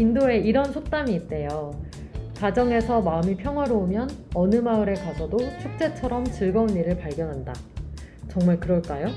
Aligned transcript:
인도에 0.00 0.38
이런 0.38 0.72
속담이 0.72 1.14
있대요. 1.14 1.72
가정에서 2.38 3.02
마음이 3.02 3.36
평화로우면 3.36 4.08
어느 4.34 4.56
마을에 4.56 4.94
가서도 4.94 5.36
축제처럼 5.60 6.24
즐거운 6.24 6.70
일을 6.70 6.96
발견한다. 6.96 7.52
정말 8.28 8.58
그럴까요? 8.58 9.08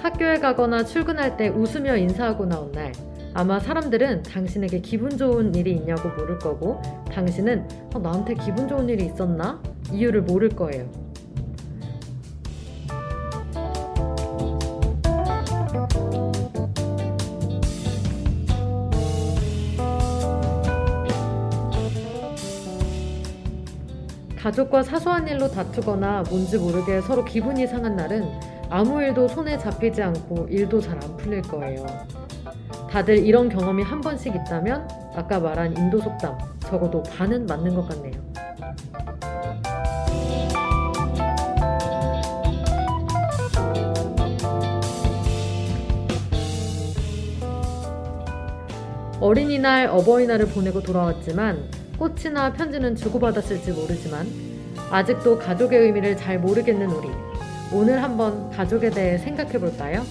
학교에 0.00 0.40
가거나 0.40 0.84
출근할 0.84 1.36
때 1.36 1.48
웃으며 1.48 1.96
인사하고 1.96 2.44
나온 2.44 2.72
날, 2.72 2.90
아마 3.34 3.60
사람들은 3.60 4.24
당신에게 4.24 4.80
기분 4.80 5.16
좋은 5.16 5.54
일이 5.54 5.70
있냐고 5.76 6.08
물을 6.16 6.40
거고, 6.40 6.82
당신은 7.12 7.68
어, 7.94 8.00
나한테 8.00 8.34
기분 8.34 8.66
좋은 8.66 8.88
일이 8.88 9.06
있었나? 9.06 9.62
이유를 9.92 10.22
모를 10.22 10.48
거예요. 10.48 11.01
가족과 24.42 24.82
사소한 24.82 25.28
일로 25.28 25.48
다투거나 25.48 26.24
뭔지 26.28 26.58
모르게 26.58 27.00
서로 27.02 27.24
기분이 27.24 27.64
상한 27.68 27.94
날은 27.94 28.28
아무 28.70 29.00
일도 29.00 29.28
손에 29.28 29.56
잡히지 29.56 30.02
않고 30.02 30.48
일도 30.50 30.80
잘 30.80 30.98
안 31.00 31.16
풀릴 31.16 31.42
거예요. 31.42 31.86
다들 32.90 33.18
이런 33.18 33.48
경험이 33.48 33.84
한 33.84 34.00
번씩 34.00 34.34
있다면 34.34 34.88
아까 35.14 35.38
말한 35.38 35.76
인도 35.76 36.00
속담 36.00 36.36
적어도 36.58 37.04
반은 37.04 37.46
맞는 37.46 37.72
것 37.72 37.88
같네요. 37.88 38.20
어린이날, 49.20 49.86
어버이날을 49.86 50.46
보내고 50.46 50.80
돌아왔지만 50.82 51.81
꽃이나 52.02 52.52
편지는 52.52 52.96
주고받았을지 52.96 53.70
모르지만 53.70 54.26
아직도 54.90 55.38
가족의 55.38 55.78
의미를 55.78 56.16
잘 56.16 56.36
모르겠는 56.40 56.90
우리. 56.90 57.08
오늘 57.72 58.02
한번 58.02 58.50
가족에 58.50 58.90
대해 58.90 59.18
생각해 59.18 59.52
볼까요? 59.60 60.02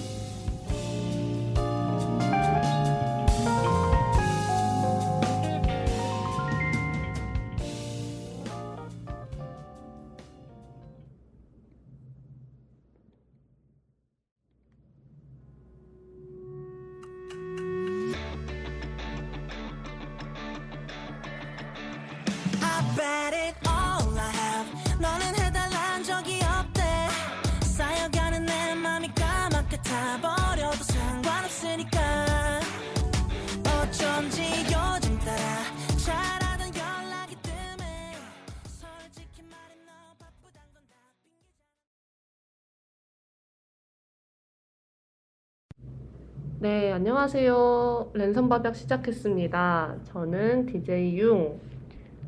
네, 46.61 46.91
안녕하세요. 46.91 48.11
랜선 48.13 48.47
밥약 48.47 48.75
시작했습니다. 48.75 49.95
저는 50.11 50.67
DJ 50.67 51.17
융. 51.17 51.59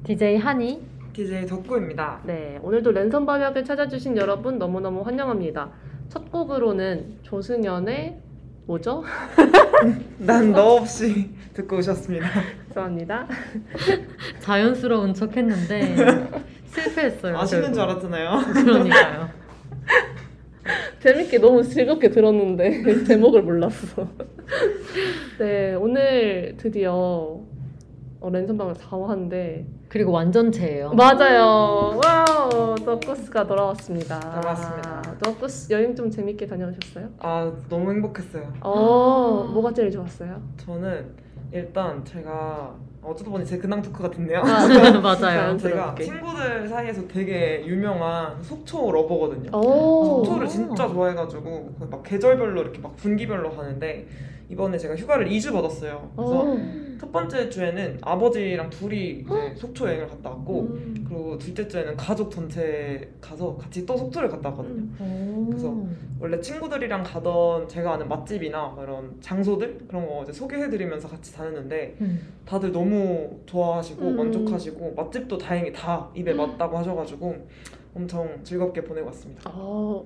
DJ 0.03 0.37
한이 0.37 0.81
DJ 1.13 1.45
덕구입니다. 1.45 2.21
네, 2.23 2.57
오늘도 2.63 2.91
랜선 2.93 3.27
밥약을 3.27 3.63
찾아주신 3.63 4.17
여러분 4.17 4.57
너무너무 4.57 5.01
환영합니다. 5.03 5.69
첫 6.09 6.31
곡으로는 6.31 7.19
조승연의 7.21 8.17
뭐죠? 8.65 9.03
난 10.17 10.51
너 10.51 10.77
없이 10.77 11.29
듣고 11.53 11.77
오셨습니다. 11.77 12.27
죄송합니다. 12.69 13.27
자연스러운 14.39 15.13
척 15.13 15.37
했는데 15.37 15.95
실패했어요. 16.73 17.37
아시는 17.37 17.65
줄 17.71 17.75
결국. 17.75 18.07
알았잖아요. 18.07 18.53
그러니까요. 18.65 19.42
재밌게 21.03 21.39
너무 21.39 21.61
즐겁게 21.61 22.09
들었는데 22.09 23.03
제목을 23.03 23.41
몰랐어. 23.41 24.07
네, 25.37 25.75
오늘 25.75 26.55
드디어 26.57 27.41
어, 28.21 28.29
랜선 28.31 28.57
밥약 28.57 28.77
4화 28.77 29.07
하는데 29.07 29.65
그리고 29.89 30.13
완전체예요. 30.13 30.93
맞아요. 30.93 31.99
wow, 32.01 32.75
더쿠스가 32.75 33.45
돌아왔습니다. 33.45 34.17
돌아왔습니다. 34.17 35.01
더쿠스 35.21 35.73
여행 35.73 35.93
좀 35.93 36.09
재밌게 36.09 36.47
다녀오셨어요? 36.47 37.09
아 37.19 37.51
너무 37.67 37.91
행복했어요. 37.91 38.53
어, 38.61 39.49
뭐가 39.53 39.73
제일 39.73 39.91
좋았어요? 39.91 40.41
저는 40.55 41.05
일단 41.51 42.03
제가 42.05 42.75
어쩌다 43.03 43.31
보니 43.31 43.45
제 43.45 43.57
근황 43.57 43.81
토크 43.81 44.01
같은데요. 44.01 44.39
아, 44.39 44.67
맞아요. 45.01 45.57
제가. 45.57 45.95
친구들 45.95 46.67
사이에서 46.67 47.07
되게 47.07 47.63
유명한 47.65 48.41
속초 48.41 48.91
lover거든요. 48.91 49.51
오. 49.57 50.23
속초를 50.23 50.47
진짜 50.47 50.87
좋아해가지고 50.87 51.75
막 51.91 52.03
계절별로 52.03 52.61
이렇게 52.61 52.79
막 52.79 52.95
분기별로 52.95 53.51
가는데 53.51 54.07
이번에 54.49 54.77
제가 54.77 54.95
휴가를 54.95 55.27
2주 55.27 55.53
받았어요. 55.53 56.11
그래서 56.15 56.43
오. 56.43 56.59
첫 56.99 57.11
번째 57.11 57.49
주에는 57.49 57.97
아버지랑 58.01 58.69
둘이 58.69 59.19
이제 59.19 59.55
속초 59.55 59.87
여행을 59.87 60.07
갔다 60.07 60.29
왔고 60.29 60.61
음. 60.61 61.05
그리고 61.05 61.37
둘째 61.37 61.67
주에는 61.67 61.97
가족 61.97 62.31
전체 62.31 63.11
가서 63.19 63.57
같이 63.57 63.85
또 63.85 63.97
속초를 63.97 64.29
갔다 64.29 64.49
왔거든요. 64.49 64.87
오. 65.01 65.45
그래서 65.47 65.75
원래 66.19 66.39
친구들이랑 66.39 67.03
가던 67.03 67.67
제가 67.67 67.93
아는 67.93 68.07
맛집이나 68.07 68.77
이런 68.81 69.17
장소들 69.19 69.85
그런 69.87 70.07
거 70.07 70.23
이제 70.23 70.31
소개해드리면서 70.31 71.09
같이 71.09 71.33
다녔는데 71.33 71.97
음. 71.99 72.21
다들 72.45 72.71
너무 72.71 73.39
좋아하시고 73.45 74.01
음. 74.07 74.15
만족하시고 74.15 74.93
맛집도 74.95 75.37
다행히 75.37 75.73
다 75.73 76.09
입에 76.15 76.33
맞다고 76.33 76.77
하셔가지고 76.77 77.35
엄청 77.95 78.39
즐겁게 78.43 78.81
보내고 78.81 79.07
왔습니다. 79.07 79.51
어, 79.53 80.05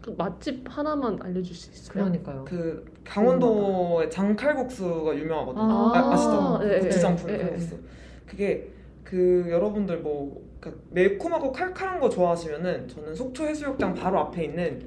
그 0.00 0.14
맛집 0.16 0.64
하나만 0.68 1.18
알려줄 1.22 1.54
수 1.54 1.70
있어요? 1.70 1.92
그러니까요. 1.92 2.44
그 2.46 2.84
강원도의 3.04 4.10
장칼국수가 4.10 5.16
유명하거든요. 5.16 5.62
아, 5.62 5.92
아, 5.94 6.12
아시죠? 6.12 6.58
네, 6.62 6.80
고추장 6.80 7.11
풍 7.11 7.26
네, 7.26 7.32
네, 7.36 7.42
칼국수. 7.44 7.78
그게 8.26 8.70
그 9.04 9.46
여러분들 9.48 9.98
뭐 9.98 10.42
그러니까 10.60 10.82
매콤하고 10.90 11.52
칼칼한 11.52 12.00
거 12.00 12.08
좋아하시면은 12.08 12.88
저는 12.88 13.14
속초 13.14 13.44
해수욕장 13.44 13.94
바로 13.94 14.18
앞에 14.20 14.44
있는 14.44 14.86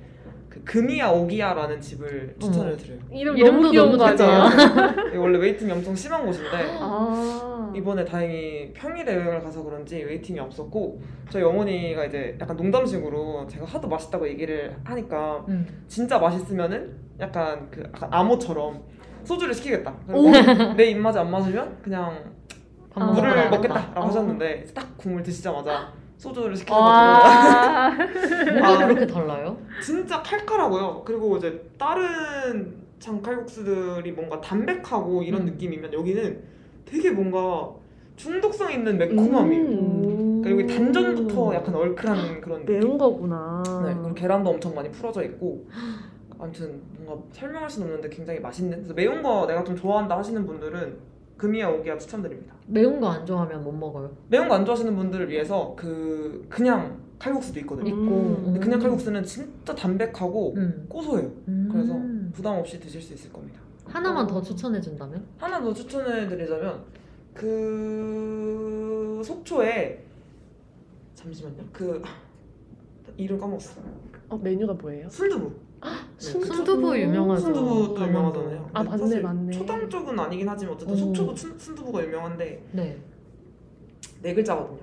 그 0.51 0.62
금이야 0.66 1.09
옥이야라는 1.09 1.80
집을 1.79 2.35
추천을 2.38 2.75
드려요. 2.75 3.00
이름 3.09 3.38
이름도 3.38 3.51
너무 3.62 3.72
귀여운 3.72 3.97
너무 3.97 3.97
거 3.97 4.06
아니에요? 4.25 5.07
이게 5.07 5.17
원래 5.17 5.39
waiting이 5.40 5.72
엄청 5.72 5.95
심한 5.95 6.25
곳인데 6.25 6.50
아. 6.78 7.72
이번에 7.73 8.03
다행히 8.03 8.73
평일에 8.73 9.16
여행을 9.16 9.41
가서 9.41 9.63
그런지 9.63 10.03
waiting이 10.03 10.38
없었고 10.41 11.01
저희 11.29 11.41
어머니가 11.44 12.03
이제 12.03 12.38
약간 12.41 12.57
농담식으로 12.57 13.47
제가 13.47 13.66
하도 13.66 13.88
맛있다고 13.88 14.28
얘기를 14.28 14.75
하니까 14.84 15.45
음. 15.47 15.66
진짜 15.88 16.19
맛있으면은 16.19 16.97
약간 17.22 17.69
그 17.72 17.81
약간 17.85 18.09
암호처럼 18.12 18.81
소주를 19.24 19.54
시키겠다. 19.54 19.94
오. 20.12 20.31
그리고 20.31 20.74
내 20.74 20.86
입맛에 20.89 21.19
안 21.19 21.31
맞으면 21.31 21.77
그냥 21.81 22.25
밥 22.89 23.06
물을. 23.13 23.50
먹겠다라고 23.50 24.00
어. 24.01 24.06
하셨는데 24.07 24.65
딱 24.75 24.97
국물 24.97 25.24
드시자마자 25.24 25.94
소주를 26.21 26.56
시켜가지고 26.56 26.85
와. 26.85 27.89
뭐가 28.59 28.88
그렇게 28.88 29.07
달라요? 29.07 29.57
진짜 29.81 30.21
칼칼하고요. 30.21 31.01
그리고 31.03 31.38
이제 31.38 31.68
다른 31.79 32.75
장칼국수들이 33.00 34.12
뭔가 34.12 34.39
담백하고 34.39 35.23
이런 35.23 35.41
음. 35.41 35.45
느낌이면 35.47 35.91
여기는 35.91 36.44
되게 36.85 37.09
뭔가 37.09 37.71
중독성 38.18 38.71
있는 38.71 39.00
매콤함이에요. 39.00 39.63
음. 39.63 40.41
그리고 40.44 40.62
여기 40.62 40.75
단전부터 40.75 41.56
약간 41.56 41.73
얼큰한 41.73 42.41
그런 42.41 42.65
느낌. 42.65 42.79
매운 42.79 42.97
거구나. 43.00 43.63
네, 43.83 43.95
그리고 43.95 44.13
계란도 44.13 44.51
엄청 44.51 44.75
많이 44.75 44.91
풀어져 44.91 45.23
있고 45.23 45.65
아무튼 46.38 46.81
뭔가 47.00 47.23
설명할 47.31 47.68
수는 47.68 47.88
없는데 47.88 48.15
굉장히 48.15 48.39
맛있는 48.39 48.77
그래서 48.77 48.94
매운 48.94 49.23
거 49.23 49.47
내가 49.47 49.63
좀 49.63 49.75
좋아한다 49.75 50.19
하시는 50.19 50.45
분들은 50.45 50.97
금이야 51.42 51.70
오기야 51.70 51.98
추천드립니다 51.98 52.54
매운 52.68 53.00
거 53.00 53.08
안 53.10 53.26
좋아하면 53.26 53.64
못 53.64 53.72
먹어요. 53.72 54.12
매운 54.30 54.48
거 54.48 54.54
안 54.56 54.64
좋아하시는 54.64 54.96
분들을 54.96 55.28
위해서 55.30 55.74
그 55.76 56.46
그냥 56.48 57.00
칼국수도 57.18 57.60
있거든요 57.62 57.90
있고. 57.90 57.98
음. 58.00 58.42
근데 58.46 58.60
음. 58.60 58.62
그냥 58.62 58.80
칼국수는 58.80 59.24
진짜 59.24 59.74
담백하고 59.74 60.54
음. 60.56 60.86
고소해요 60.88 61.32
음. 61.48 61.70
그래서 61.72 62.00
부담 62.32 62.58
없이 62.60 62.80
드실 62.80 63.02
수 63.02 63.14
있을 63.14 63.34
겁니다 63.34 63.60
하나만 63.86 64.26
어. 64.26 64.28
더 64.28 64.42
추천해 64.42 64.80
준다면? 64.80 65.24
하나 65.38 65.60
더 65.60 65.74
추천해 65.74 66.28
드리자면 66.28 66.84
그 67.34 69.22
속초에 69.26 70.04
잠시만요 71.16 71.64
그 71.74 72.02
이름 73.18 73.38
까먹었어. 73.40 73.82
어, 74.30 74.38
메뉴가 74.38 74.74
뭐예요? 74.74 75.10
순두부. 75.10 75.52
순두부. 76.21 76.53
순두부 76.56 77.00
유명하죠. 77.00 77.41
순두부도. 77.41 78.01
유명하잖아요. 78.07 78.69
아, 78.73 78.83
맞네, 78.83 79.19
맞네. 79.19 79.51
초당 79.51 79.89
쪽은 79.89 80.18
아니긴 80.19 80.47
하지만 80.47 80.75
어쨌든 80.75 80.94
오. 80.94 80.97
속초도 80.97 81.35
순, 81.35 81.57
순두부가 81.57 82.03
유명한데 82.03 82.63
네. 82.71 82.97
네 84.21 84.33
글자거든요. 84.33 84.79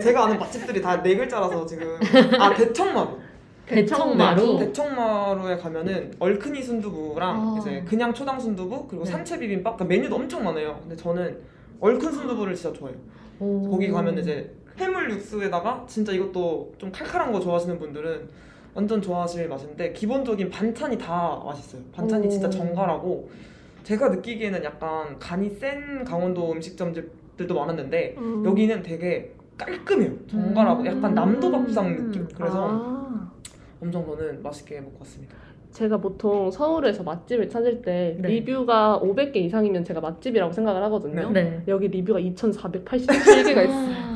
제가 0.00 0.24
아는 0.24 0.38
맛집들이 0.38 0.80
다 0.80 1.02
네 1.02 1.16
글자라서 1.16 1.66
지금 1.66 1.98
아 2.38 2.54
대청마루. 2.54 3.18
대청마루. 3.66 4.58
대청마루에 4.58 5.56
가면은 5.58 6.12
얼큰이 6.18 6.62
순두부랑 6.62 7.36
아. 7.36 7.56
이제 7.60 7.82
그냥 7.86 8.12
초당 8.14 8.40
순두부 8.40 8.86
그리고 8.88 9.04
네. 9.04 9.10
산채 9.10 9.38
비빔밥 9.38 9.76
그러니까 9.76 9.84
메뉴도 9.94 10.16
엄청 10.16 10.42
많아요. 10.44 10.78
근데 10.82 10.96
저는 10.96 11.38
얼큰 11.80 12.12
순두부를 12.12 12.54
진짜 12.54 12.76
좋아해요. 12.78 12.98
오. 13.40 13.70
거기 13.70 13.90
가면 13.90 14.18
이제 14.18 14.54
해물 14.78 15.10
육수에다가 15.10 15.84
진짜 15.86 16.12
이것도 16.12 16.72
좀 16.78 16.90
칼칼한 16.92 17.32
거 17.32 17.40
좋아하시는 17.40 17.78
분들은 17.78 18.28
완전 18.74 19.02
좋아하실 19.02 19.48
맛인데 19.48 19.92
기본적인 19.92 20.50
반찬이 20.50 20.96
다 20.98 21.40
맛있어요. 21.44 21.82
반찬이 21.92 22.26
오. 22.26 22.30
진짜 22.30 22.48
정갈하고 22.48 23.30
제가 23.82 24.08
느끼기에는 24.10 24.62
약간 24.64 25.18
간이 25.18 25.50
센 25.50 26.04
강원도 26.04 26.52
음식점들도 26.52 27.54
많았는데 27.54 28.14
음. 28.18 28.44
여기는 28.44 28.82
되게 28.82 29.34
깔끔해요. 29.58 30.12
정갈하고 30.26 30.82
음. 30.82 30.86
약간 30.86 31.14
남도 31.14 31.50
밥상 31.50 31.96
느낌. 31.96 32.28
그래서 32.34 32.68
아. 32.70 33.32
엄청 33.82 34.04
저는 34.06 34.42
맛있게 34.42 34.80
먹고 34.80 34.98
왔습니다. 35.00 35.36
제가 35.72 35.98
보통 35.98 36.50
서울에서 36.50 37.02
맛집을 37.02 37.48
찾을 37.48 37.82
때 37.82 38.16
네. 38.20 38.28
리뷰가 38.28 39.00
500개 39.02 39.36
이상이면 39.36 39.84
제가 39.84 40.00
맛집이라고 40.00 40.52
생각을 40.52 40.82
하거든요. 40.84 41.30
네. 41.30 41.62
여기 41.68 41.88
리뷰가 41.88 42.18
2,487개가 42.20 43.64
있어요. 43.64 44.10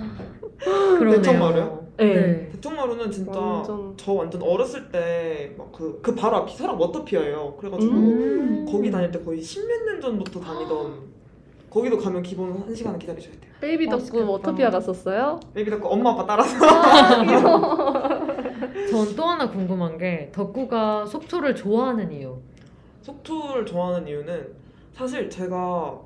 그러네요. 0.99 1.23
대청마루요? 1.23 1.84
네. 1.97 2.49
대청마루는 2.53 3.11
진짜 3.11 3.39
완전- 3.39 3.95
저 3.97 4.13
완전 4.13 4.43
어렸을 4.43 4.91
때 4.91 5.55
막그그 5.57 6.15
바로 6.15 6.39
앞이 6.39 6.57
설악 6.57 6.81
워터피아예요. 6.81 7.55
그래가지고 7.59 7.93
음. 7.93 8.67
거기 8.69 8.91
다닐 8.91 9.11
때 9.13 9.23
거의 9.23 9.41
십몇 9.41 9.83
년 9.85 10.01
전부터 10.01 10.41
다니던 10.41 11.15
거기도 11.71 11.97
가면 11.99 12.23
기본 12.23 12.53
한 12.53 12.75
시간은 12.75 12.99
기다리셔야 12.99 13.33
돼요. 13.41 13.53
baby 13.61 13.89
덕구. 13.89 14.29
워터피아 14.29 14.71
갔었어요? 14.71 15.39
baby 15.55 15.71
덕구 15.71 15.89
엄마 15.89 16.11
아빠 16.11 16.27
따라서 16.27 16.57
전또 18.91 19.25
하나 19.25 19.49
궁금한 19.49 19.97
게 19.99 20.31
덕구가 20.33 21.07
속초를 21.07 21.55
좋아하는 21.55 22.11
이유. 22.13 22.37
속초를 23.03 23.67
좋아하는 23.67 24.09
이유는 24.09 24.49
사실 24.93 25.31
제가 25.31 26.01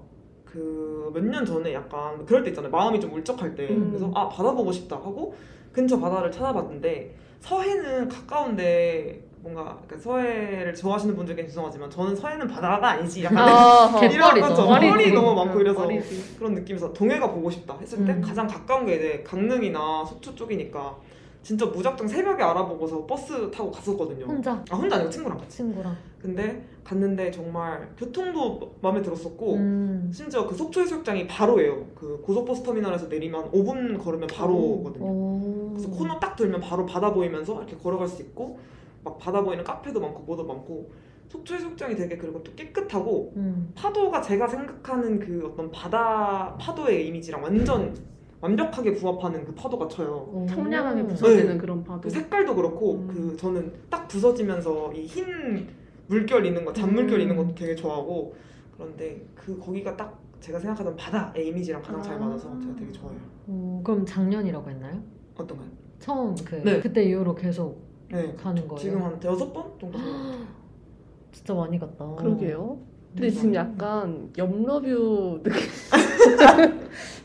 그 0.45 1.11
몇 1.15 1.23
년 1.25 1.45
전에 1.45 1.73
약간 1.75 2.25
그럴 2.27 2.43
때 2.43 2.51
있잖아요. 2.51 2.71
마음이 2.71 3.01
좀 3.01 3.13
울적할 3.13 3.55
때 3.55 3.69
음. 3.71 3.89
그래서 3.91 4.11
아 4.15 4.29
바다 4.29 4.53
보고 4.53 4.71
싶다 4.73 4.97
하고 4.97 5.35
근처 5.79 5.97
바다를 6.01 6.33
찾아봤는데 6.33 7.15
서해는 7.39 8.09
가까운데 8.09 9.23
뭔가 9.41 9.79
서해를 9.97 10.75
좋아하시는 10.75 11.15
분들께 11.15 11.47
죄송하지만 11.47 11.89
저는 11.89 12.17
서해는 12.17 12.49
바다가 12.49 12.89
아니지 12.91 13.23
약간 13.23 13.39
아, 13.49 14.01
개- 14.01 14.07
이런. 14.13 14.41
거죠. 14.41 14.67
뻘이 14.67 15.13
너무 15.13 15.35
많고 15.37 15.61
이래서 15.61 15.79
뻘이지. 15.83 16.35
그런 16.37 16.55
느낌에서 16.55 16.93
동해가 16.93 17.31
보고 17.31 17.49
싶다 17.49 17.79
했을 17.81 18.05
때 18.05 18.11
음. 18.13 18.21
가장 18.21 18.49
가까운 18.49 18.87
게 18.87 18.97
이제 18.97 19.23
강릉이나 19.25 20.05
속초 20.05 20.35
쪽이니까 20.35 20.97
진짜 21.45 21.65
무작정 21.67 22.09
새벽에 22.09 22.43
알아보고서 22.43 23.07
버스 23.07 23.49
타고 23.53 23.71
갔었거든요. 23.71 24.25
혼자 24.27 24.61
아 24.71 24.75
혼자 24.75 24.97
아니고 24.97 25.11
친구랑 25.11 25.39
같이. 25.39 25.59
친구랑. 25.59 25.97
근데 26.21 26.65
갔는데 26.85 27.31
정말 27.31 27.89
교통도 27.97 28.77
마음에 28.81 29.03
들었었고 29.03 29.55
음. 29.55 30.11
심지어 30.13 30.47
그 30.47 30.55
속초 30.55 30.81
해수욕장이 30.81 31.27
바로예요. 31.27 31.87
그 31.95 32.21
고속버스 32.23 32.63
터미널에서 32.63 33.07
내리면 33.07 33.51
5분 33.53 34.03
걸으면 34.03 34.27
바로거든요. 34.27 35.05
오. 35.05 35.71
그래서 35.75 35.91
코너 35.91 36.19
딱 36.19 36.35
들면 36.35 36.61
바로 36.61 36.87
바다 36.87 37.13
보이면서 37.13 37.59
이렇게 37.59 37.77
걸어갈 37.77 38.09
수 38.09 38.23
있고 38.23 38.59
막 39.05 39.19
바다 39.19 39.43
보이는 39.43 39.63
카페도 39.63 40.01
많고 40.01 40.23
뭐도 40.23 40.45
많고 40.45 40.91
속초 41.29 41.55
해수욕장이 41.55 41.95
되게 41.95 42.17
그리고 42.17 42.43
또 42.43 42.53
깨끗하고 42.55 43.33
음. 43.37 43.71
파도가 43.75 44.23
제가 44.23 44.49
생각하는 44.49 45.21
그 45.21 45.51
어떤 45.53 45.71
바다 45.71 46.57
파도의 46.59 47.07
이미지랑 47.07 47.43
완전 47.43 47.95
완벽하게 48.41 48.95
부합하는 48.95 49.45
그 49.45 49.55
파도가 49.55 49.89
쳐요. 49.89 50.31
오. 50.33 50.47
청량하게 50.49 51.05
부서지는 51.07 51.53
네. 51.55 51.59
그런 51.59 51.85
파도. 51.85 52.03
그 52.03 52.11
색깔도 52.11 52.55
그렇고 52.55 52.95
음. 52.95 53.09
그 53.09 53.37
저는 53.37 53.73
딱 53.91 54.09
부서지면서 54.09 54.93
이흰 54.95 55.69
물결 56.09 56.45
있는 56.47 56.65
거 56.65 56.73
잔물결 56.73 57.19
음. 57.19 57.21
있는 57.23 57.37
것도 57.37 57.55
되게 57.55 57.75
좋아하고 57.75 58.35
그런데 58.77 59.25
그 59.35 59.59
거기가 59.59 59.97
딱 59.97 60.21
제가 60.41 60.59
생각하던 60.59 60.97
바다의 60.97 61.49
이미지랑 61.49 61.83
가장 61.83 62.03
잘 62.03 62.15
아. 62.17 62.19
맞아서 62.19 62.59
제가 62.61 62.75
되게 62.77 62.93
좋아해요. 62.93 63.21
오, 63.49 63.83
그럼 63.83 64.05
작년이라고 64.07 64.71
했나요? 64.71 65.03
어떤가요? 65.37 65.69
처음 65.99 66.35
그 66.45 66.57
네. 66.57 66.81
그때 66.81 67.05
이후로 67.05 67.35
계속 67.35 67.83
네. 68.11 68.35
가는 68.35 68.67
거예요. 68.67 68.79
지금 68.81 69.03
한 69.03 69.19
대여섯 69.21 69.53
번 69.53 69.65
정도 69.81 69.99
같아요. 69.99 70.47
진짜 71.33 71.55
많이 71.55 71.79
갔다. 71.79 72.15
그러게요. 72.17 72.79
근데 73.13 73.29
음. 73.29 73.31
지금 73.31 73.55
약간 73.55 74.33
염러뷰 74.37 75.43
느낌. 75.43 75.61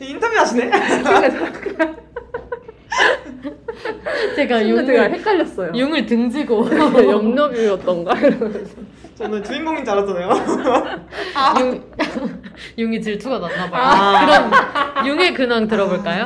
인터뷰 0.00 0.36
하시네? 0.36 0.70
제가 4.36 4.60
순간 4.60 4.86
제가 4.86 5.04
융을 5.04 5.12
헷갈렸어요. 5.14 5.72
융을 5.74 6.06
등지고 6.06 6.68
이러면서. 8.18 8.76
저는 9.14 9.44
주인공인 9.44 9.84
줄 9.84 9.94
알았잖아요. 9.94 10.28
융, 11.60 11.84
융이 12.78 13.00
질투가 13.00 13.38
났나 13.38 13.70
봐요. 13.70 13.82
아. 13.84 14.26
그럼 14.96 15.06
융의 15.06 15.34
근황 15.34 15.68
들어볼까요? 15.68 16.24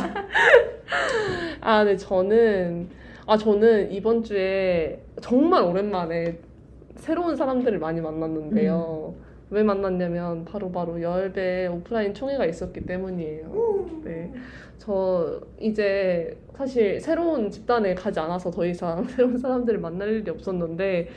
아, 1.61 1.85
네, 1.85 1.97
저는, 1.97 2.89
아, 3.27 3.37
저는 3.37 3.93
이번 3.93 4.23
주에 4.25 5.03
정말 5.21 5.63
오랜만에 5.63 6.39
새로운 6.97 7.37
사람들을 7.37 7.79
많이 7.79 8.01
만났는데요. 8.01 9.15
왜 9.51 9.63
만났냐면, 9.63 10.45
바로 10.45 10.71
바로 10.71 11.01
열배 11.01 11.67
오프라인 11.69 12.13
총회가 12.15 12.45
있었기 12.47 12.85
때문이에요. 12.87 13.87
네. 14.05 14.33
저 14.79 15.41
이제 15.61 16.37
사실 16.55 17.01
새로운 17.01 17.51
집단에 17.51 17.95
가지 17.95 18.21
않아서 18.21 18.51
더 18.51 18.65
이상 18.67 19.05
새로운 19.09 19.39
사람들을 19.39 19.79
만날 19.81 20.09
일이 20.11 20.31
없었는데, 20.31 21.09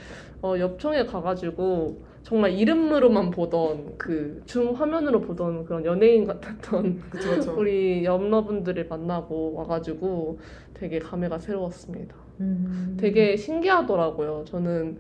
어, 0.42 0.56
옆 0.60 0.80
총회 0.80 1.04
가가지고, 1.06 2.10
정말 2.24 2.52
이름으로만 2.52 3.32
보던 3.32 3.98
그 3.98 4.44
줌 4.46 4.76
화면으로 4.76 5.22
보던 5.22 5.66
그런 5.66 5.84
연예인 5.86 6.26
같았던 6.26 7.02
그쵸 7.10 7.30
그쵸. 7.32 7.56
우리 7.58 8.06
염러분들을 8.06 8.86
만나고 8.88 9.54
와가지고 9.56 10.38
되게 10.76 11.00
감회가 11.00 11.40
새로웠습니다. 11.40 12.16
음. 12.40 12.96
되게 13.00 13.36
신기하더라고요. 13.36 14.44
저는 14.46 15.00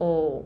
어 0.00 0.44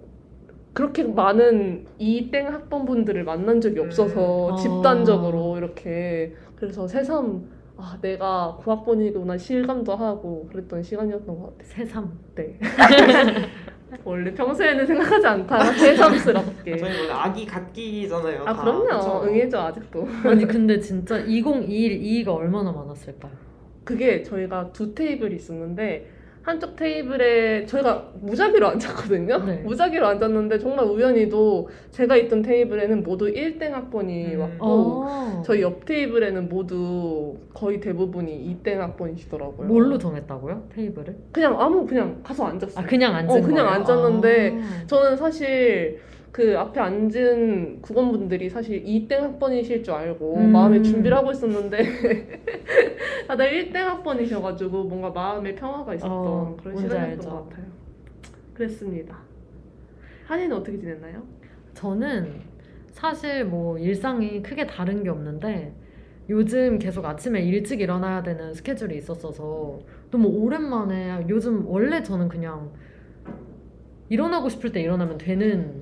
그렇게 0.72 1.04
많은 1.04 1.86
이땡 1.98 2.46
학번분들을 2.52 3.24
만난 3.24 3.60
적이 3.60 3.80
없어서 3.80 4.50
음. 4.50 4.56
집단적으로 4.56 5.58
이렇게 5.58 6.34
그래서 6.56 6.88
새삼 6.88 7.44
아 7.76 7.98
내가 8.00 8.58
고학번이구나 8.62 9.36
실감도 9.36 9.94
하고 9.94 10.48
그랬던 10.50 10.82
시간이었던 10.82 11.26
것 11.26 11.42
같아요. 11.58 11.64
새삼. 11.64 12.18
네. 12.36 12.58
원래 14.04 14.32
평소에는 14.32 14.86
생각하지 14.86 15.26
않다가 15.26 15.64
새삼스럽게. 15.72 16.76
저희 16.78 17.00
원래 17.00 17.12
아기 17.12 17.44
갓기잖아요. 17.44 18.42
아 18.46 18.54
다. 18.54 18.62
그럼요. 18.62 18.84
그쵸? 18.86 19.22
응애죠 19.24 19.58
아직도. 19.58 20.08
아니 20.24 20.46
근데 20.46 20.78
진짜 20.80 21.18
2021 21.18 22.24
2가 22.24 22.34
얼마나 22.34 22.72
많았을까요? 22.72 23.32
그게 23.84 24.22
저희가 24.22 24.72
두 24.72 24.94
테이블이 24.94 25.34
있었는데 25.34 26.08
한쪽 26.42 26.74
테이블에 26.74 27.66
저희가 27.66 28.10
무작위로 28.20 28.66
앉았거든요. 28.68 29.38
네. 29.44 29.56
무작위로 29.64 30.06
앉았는데 30.06 30.58
정말 30.58 30.86
우연히도 30.86 31.68
제가 31.92 32.16
있던 32.16 32.42
테이블에는 32.42 33.04
모두 33.04 33.26
1땡 33.32 33.70
학번이 33.70 34.34
음. 34.34 34.40
왔고 34.40 34.66
어. 34.66 35.42
저희 35.46 35.62
옆 35.62 35.84
테이블에는 35.84 36.48
모두 36.48 37.36
거의 37.54 37.80
대부분이 37.80 38.58
2땡 38.64 38.76
학번이시더라고요. 38.76 39.68
뭘로 39.68 39.98
정했다고요? 39.98 40.64
테이블을? 40.74 41.16
그냥 41.30 41.60
아무 41.60 41.86
그냥 41.86 42.20
가서 42.24 42.44
앉았어요. 42.46 42.84
아 42.84 42.88
그냥 42.88 43.14
앉은 43.14 43.30
어, 43.30 43.34
그냥 43.34 43.66
거예요? 43.66 43.68
앉았는데 43.68 44.58
아. 44.60 44.86
저는 44.88 45.16
사실 45.16 46.00
그 46.32 46.58
앞에 46.58 46.80
앉은 46.80 47.82
국원분들이 47.82 48.48
사실 48.48 48.82
2땡 48.82 49.12
학번이실 49.12 49.84
줄 49.84 49.92
알고 49.92 50.36
음. 50.38 50.50
마음의 50.52 50.82
준비를 50.82 51.14
하고 51.14 51.30
있었는데 51.30 51.78
다들 53.28 53.70
1땡 53.70 53.74
학번이셔가지고 53.74 54.84
뭔가 54.84 55.10
마음의 55.10 55.54
평화가 55.54 55.94
있었던 55.94 56.10
어, 56.10 56.56
그런 56.58 56.76
시간이었던 56.78 57.10
알죠. 57.10 57.28
것 57.28 57.48
같아요. 57.50 57.66
그랬습니다. 58.54 59.18
한이는 60.24 60.56
어떻게 60.56 60.78
지냈나요? 60.78 61.22
저는 61.74 62.40
사실 62.92 63.44
뭐 63.44 63.76
일상이 63.78 64.42
크게 64.42 64.66
다른 64.66 65.02
게 65.02 65.10
없는데 65.10 65.74
요즘 66.30 66.78
계속 66.78 67.04
아침에 67.04 67.42
일찍 67.42 67.82
일어나야 67.82 68.22
되는 68.22 68.54
스케줄이 68.54 68.96
있었어서 68.96 69.80
너무 70.10 70.28
오랜만에 70.28 71.26
요즘 71.28 71.66
원래 71.66 72.02
저는 72.02 72.28
그냥 72.28 72.70
일어나고 74.08 74.48
싶을 74.48 74.72
때 74.72 74.80
일어나면 74.80 75.18
되는 75.18 75.81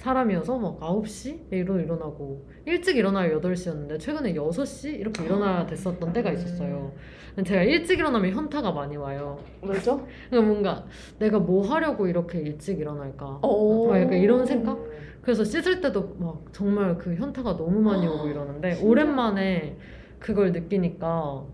사람이어서 0.00 0.58
막 0.58 0.80
9시로 0.80 1.82
일어나고 1.82 2.46
일찍 2.64 2.96
일어나야 2.96 3.38
8시였는데 3.38 4.00
최근에 4.00 4.32
6시 4.32 4.98
이렇게 4.98 5.24
일어나야 5.24 5.66
됐었던 5.66 6.12
때가 6.14 6.32
있었어요. 6.32 6.92
근데 7.34 7.50
제가 7.50 7.62
일찍 7.62 7.98
일어나면 7.98 8.32
현타가 8.32 8.72
많이 8.72 8.96
와요. 8.96 9.38
왜죠? 9.62 10.06
그러니까 10.30 10.50
뭔가 10.50 10.86
내가 11.18 11.38
뭐 11.38 11.66
하려고 11.66 12.06
이렇게 12.06 12.38
일찍 12.40 12.80
일어날까? 12.80 13.40
어. 13.42 13.88
막 13.88 14.00
약간 14.00 14.14
이런 14.18 14.46
생각? 14.46 14.78
그래서 15.20 15.44
씻을 15.44 15.82
때도 15.82 16.16
막 16.18 16.44
정말 16.50 16.96
그 16.96 17.14
현타가 17.14 17.58
너무 17.58 17.80
많이 17.80 18.06
오고 18.06 18.28
이러는데 18.28 18.70
신기하다. 18.76 18.88
오랜만에 18.88 19.76
그걸 20.18 20.52
느끼니까 20.52 21.44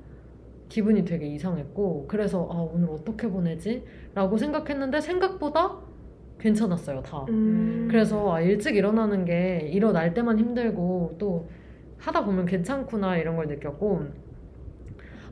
기분이 0.68 1.04
되게 1.04 1.26
이상했고 1.26 2.06
그래서 2.06 2.48
아 2.48 2.58
오늘 2.72 2.90
어떻게 2.90 3.28
보내지? 3.28 3.84
라고 4.14 4.38
생각했는데 4.38 5.00
생각보다 5.00 5.78
괜찮았어요 6.38 7.02
다 7.02 7.24
음. 7.28 7.88
그래서 7.90 8.34
아, 8.34 8.40
일찍 8.40 8.76
일어나는 8.76 9.24
게 9.24 9.68
일어날 9.72 10.14
때만 10.14 10.38
힘들고 10.38 11.16
또 11.18 11.48
하다 11.98 12.24
보면 12.24 12.46
괜찮구나 12.46 13.16
이런 13.16 13.36
걸 13.36 13.46
느꼈고 13.48 14.06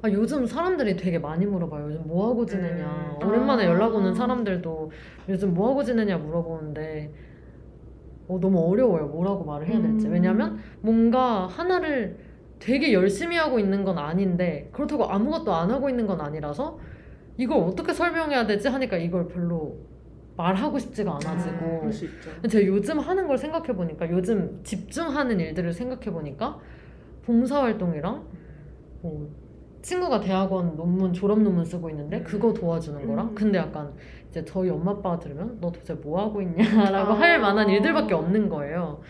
아, 0.05 0.11
요즘 0.11 0.45
사람들이 0.45 0.97
되게 0.97 1.19
많이 1.19 1.47
물어봐요. 1.47 1.87
요즘 1.87 2.03
뭐 2.07 2.29
하고 2.29 2.45
지내냐. 2.45 3.19
음. 3.23 3.27
오랜만에 3.27 3.65
아. 3.65 3.71
연락 3.71 3.95
오는 3.95 4.13
사람들도 4.13 4.91
요즘 5.31 5.55
뭐 5.55 5.71
하고 5.71 5.83
지내냐 5.83 6.19
물어보는데 6.19 7.11
어, 8.29 8.39
너무 8.39 8.71
어려워요. 8.71 9.07
뭐라고 9.07 9.45
말을 9.45 9.67
해야 9.67 9.81
될지. 9.81 10.07
음. 10.07 10.13
왜냐면 10.13 10.59
뭔가 10.83 11.47
하나를 11.47 12.19
되게 12.59 12.93
열심히 12.93 13.39
하고 13.39 13.59
있는 13.59 13.83
건 13.83 13.97
아닌데 13.97 14.69
그렇다고 14.73 15.05
아무것도 15.05 15.55
안 15.55 15.71
하고 15.71 15.89
있는 15.89 16.07
건 16.07 16.21
아니라서 16.21 16.79
이걸 17.39 17.63
어떻게 17.63 17.95
설명해야 17.95 18.47
되지 18.47 18.69
하니까 18.69 18.99
이걸 18.99 19.27
별로 19.29 19.79
말하고 20.37 20.79
싶지가 20.79 21.13
않아지고 21.17 21.79
그럴 21.81 21.93
수 21.93 22.05
있죠. 22.07 22.31
제가 22.49 22.67
요즘 22.67 22.99
하는 22.99 23.27
걸 23.27 23.39
생각해 23.39 23.69
보니까 23.75 24.11
요즘 24.11 24.61
집중하는 24.65 25.39
일들을 25.41 25.73
생각해 25.73 26.11
보니까 26.11 26.59
봉사활동이랑 27.23 28.25
뭐 29.03 29.31
친구가 29.83 30.21
대학원 30.21 30.77
논문 30.77 31.13
졸업 31.13 31.41
논문 31.41 31.65
쓰고 31.65 31.91
있는데 31.91 32.23
그거 32.23 32.53
도와주는 32.53 33.07
거랑 33.07 33.29
음. 33.29 33.35
근데 33.35 33.59
약간 33.59 33.93
이제 34.31 34.45
저희 34.45 34.71
엄마 34.71 34.93
아빠가 34.93 35.19
들으면 35.19 35.59
너 35.61 35.71
도대체 35.71 35.95
뭐 35.95 36.21
하고 36.21 36.41
있냐라고 36.43 37.13
아. 37.13 37.19
할 37.21 37.39
만한 37.39 37.69
일들밖에 37.69 38.15
없는 38.15 38.49
거예요. 38.49 39.01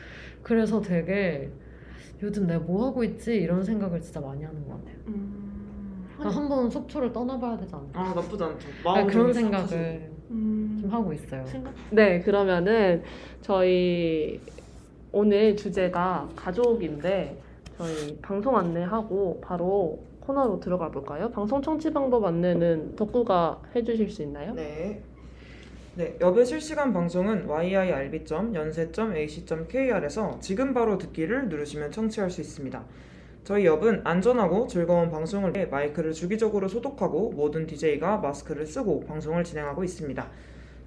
그래서 0.42 0.80
되게 0.80 1.50
요즘 2.22 2.46
내가 2.46 2.60
뭐 2.60 2.86
하고 2.86 3.02
있지 3.04 3.34
이런 3.36 3.62
생각을 3.62 4.00
진짜 4.00 4.20
많이 4.20 4.42
하는 4.44 4.66
것 4.68 4.76
같아요. 4.78 4.96
음. 5.08 6.06
그러니까 6.18 6.40
한번 6.40 6.70
속초를 6.70 7.12
떠나봐야 7.12 7.56
되지 7.56 7.74
않나? 7.74 7.88
아 7.94 8.14
나쁘지 8.14 8.42
않죠. 8.44 8.68
아, 8.84 8.92
마음 8.94 9.06
그런. 9.06 9.32
생각을 9.32 10.13
음. 10.30 10.78
좀 10.80 10.90
하고 10.90 11.12
있어요. 11.12 11.44
네, 11.90 12.20
그러면은 12.20 13.02
저희 13.40 14.40
오늘 15.12 15.56
주제가 15.56 16.28
가족인데 16.34 17.38
저희 17.76 18.18
방송 18.20 18.56
안내하고 18.56 19.40
바로 19.40 20.02
코너로 20.20 20.60
들어가 20.60 20.90
볼까요? 20.90 21.30
방송 21.30 21.60
청취 21.60 21.92
방법 21.92 22.24
안내는 22.24 22.96
덕구가 22.96 23.60
해주실 23.74 24.10
수 24.10 24.22
있나요? 24.22 24.54
네. 24.54 25.02
네, 25.96 26.16
여배 26.20 26.44
실시간 26.44 26.92
방송은 26.92 27.48
yirb.연세.ac.kr에서 27.48 30.38
지금 30.40 30.74
바로 30.74 30.98
듣기를 30.98 31.48
누르시면 31.48 31.92
청취할 31.92 32.30
수 32.30 32.40
있습니다. 32.40 32.84
저희 33.44 33.66
엽은 33.66 34.00
안전하고 34.04 34.66
즐거운 34.68 35.10
방송을 35.10 35.54
위해 35.54 35.66
마이크를 35.66 36.14
주기적으로 36.14 36.66
소독하고 36.66 37.32
모든 37.32 37.66
DJ가 37.66 38.16
마스크를 38.16 38.66
쓰고 38.66 39.04
방송을 39.04 39.44
진행하고 39.44 39.84
있습니다. 39.84 40.30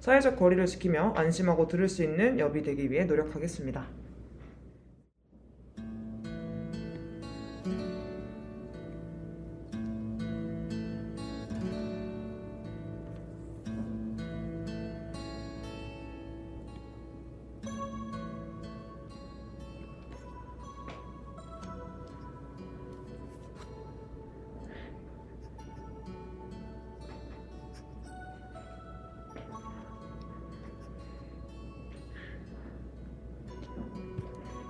사회적 0.00 0.36
거리를 0.36 0.66
지키며 0.66 1.14
안심하고 1.16 1.68
들을 1.68 1.88
수 1.88 2.02
있는 2.02 2.36
엽이 2.36 2.64
되기 2.64 2.90
위해 2.90 3.04
노력하겠습니다. 3.04 4.07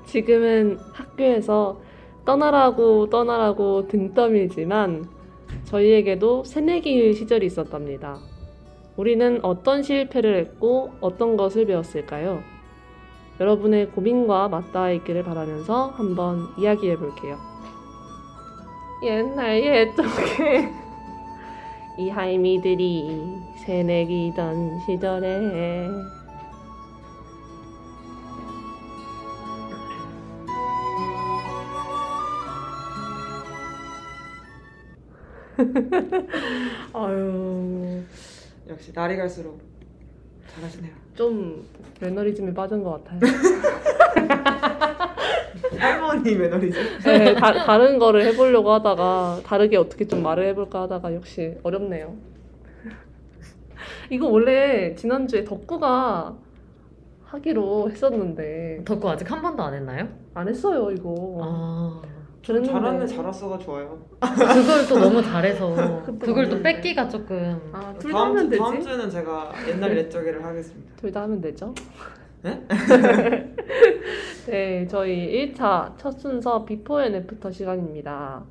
지금은 0.08 0.78
학교에서 0.94 1.80
떠나라고 2.24 3.10
떠나라고 3.10 3.88
등 3.88 4.14
떠밀지만 4.14 5.06
저희에게도 5.64 6.44
새내기 6.44 7.12
시절이 7.14 7.46
있었답니다. 7.46 8.18
우리는 8.96 9.38
어떤 9.42 9.82
실패를 9.82 10.38
했고 10.38 10.92
어떤 11.00 11.36
것을 11.36 11.66
배웠을까요? 11.66 12.42
여러분의 13.38 13.90
고민과 13.90 14.48
맞닿아 14.48 14.90
있기를 14.90 15.22
바라면서 15.22 15.88
한번 15.88 16.46
이야기해 16.58 16.96
볼게요. 16.96 17.36
옛날 19.04 19.62
옛적에 19.62 20.68
이 22.00 22.08
할미들이 22.08 23.20
새내기던 23.64 24.80
시절에 24.86 25.88
아유 36.92 38.02
역시 38.68 38.92
날이 38.94 39.16
갈수록 39.16 39.60
잘하시네요. 40.54 40.92
좀 41.14 41.64
매너리즘에 42.00 42.52
빠진 42.54 42.82
것 42.82 43.04
같아요. 43.04 43.20
할머니 45.78 46.34
매너리즘. 46.34 46.82
네, 47.04 47.34
다, 47.34 47.52
다른 47.64 47.98
거를 47.98 48.24
해보려고 48.24 48.72
하다가 48.72 49.40
다르게 49.44 49.76
어떻게 49.76 50.06
좀 50.06 50.22
말을 50.22 50.46
해볼까 50.48 50.82
하다가 50.82 51.14
역시 51.14 51.56
어렵네요. 51.62 52.16
이거 54.10 54.26
원래 54.28 54.94
지난주에 54.94 55.44
덕구가 55.44 56.36
하기로 57.24 57.90
했었는데 57.90 58.82
덕구 58.84 59.10
아직 59.10 59.30
한 59.30 59.42
번도 59.42 59.62
안 59.62 59.74
했나요? 59.74 60.08
안 60.34 60.48
했어요 60.48 60.90
이거. 60.90 61.38
아 61.42 62.02
그랬는데 62.46 62.72
잘하는 62.72 63.06
잘았어가 63.06 63.58
좋아요. 63.58 63.98
그걸 64.20 64.86
또 64.88 64.98
너무 64.98 65.22
잘해서 65.22 66.02
그걸 66.20 66.48
또. 66.48 66.62
뺏기가 66.62 67.08
조금 67.08 67.60
아, 67.72 67.92
둘다 67.98 68.16
다음 68.18 68.30
하면 68.30 68.44
주 68.44 68.50
되지. 68.50 68.62
다음 68.62 68.80
주에는 68.82 69.10
제가 69.10 69.52
옛날 69.68 69.96
옛적이를 69.98 70.44
하겠습니다. 70.44 70.92
둘 70.96 71.12
다 71.12 71.22
하면 71.22 71.40
되죠. 71.40 71.74
네? 72.42 72.62
네, 74.46 74.86
저희 74.86 75.52
1차 75.54 75.92
첫 75.98 76.12
순서 76.12 76.64
before 76.64 77.02
and 77.02 77.14
after 77.14 77.50
시간입니다. 77.50 78.42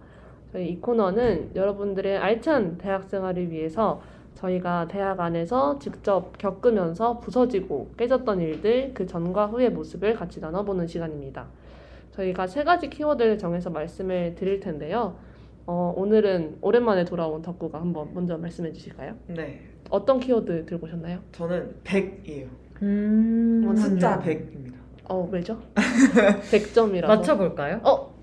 저희 0.51 0.70
이 0.70 0.79
코너는 0.82 1.51
여러분들의 1.56 2.17
알찬 2.17 2.77
대학 2.77 3.06
생활을 3.06 3.50
위해서 3.51 4.01
저희가 4.36 4.88
대학 4.88 5.20
안에서 5.20 5.79
직접 5.79 6.38
겪으면서 6.38 7.20
부서지고 7.20 7.89
깨졌던 7.98 8.39
일들 8.41 8.91
그 8.94 9.08
전과 9.08 9.48
후의 9.48 9.72
모습을 9.72 10.13
같이 10.15 10.39
나눠보는 10.39 10.86
시간입니다. 10.88 11.48
저희가 12.18 12.48
세 12.48 12.64
가지 12.64 12.90
키워드를 12.90 13.38
정해서 13.38 13.70
말씀을 13.70 14.34
드릴 14.36 14.60
텐데요. 14.60 15.20
어, 15.68 15.94
오늘은 15.96 16.58
오랜만에 16.62 17.06
돌아온 17.06 17.42
덕구가 17.44 17.80
한번 17.80 18.12
먼저 18.14 18.38
말씀해 18.38 18.74
주실까요? 18.74 19.16
네, 19.28 19.62
어떤 19.92 20.20
키워드 20.20 20.66
들고 20.66 20.88
오셨나요? 20.88 21.20
저는 21.34 21.76
100이에요. 21.84 22.48
음 22.82 23.76
숫자 23.76 24.20
100입니다. 24.20 24.74
어, 25.10 25.30
왜죠? 25.32 25.62
100점이라서. 25.76 27.08
맞춰볼까요? 27.08 27.82
어, 27.84 28.16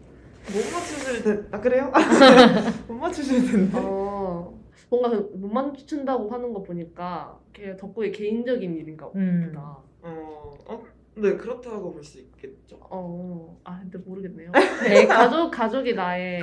못 0.47 0.73
맞추실 0.73 1.23
텐, 1.23 1.47
아 1.53 1.61
그래요? 1.61 1.93
못 2.89 2.95
맞추실 2.95 3.51
텐데. 3.51 3.79
어, 3.79 4.59
뭔가 4.91 5.11
그못 5.11 5.53
맞춘다고 5.53 6.31
하는 6.31 6.53
거 6.53 6.63
보니까 6.63 7.39
걔 7.53 7.77
덕구의 7.77 8.11
개인적인 8.11 8.75
일인가 8.75 9.09
음. 9.15 9.53
보다. 9.53 9.79
어, 10.03 10.53
어, 10.67 10.83
네 11.16 11.37
그렇다고 11.37 11.92
볼 11.92 12.02
수 12.04 12.18
있겠죠. 12.21 12.76
어, 12.90 13.56
아 13.64 13.78
근데 13.80 13.99
모르겠네요. 13.99 14.50
백. 14.85 15.06
가족 15.09 15.50
가족이 15.50 15.94
나의 15.94 16.40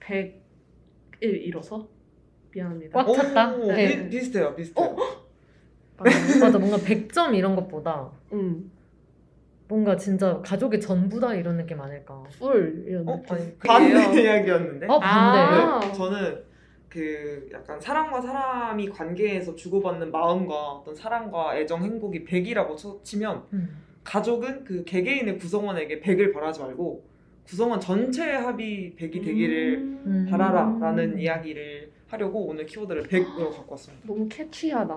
100을 0.00 0.32
이뤄서 1.20 1.86
미안합니다. 2.52 3.04
꽉 3.04 3.12
찼다? 3.14 3.54
오, 3.56 3.66
네. 3.66 4.04
비, 4.04 4.08
비슷해요, 4.10 4.54
비슷해요. 4.56 4.96
맞아요. 5.98 6.40
맞아 6.40 6.58
뭔가 6.58 6.76
100점 6.78 7.34
이런 7.36 7.56
것보다 7.56 8.10
음, 8.32 8.70
뭔가 9.68 9.96
진짜 9.96 10.40
가족이 10.42 10.80
전부다 10.80 11.34
이런 11.34 11.56
느낌 11.56 11.80
아닐까 11.80 12.22
full 12.38 12.84
이런 12.86 13.06
어, 13.08 13.16
느낌. 13.16 13.34
아니 13.34 13.58
반대 13.58 14.22
이야기였는데. 14.22 14.86
어 14.86 14.98
반대 15.00 15.38
아. 15.40 15.80
네, 15.80 15.92
저는 15.92 16.47
그 16.88 17.48
약간 17.52 17.80
사람과 17.80 18.20
사람이 18.20 18.88
관계에서 18.88 19.54
주고받는 19.54 20.10
마음과 20.10 20.54
어떤 20.54 20.94
사랑과 20.94 21.56
애정, 21.56 21.82
행복이 21.82 22.24
100이라고 22.24 22.76
쳐, 22.76 22.98
치면 23.02 23.44
음. 23.52 23.82
가족은 24.04 24.64
그 24.64 24.84
개개인의 24.84 25.38
구성원에게 25.38 26.00
100을 26.00 26.32
바라지 26.32 26.60
말고 26.60 27.04
구성원 27.44 27.80
전체의 27.80 28.40
합이 28.40 28.96
100이 28.96 29.24
되기를 29.24 29.76
음. 30.06 30.26
바라라 30.30 30.78
라는 30.80 31.18
이야기를 31.18 31.90
하려고 32.08 32.46
오늘 32.46 32.64
키워드를 32.64 33.02
100으로 33.02 33.50
갖고 33.54 33.72
왔습니다. 33.72 34.06
너무 34.06 34.26
catch하다. 34.30 34.94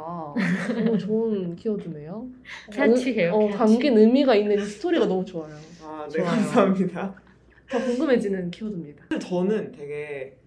너무 0.76 0.98
좋은 0.98 1.56
키워드네요. 1.58 2.26
catch해요, 2.72 3.34
어, 3.34 3.48
catch. 3.48 3.58
담긴 3.58 3.98
의미가 3.98 4.36
있는 4.36 4.66
스토리가 4.66 5.06
너무 5.08 5.26
좋아요. 5.26 5.54
아, 5.84 6.08
네, 6.10 6.20
좋아요. 6.20 6.30
감사합니다. 6.30 7.14
더 7.70 7.80
궁금해지는 7.80 8.50
키워드입니다. 8.52 9.20
저는 9.20 9.74
되게 9.74 10.38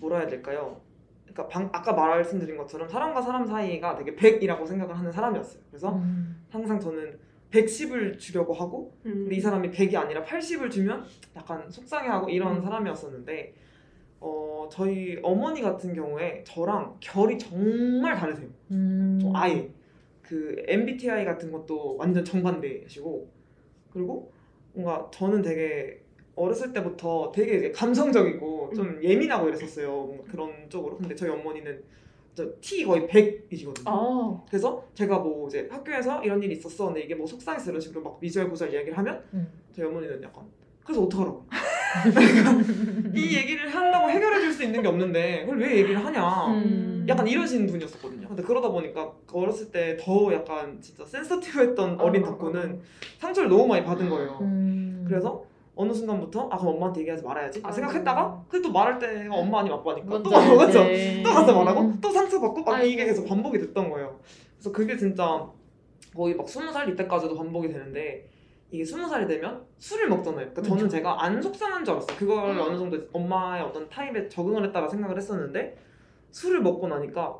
뭐라 0.00 0.18
해야 0.18 0.26
될까요? 0.28 0.80
그러니까 1.22 1.48
방- 1.48 1.70
아까 1.72 1.92
말씀드린 1.92 2.56
것처럼 2.56 2.88
사람과 2.88 3.20
사람 3.22 3.44
사이가 3.46 3.96
되게 3.96 4.14
100이라고 4.14 4.66
생각을 4.66 4.96
하는 4.96 5.10
사람이었어요. 5.10 5.62
그래서 5.70 5.94
음. 5.94 6.44
항상 6.50 6.78
저는 6.78 7.18
110을 7.50 8.18
주려고 8.18 8.52
하고 8.52 8.96
근데 9.02 9.36
이 9.36 9.40
사람이 9.40 9.70
100이 9.70 9.94
아니라 9.96 10.24
80을 10.24 10.70
주면 10.70 11.04
약간 11.36 11.68
속상해하고 11.70 12.28
이런 12.28 12.56
음. 12.56 12.62
사람이었었는데 12.62 13.54
어, 14.20 14.68
저희 14.70 15.18
어머니 15.22 15.60
같은 15.60 15.92
경우에 15.94 16.42
저랑 16.44 16.96
결이 17.00 17.38
정말 17.38 18.16
다르세요. 18.16 18.48
음. 18.70 19.18
저 19.20 19.30
아예 19.34 19.70
그 20.22 20.56
MBTI 20.66 21.24
같은 21.24 21.52
것도 21.52 21.96
완전 21.96 22.24
정반대시고 22.24 23.30
그리고 23.90 24.32
뭔가 24.72 25.08
저는 25.12 25.42
되게 25.42 26.03
어렸을 26.36 26.72
때부터 26.72 27.32
되게 27.34 27.56
이제 27.56 27.70
감성적이고 27.72 28.72
좀 28.74 28.98
예민하고 29.02 29.48
이랬었어요. 29.48 30.18
그런 30.30 30.50
쪽으로. 30.68 30.96
근데 30.96 31.14
저희 31.14 31.30
어머니는 31.30 31.80
저 32.34 32.44
T 32.60 32.84
거의 32.84 33.06
100이시거든요. 33.06 33.82
아, 33.86 34.42
그래서 34.48 34.84
제가 34.94 35.18
뭐 35.18 35.46
이제 35.46 35.68
학교에서 35.70 36.22
이런 36.24 36.42
일이 36.42 36.54
있었어. 36.54 36.86
근데 36.86 37.02
이게 37.02 37.14
뭐 37.14 37.26
속상해서 37.26 37.70
이런 37.70 37.80
식으로 37.80 38.02
막 38.02 38.18
고주알 38.20 38.72
이야기를 38.72 38.98
하면 38.98 39.22
음. 39.34 39.48
저희 39.72 39.86
어머니는 39.86 40.22
약간 40.22 40.44
그래서 40.84 41.02
어떡하라고. 41.04 41.44
이 43.14 43.36
얘기를 43.36 43.72
한다고 43.72 44.10
해결해 44.10 44.40
줄 44.40 44.52
수 44.52 44.62
있는 44.64 44.82
게 44.82 44.88
없는데 44.88 45.40
그걸 45.42 45.58
왜 45.60 45.76
얘기를 45.78 46.04
하냐. 46.04 46.46
음. 46.48 47.06
약간 47.08 47.26
이러시는 47.26 47.66
분이었었거든요. 47.66 48.28
근데 48.28 48.42
그러다 48.42 48.68
보니까 48.68 49.12
어렸을 49.32 49.70
때 49.70 49.96
더 50.00 50.32
약간 50.32 50.80
진짜 50.80 51.04
센서티브했던 51.04 52.00
어린 52.00 52.24
어, 52.24 52.28
어, 52.28 52.30
덕후는 52.38 52.80
상처를 53.18 53.48
너무 53.48 53.66
많이 53.66 53.84
받은 53.84 54.08
거예요. 54.08 54.38
음. 54.42 55.04
그래서 55.08 55.44
어느 55.76 55.92
순간부터 55.92 56.48
아 56.50 56.56
그럼 56.56 56.74
엄마한테 56.76 57.00
얘기하지 57.00 57.22
말아야지 57.24 57.60
아, 57.64 57.68
아. 57.68 57.72
생각했다가 57.72 58.44
근데 58.48 58.66
또 58.68 58.72
말할 58.72 58.98
때가 58.98 59.34
엄마 59.34 59.60
아니면 59.60 59.78
아빠니까 59.78 60.22
또 60.22 60.30
알지. 60.36 60.56
그렇죠. 60.56 61.22
또 61.24 61.34
가서 61.34 61.54
말하고 61.54 61.80
음. 61.80 61.98
또 62.00 62.10
상처받고 62.10 62.70
아, 62.70 62.76
아이고. 62.76 62.86
이게 62.88 63.04
계속 63.06 63.24
반복이 63.26 63.58
됐던 63.58 63.90
거예요. 63.90 64.18
그래서 64.56 64.72
그게 64.72 64.96
진짜 64.96 65.46
거의 66.16 66.34
막 66.36 66.48
스무 66.48 66.70
살 66.72 66.88
이때까지도 66.90 67.34
반복이 67.36 67.68
되는데 67.68 68.28
이게 68.70 68.84
스무 68.84 69.08
살이 69.08 69.26
되면 69.26 69.64
술을 69.78 70.08
먹잖아요. 70.08 70.38
그러니까 70.50 70.62
저는 70.62 70.76
그렇죠. 70.78 70.96
제가 70.96 71.22
안 71.24 71.42
속상한 71.42 71.84
줄 71.84 71.94
알았어요. 71.94 72.16
그걸 72.16 72.58
어느 72.58 72.76
정도 72.78 72.98
엄마의 73.12 73.62
어떤 73.64 73.88
타입에 73.88 74.28
적응을 74.28 74.64
했다가 74.66 74.88
생각을 74.88 75.16
했었는데 75.16 75.76
술을 76.30 76.60
먹고 76.62 76.88
나니까 76.88 77.36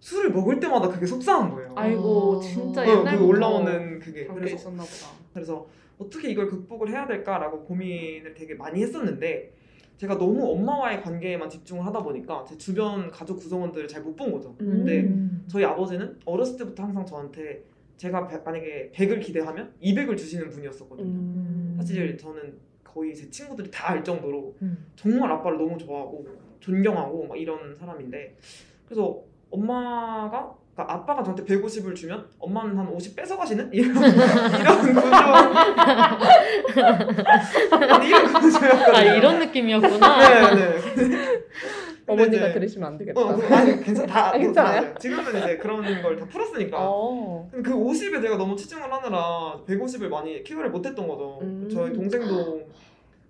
술을 0.00 0.30
먹을 0.32 0.58
때마다 0.60 0.88
그게 0.88 1.04
속상한 1.06 1.50
거예요. 1.50 1.72
아이고 1.76 2.36
어. 2.36 2.40
진짜 2.40 2.82
어, 2.82 2.86
옛날부터 2.86 3.18
그 3.18 3.24
올라오는 3.26 3.98
그게 3.98 4.26
게 4.26 4.26
그래서 4.32 4.54
있었나 4.56 4.82
보다. 4.82 5.06
그래서 5.34 5.66
어떻게 6.00 6.30
이걸 6.30 6.48
극복을 6.48 6.88
해야 6.90 7.06
될까라고 7.06 7.62
고민을 7.64 8.34
되게 8.34 8.54
많이 8.54 8.82
했었는데 8.82 9.52
제가 9.98 10.16
너무 10.16 10.50
엄마와의 10.52 11.02
관계에만 11.02 11.50
집중을 11.50 11.84
하다 11.84 12.02
보니까 12.02 12.44
제 12.48 12.56
주변 12.56 13.10
가족 13.10 13.36
구성원들을 13.36 13.86
잘 13.86 14.02
못 14.02 14.16
본 14.16 14.32
거죠. 14.32 14.54
근데 14.56 15.02
음. 15.02 15.44
저희 15.46 15.62
아버지는 15.64 16.18
어렸을 16.24 16.56
때부터 16.56 16.84
항상 16.84 17.04
저한테 17.04 17.62
제가 17.98 18.26
배- 18.26 18.38
만약에 18.38 18.92
100을 18.94 19.20
기대하면 19.20 19.74
200을 19.82 20.16
주시는 20.16 20.48
분이었었거든요. 20.48 21.06
음. 21.06 21.74
사실 21.76 22.16
저는 22.16 22.54
거의 22.82 23.14
제 23.14 23.28
친구들이 23.28 23.70
다 23.70 23.90
알 23.90 24.02
정도로 24.02 24.56
음. 24.62 24.86
정말 24.96 25.30
아빠를 25.32 25.58
너무 25.58 25.76
좋아하고 25.76 26.26
존경하고 26.60 27.26
막 27.26 27.36
이런 27.38 27.76
사람인데 27.76 28.36
그래서 28.86 29.22
엄마가 29.50 30.56
그러니까 30.80 30.94
아빠가 30.94 31.22
저한테 31.22 31.44
150을 31.44 31.94
주면 31.94 32.26
엄마는 32.38 32.76
한 32.78 32.88
50 32.88 33.14
뺏어가시는 33.16 33.70
이런 33.74 33.96
이런 33.96 34.78
구조 34.80 35.00
아니, 37.76 38.08
이런 38.08 38.32
구조였거든요. 38.32 38.96
아 38.96 39.02
이런 39.02 39.38
느낌이었구나. 39.40 40.54
네 40.54 40.54
네. 40.54 40.80
어머니가 42.06 42.46
이제- 42.48 42.52
들으시면 42.54 42.88
안 42.88 42.98
되겠다. 42.98 43.20
어, 43.20 43.36
그- 43.36 43.54
아니 43.54 43.82
괜찮 43.82 44.06
다 44.06 44.28
아, 44.30 44.38
괜찮아요? 44.38 44.80
다 44.82 44.94
지금은 44.98 45.36
이제 45.38 45.56
그런 45.58 46.02
걸 46.02 46.18
다 46.18 46.26
풀었으니까. 46.26 46.76
어. 46.80 47.48
근데 47.52 47.70
그 47.70 47.76
50에 47.76 48.20
제가 48.22 48.36
너무 48.36 48.56
치중을 48.56 48.92
하느라 48.92 49.58
150을 49.66 50.08
많이 50.08 50.42
키워를 50.42 50.70
못했던 50.70 51.06
거죠. 51.06 51.38
음. 51.42 51.68
저희 51.72 51.92
동생도 51.92 52.66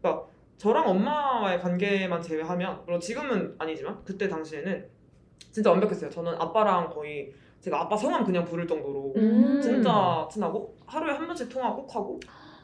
그러니까 0.00 0.24
저랑 0.56 0.88
엄마와의 0.88 1.60
관계만 1.60 2.22
제외하면 2.22 2.80
물론 2.86 3.00
지금은 3.00 3.54
아니지만 3.58 3.98
그때 4.04 4.28
당시에는 4.28 4.84
진짜 5.50 5.70
완벽했어요. 5.70 6.10
저는 6.10 6.34
아빠랑 6.34 6.90
거의 6.90 7.32
제가 7.60 7.82
아빠 7.82 7.96
성함 7.96 8.24
그냥 8.24 8.44
부를 8.44 8.66
정도로 8.66 9.12
음. 9.16 9.60
진짜 9.60 10.26
친하고 10.30 10.74
하루에 10.86 11.12
한 11.12 11.26
번씩 11.26 11.48
통화 11.48 11.74
꼭 11.74 11.94
하고 11.94 12.18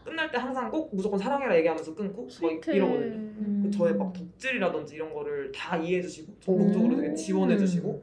끝날 0.04 0.30
때 0.30 0.38
항상 0.38 0.70
꼭 0.70 0.94
무조건 0.94 1.18
사랑해라 1.18 1.56
얘기하면서 1.58 1.94
끊고 1.94 2.22
막 2.22 2.30
스위트해. 2.30 2.76
이러거든요. 2.76 3.14
음. 3.16 3.60
그 3.64 3.70
저의 3.70 3.94
막 3.96 4.12
덕질이라든지 4.12 4.94
이런 4.94 5.12
거를 5.12 5.50
다 5.52 5.76
이해해주시고 5.76 6.32
적극적으로 6.40 6.96
되게 6.96 7.12
지원해주시고 7.14 8.02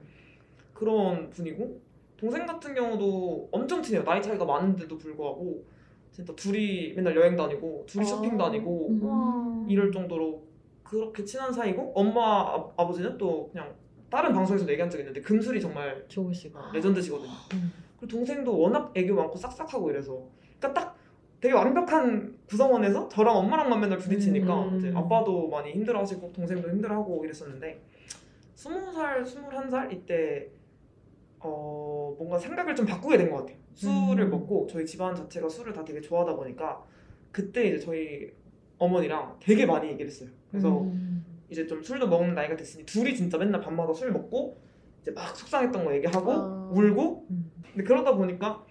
그런 0.74 1.30
분이고 1.30 1.82
동생 2.18 2.46
같은 2.46 2.74
경우도 2.76 3.50
엄청 3.52 3.82
친해요. 3.82 4.04
나이 4.04 4.22
차이가 4.22 4.44
많은데도 4.46 4.98
불구하고 4.98 5.64
진짜 6.12 6.34
둘이 6.36 6.94
맨날 6.94 7.16
여행 7.16 7.36
다니고 7.36 7.86
둘이 7.88 8.04
아. 8.06 8.08
쇼핑 8.08 8.38
다니고 8.38 8.90
음. 8.90 9.04
와. 9.04 9.66
이럴 9.68 9.92
정도로 9.92 10.44
그렇게 10.84 11.24
친한 11.24 11.52
사이고 11.52 11.92
엄마 11.96 12.22
아, 12.54 12.72
아버지는 12.78 13.18
또 13.18 13.50
그냥 13.50 13.74
다른 14.14 14.32
방송에서 14.32 14.70
얘기한 14.70 14.88
적이 14.92 15.02
있는데 15.02 15.22
금술이 15.22 15.60
정말 15.60 16.06
좋으시고. 16.08 16.60
레전드시거든요. 16.72 17.32
음. 17.54 17.74
그리고 18.00 18.16
동생도 18.16 18.60
워낙 18.60 18.92
애교 18.96 19.16
많고 19.16 19.36
싹싹하고 19.38 19.90
이래서 19.90 20.24
그러니까 20.60 20.80
딱 20.82 20.96
되게 21.42 21.56
완벽한 21.56 22.38
구성원에서 22.48 23.10
저랑 23.10 23.36
엄마랑만 23.36 23.82
맨날 23.82 23.98
부딪히니까 23.98 24.66
음. 24.66 24.78
이제 24.78 24.92
아빠도 24.94 25.48
많이 25.50 25.72
힘들어하시고 25.72 26.32
동생도 26.32 26.70
힘들어하고 26.70 27.26
이랬었는데 27.26 27.82
스무 28.54 28.94
살 28.94 29.26
스물한 29.26 29.68
살 29.72 29.92
이때 29.92 30.48
어 31.40 32.14
뭔가 32.18 32.38
생각을 32.38 32.76
좀 32.76 32.86
바꾸게 32.86 33.18
된 33.18 33.32
것 33.32 33.38
같아요. 33.38 33.58
술을 33.74 34.26
음. 34.26 34.30
먹고 34.30 34.68
저희 34.70 34.86
집안 34.86 35.16
자체가 35.16 35.50
술을 35.50 35.74
다 35.74 35.84
되게 35.84 36.00
좋아하다 36.00 36.36
보니까 36.36 36.84
그때 37.32 37.66
이제 37.66 37.80
저희 37.80 38.32
어머니랑 38.78 39.38
되게 39.40 39.66
많이 39.66 39.88
얘기를 39.90 40.06
했어요. 40.06 40.30
그래서 40.52 40.82
음. 40.82 41.26
이제 41.54 41.68
좀 41.68 41.82
술도 41.82 42.08
먹는 42.08 42.34
나이가 42.34 42.58
됐으니 42.58 42.84
둘이 42.86 43.16
진짜 43.16 43.38
맨날 43.38 43.62
밤마다 43.62 43.94
술 43.94 44.12
먹고 44.12 44.58
이제 45.02 45.12
막 45.12 45.36
속상했던 45.38 45.86
거 45.86 45.96
얘기하고 45.96 46.32
아. 46.32 46.70
울고 46.74 47.28
음. 47.30 47.52
근데 47.72 47.84
그러다 47.84 48.16
보니까 48.16 48.66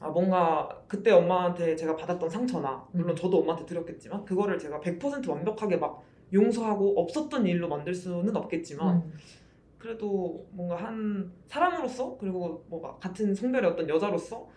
아 0.00 0.08
뭔가 0.08 0.82
그때 0.88 1.10
엄마한테 1.10 1.76
제가 1.76 1.94
받았던 1.94 2.28
상처나 2.28 2.88
물론 2.92 3.10
음. 3.10 3.16
저도 3.16 3.40
엄마한테 3.40 3.66
드렸겠지만 3.66 4.24
그거를 4.24 4.58
제가 4.58 4.80
100% 4.80 5.28
완벽하게 5.28 5.76
막 5.76 6.02
용서하고 6.32 6.98
없었던 7.00 7.46
일로 7.46 7.68
만들 7.68 7.94
수는 7.94 8.34
없겠지만 8.34 8.96
음. 8.96 9.12
그래도 9.78 10.46
뭔가 10.50 10.76
한 10.76 11.30
사람으로서 11.46 12.16
그리고 12.18 12.64
뭐 12.68 12.98
같은 12.98 13.34
성별의 13.34 13.70
어떤 13.70 13.88
여자로서 13.88 14.48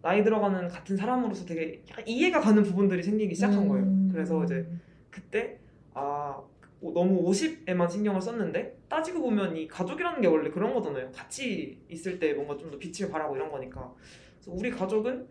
나이 0.00 0.22
들어가는 0.22 0.68
같은 0.68 0.96
사람으로서 0.96 1.44
되게 1.44 1.82
이해가 2.06 2.40
가는 2.40 2.62
부분들이 2.62 3.02
생기기 3.02 3.34
시작한 3.34 3.68
거예요. 3.68 3.84
음. 3.84 4.08
그래서 4.10 4.42
이제 4.44 4.66
그때 5.10 5.58
아 5.94 6.40
너무 6.90 7.22
50에만 7.30 7.88
신경을 7.88 8.20
썼는데 8.20 8.76
따지고 8.88 9.20
보면 9.22 9.56
이 9.56 9.68
가족이라는 9.68 10.20
게 10.20 10.26
원래 10.26 10.50
그런 10.50 10.74
거잖아요. 10.74 11.10
같이 11.12 11.78
있을 11.88 12.18
때 12.18 12.32
뭔가 12.34 12.56
좀 12.56 12.70
더 12.70 12.78
빛을 12.78 13.10
발하고 13.10 13.36
이런 13.36 13.50
거니까. 13.50 13.92
그래서 14.40 14.50
우리 14.58 14.70
가족은 14.70 15.26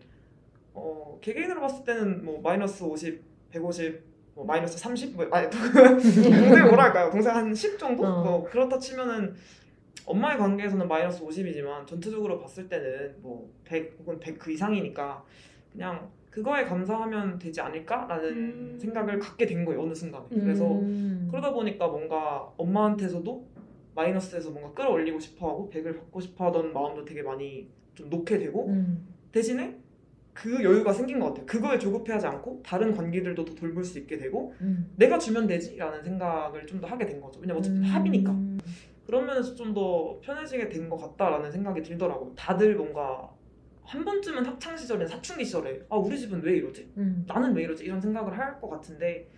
어 0.74 1.18
개개인으로 1.20 1.60
봤을 1.60 1.84
때는 1.84 2.24
뭐 2.24 2.40
마이너스 2.40 2.82
50, 2.82 3.20
150, 3.50 4.00
뭐 4.34 4.46
마이너스 4.46 4.78
30, 4.78 5.14
뭐 5.16 5.28
아니 5.30 5.50
동생 5.50 6.64
뭐라 6.68 6.84
할까요? 6.84 7.10
동생 7.10 7.34
한 7.34 7.54
10 7.54 7.78
정도? 7.78 8.04
어. 8.06 8.22
뭐 8.22 8.44
그렇다 8.44 8.78
치면은 8.78 9.34
엄마의 10.06 10.38
관계에서는 10.38 10.88
마이너스 10.88 11.22
50이지만 11.22 11.86
전체적으로 11.86 12.40
봤을 12.40 12.66
때는 12.68 13.16
뭐 13.20 13.50
100 13.64 13.96
혹은 14.00 14.18
100 14.18 14.38
그 14.38 14.50
이상이니까 14.52 15.22
그냥 15.72 16.10
그거에 16.32 16.64
감사하면 16.64 17.38
되지 17.38 17.60
않을까라는 17.60 18.28
음. 18.30 18.78
생각을 18.80 19.18
갖게 19.18 19.46
된 19.46 19.64
거예요 19.64 19.82
어느 19.82 19.94
순간에 19.94 20.24
그래서 20.30 20.66
음. 20.66 21.28
그러다 21.30 21.52
보니까 21.52 21.86
뭔가 21.86 22.50
엄마한테서도 22.56 23.46
마이너스에서 23.94 24.50
뭔가 24.50 24.72
끌어올리고 24.72 25.20
싶어하고 25.20 25.70
100을 25.72 25.94
받고 25.94 26.20
싶어하던 26.20 26.72
마음도 26.72 27.04
되게 27.04 27.22
많이 27.22 27.68
좀 27.94 28.08
놓게 28.08 28.38
되고 28.38 28.66
음. 28.68 29.06
대신에 29.30 29.78
그 30.32 30.64
여유가 30.64 30.94
생긴 30.94 31.20
것 31.20 31.26
같아요 31.26 31.44
그거에 31.44 31.78
조급해하지 31.78 32.26
않고 32.26 32.62
다른 32.64 32.94
관계들도 32.94 33.44
더 33.44 33.54
돌볼 33.54 33.84
수 33.84 33.98
있게 33.98 34.16
되고 34.16 34.54
음. 34.62 34.90
내가 34.96 35.18
주면 35.18 35.46
되지라는 35.46 36.02
생각을 36.02 36.66
좀 36.66 36.80
더 36.80 36.86
하게 36.86 37.04
된 37.04 37.20
거죠 37.20 37.38
왜냐면 37.40 37.60
어차피 37.60 37.76
음. 37.76 37.82
합이니까 37.84 38.34
그런 39.06 39.26
면에서 39.26 39.54
좀 39.54 39.74
더 39.74 40.18
편해지게 40.22 40.70
된 40.70 40.88
것 40.88 40.96
같다라는 40.96 41.50
생각이 41.50 41.82
들더라고요. 41.82 42.32
다들 42.36 42.76
뭔가 42.76 43.28
한 43.84 44.04
번쯤은 44.04 44.44
학창 44.46 44.76
시절에 44.76 45.06
사춘기 45.06 45.44
시절에 45.44 45.84
아 45.88 45.96
우리 45.96 46.18
집은 46.18 46.42
왜 46.42 46.56
이러지? 46.56 46.92
음. 46.96 47.24
나는 47.26 47.54
왜 47.54 47.64
이러지? 47.64 47.84
이런 47.84 48.00
생각을 48.00 48.36
할 48.36 48.60
것 48.60 48.68
같은데 48.70 49.28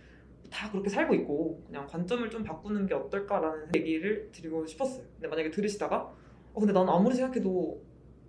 다 0.51 0.69
그렇게 0.71 0.89
살고 0.89 1.13
있고 1.15 1.61
그냥 1.65 1.87
관점을 1.87 2.29
좀 2.29 2.43
바꾸는 2.43 2.85
게 2.85 2.93
어떨까라는 2.93 3.71
얘기를 3.75 4.29
드리고 4.31 4.65
싶었어요. 4.65 5.03
근데 5.15 5.27
만약에 5.27 5.49
들으시다가 5.51 6.13
어 6.53 6.59
근데 6.59 6.71
난 6.73 6.87
아무리 6.87 7.15
생각해도 7.15 7.81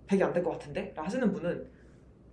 100이 0.07 0.21
안 0.23 0.33
될 0.33 0.43
것 0.43 0.51
같은데? 0.51 0.93
하시는 0.97 1.31
분은 1.31 1.67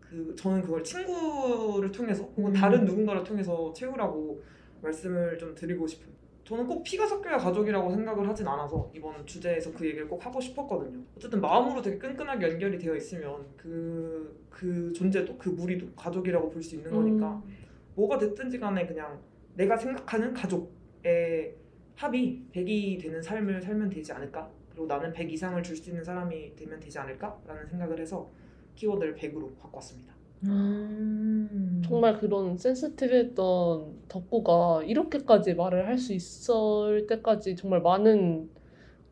그 0.01 0.35
저는 0.37 0.63
그걸 0.63 0.83
친구를 0.83 1.93
통해서 1.93 2.25
혹은 2.37 2.47
음. 2.47 2.53
다른 2.53 2.85
누군가를 2.85 3.23
통해서 3.23 3.73
채우라고 3.75 4.43
말씀을 4.83 5.39
좀 5.39 5.55
드리고 5.55 5.87
싶어요. 5.87 6.13
저는 6.45 6.67
꼭 6.67 6.83
피가 6.83 7.07
섞여야 7.07 7.39
가족이라고 7.39 7.91
생각을 7.91 8.29
하진 8.29 8.47
않아서 8.47 8.91
이번 8.95 9.25
주제에서 9.27 9.73
그 9.73 9.87
얘기를 9.87 10.07
꼭 10.07 10.25
하고 10.25 10.41
싶었거든요. 10.41 11.03
어쨌든 11.17 11.41
마음으로 11.41 11.81
되게 11.81 11.97
끈끈하게 11.99 12.53
연결이 12.53 12.79
되어 12.79 12.95
있으면 12.97 13.47
그, 13.57 14.45
그 14.51 14.93
존재도 14.93 15.39
그 15.39 15.49
무리도 15.49 15.93
가족이라고 15.95 16.51
볼 16.51 16.63
수 16.63 16.77
있는 16.77 16.91
거니까 16.91 17.43
음. 17.47 17.57
뭐가 17.95 18.19
됐든지 18.19 18.59
간에 18.59 18.87
그냥 18.87 19.19
내가 19.55 19.77
생각하는 19.77 20.35
가족의 20.35 21.55
합이 21.97 22.47
100이 22.53 23.01
되는 23.01 23.23
삶을 23.23 23.63
살면 23.63 23.89
되지 23.89 24.13
않을까? 24.13 24.51
그리고 24.71 24.87
나는 24.87 25.13
100 25.13 25.33
이상을 25.33 25.63
줄 25.63 25.77
수 25.77 25.89
있는 25.91 26.03
사람이 26.05 26.57
되면 26.57 26.79
되지 26.81 26.99
않을까? 26.99 27.41
라는 27.47 27.67
생각을 27.67 27.99
해서 28.01 28.29
키워드를 28.75 29.15
100으로 29.15 29.57
갖고 29.61 29.77
왔습니다. 29.77 30.13
음. 30.47 31.83
정말 31.87 32.19
그런 32.19 32.57
센스티브했던 32.57 33.85
덕구가 34.09 34.83
이렇게까지 34.85 35.55
말을 35.55 35.87
할 35.87 35.99
수 35.99 36.13
있을 36.13 37.07
때까지 37.07 37.57
정말 37.57 37.81
많은 37.81 38.49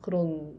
그런 0.01 0.53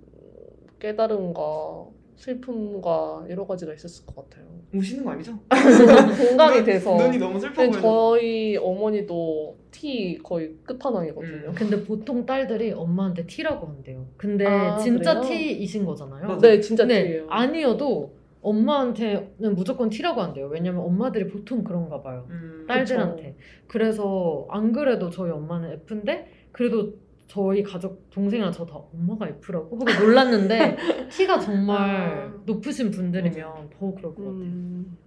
깨달음과 0.80 1.86
슬픔과 2.16 3.26
여러 3.30 3.46
가지가 3.46 3.74
있었을 3.74 4.06
것 4.06 4.16
같아요. 4.16 4.46
우시는 4.74 5.04
거 5.04 5.12
아니죠? 5.12 5.38
공감이 6.30 6.56
눈- 6.58 6.66
돼서. 6.66 6.96
눈이 6.96 7.18
너무 7.18 7.40
슬퍼 7.40 7.56
보여요. 7.68 7.82
저희 7.82 8.56
어머니도 8.58 9.58
티 9.72 10.18
거의 10.24 10.56
끝판왕이거든요. 10.64 11.50
음. 11.50 11.56
근데 11.56 11.84
보통 11.84 12.26
딸들이 12.26 12.72
엄마한테 12.72 13.26
T라고 13.26 13.68
한대요. 13.68 14.06
근데 14.18 14.46
아, 14.46 14.78
진짜 14.78 15.20
그래요? 15.20 15.30
T이신 15.30 15.86
거잖아요. 15.86 16.26
맞아요. 16.28 16.40
네, 16.40 16.60
진짜 16.62 16.86
네, 16.86 17.04
티예요. 17.08 17.26
아니어도 17.30 18.13
엄마한테는 18.44 19.56
무조건 19.56 19.90
T라고 19.90 20.22
한대요. 20.22 20.48
왜냐면 20.48 20.82
엄마들이 20.82 21.28
보통 21.28 21.64
그런가 21.64 22.02
봐요. 22.02 22.26
음, 22.30 22.66
딸들한테. 22.68 23.36
그래서 23.68 24.46
안 24.50 24.72
그래도 24.74 25.10
저희 25.10 25.32
엄마는 25.32 25.72
F인데 25.72 26.32
그래도 26.52 26.94
저희 27.28 27.64
가족 27.64 28.10
동생이랑 28.12 28.52
저 28.52 28.66
다 28.66 28.76
엄마가 28.94 29.28
F라고 29.30 29.78
하고 29.80 30.04
놀랐는데 30.06 30.76
T가 31.10 31.40
정말 31.40 31.80
아. 31.80 32.34
높으신 32.46 32.92
분들이면 32.92 33.70
더 33.72 33.94
그럴 33.96 34.14
것 34.14 34.24
같아요. 34.24 34.34
음. 34.44 34.98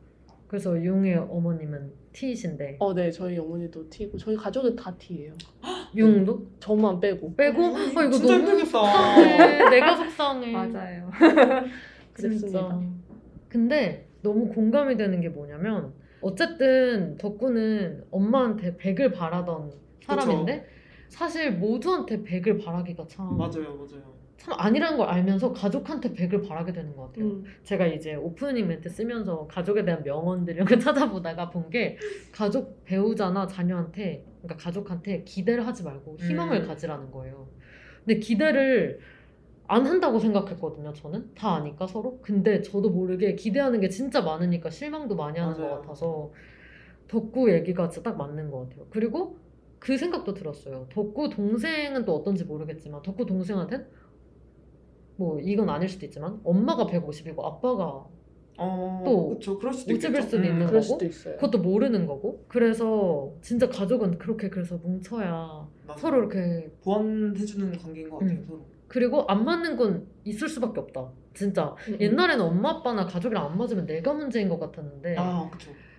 그래서 0.49 0.81
융의 0.83 1.17
어머님은 1.17 1.93
T이신데 2.13 2.77
어, 2.79 2.95
네, 2.95 3.11
저희 3.11 3.37
어머니도 3.39 3.91
T고 3.91 4.17
저희 4.17 4.35
가족은 4.37 4.75
다 4.77 4.95
T예요. 4.97 5.33
융도 5.95 6.47
저만 6.59 7.01
빼고. 7.01 7.35
빼고 7.37 7.63
어, 7.63 7.77
아 7.77 8.03
이거 8.05 8.11
진짜 8.13 8.39
너무 8.39 8.51
힘들겠다. 8.51 8.65
속상해. 8.71 9.71
내가 9.71 9.97
속상해. 9.97 10.53
맞아요. 10.53 11.11
그랬습니다. 12.15 12.81
근데 13.49 14.09
너무 14.23 14.49
공감이 14.49 14.97
되는 14.97 15.21
게 15.21 15.29
뭐냐면 15.29 15.93
어쨌든 16.21 17.17
덕구는 17.19 18.05
엄마한테 18.11 18.77
100을 18.77 19.15
바라던 19.15 19.73
사람인데 20.03 20.67
사실 21.09 21.53
모두한테 21.53 22.23
100을 22.23 22.65
바라기가 22.65 23.07
참, 23.09 23.37
맞아요, 23.37 23.75
맞아요. 23.77 24.17
참 24.37 24.55
아니라는 24.59 24.99
걸 24.99 25.09
알면서 25.09 25.53
가족한테 25.53 26.13
100을 26.13 26.47
바라게 26.47 26.73
되는 26.73 26.95
것 26.95 27.07
같아요. 27.07 27.25
음. 27.27 27.45
제가 27.65 27.87
이제 27.87 28.15
오프닝 28.15 28.67
멘트 28.67 28.89
쓰면서 28.89 29.47
가족에 29.47 29.85
대한 29.85 30.03
명언들 30.03 30.55
이런 30.55 30.67
거 30.67 30.77
찾아보다가 30.79 31.51
본 31.51 31.71
게 31.71 31.97
가족 32.33 32.85
배우자나 32.85 33.47
자녀한테 33.47 34.25
그러니까 34.43 34.57
가족한테 34.65 35.23
기대를 35.25 35.67
하지 35.67 35.83
말고 35.85 36.17
희망을 36.21 36.63
음. 36.63 36.67
가지라는 36.67 37.11
거예요. 37.11 37.49
근데 38.05 38.21
기대를 38.21 39.01
안 39.69 39.87
한다고 39.87 40.19
생각했거든요. 40.19 40.93
저는 40.93 41.35
다 41.35 41.55
아니까 41.57 41.87
서로. 41.87 42.21
근데 42.23 42.63
저도 42.63 42.91
모르게 42.91 43.35
기대하는 43.35 43.81
게 43.81 43.89
진짜 43.89 44.21
많으니까 44.23 44.71
실망도 44.71 45.17
많이 45.17 45.39
하는 45.39 45.57
맞아요. 45.57 45.71
것 45.71 45.81
같아서 45.83 46.33
덕구 47.09 47.53
얘기가 47.53 47.89
진짜 47.89 48.11
딱 48.11 48.17
맞는 48.17 48.51
것 48.51 48.69
같아요. 48.69 48.87
그리고 48.91 49.39
그 49.79 49.97
생각도 49.97 50.35
들었어요. 50.35 50.87
덕구 50.91 51.31
동생은 51.31 52.05
또 52.05 52.15
어떤지 52.17 52.45
모르겠지만 52.45 53.03
덕구 53.03 53.27
동생한테는 53.27 53.87
뭐 55.17 55.41
이건 55.41 55.71
아닐 55.71 55.89
수도 55.89 56.05
있지만 56.07 56.41
엄마가 56.45 56.87
150이고 56.87 57.45
아빠가 57.45 58.07
어, 58.59 59.03
또 59.05 59.31
그쵸, 59.35 59.59
그럴 59.59 59.73
수도 59.75 59.95
우찌일 59.95 60.13
있겠죠. 60.13 60.31
수도 60.31 60.37
있는 60.45 60.67
그럴 60.67 60.81
거고? 60.81 60.83
수도 60.83 61.05
있어요. 61.05 61.35
그것도 61.37 61.59
모르는 61.59 62.07
거고 62.07 62.45
그래서 62.49 63.33
진짜 63.43 63.69
가족은 63.69 64.19
그렇게 64.19 64.49
그래서 64.51 64.77
뭉쳐야 64.77 65.69
맞아요. 65.87 65.99
서로 66.01 66.19
이렇게 66.19 66.71
보완해주는 66.83 67.79
관계인 67.79 68.11
것 68.11 68.19
같아요, 68.21 68.39
음. 68.39 68.47
서로. 68.47 68.76
그리고 68.89 69.25
안 69.29 69.45
맞는 69.45 69.77
건 69.77 70.07
있을 70.25 70.49
수밖에 70.49 70.81
없다 70.81 71.11
진짜 71.35 71.75
음. 71.89 71.99
옛날에는 72.01 72.45
엄마 72.45 72.71
아빠나 72.71 73.05
가족이랑 73.07 73.45
안 73.47 73.59
맞으면 73.59 73.87
내가 73.87 74.13
문제인 74.15 74.49
것 74.49 74.59
같았는데 74.59 75.17
아. 75.19 75.51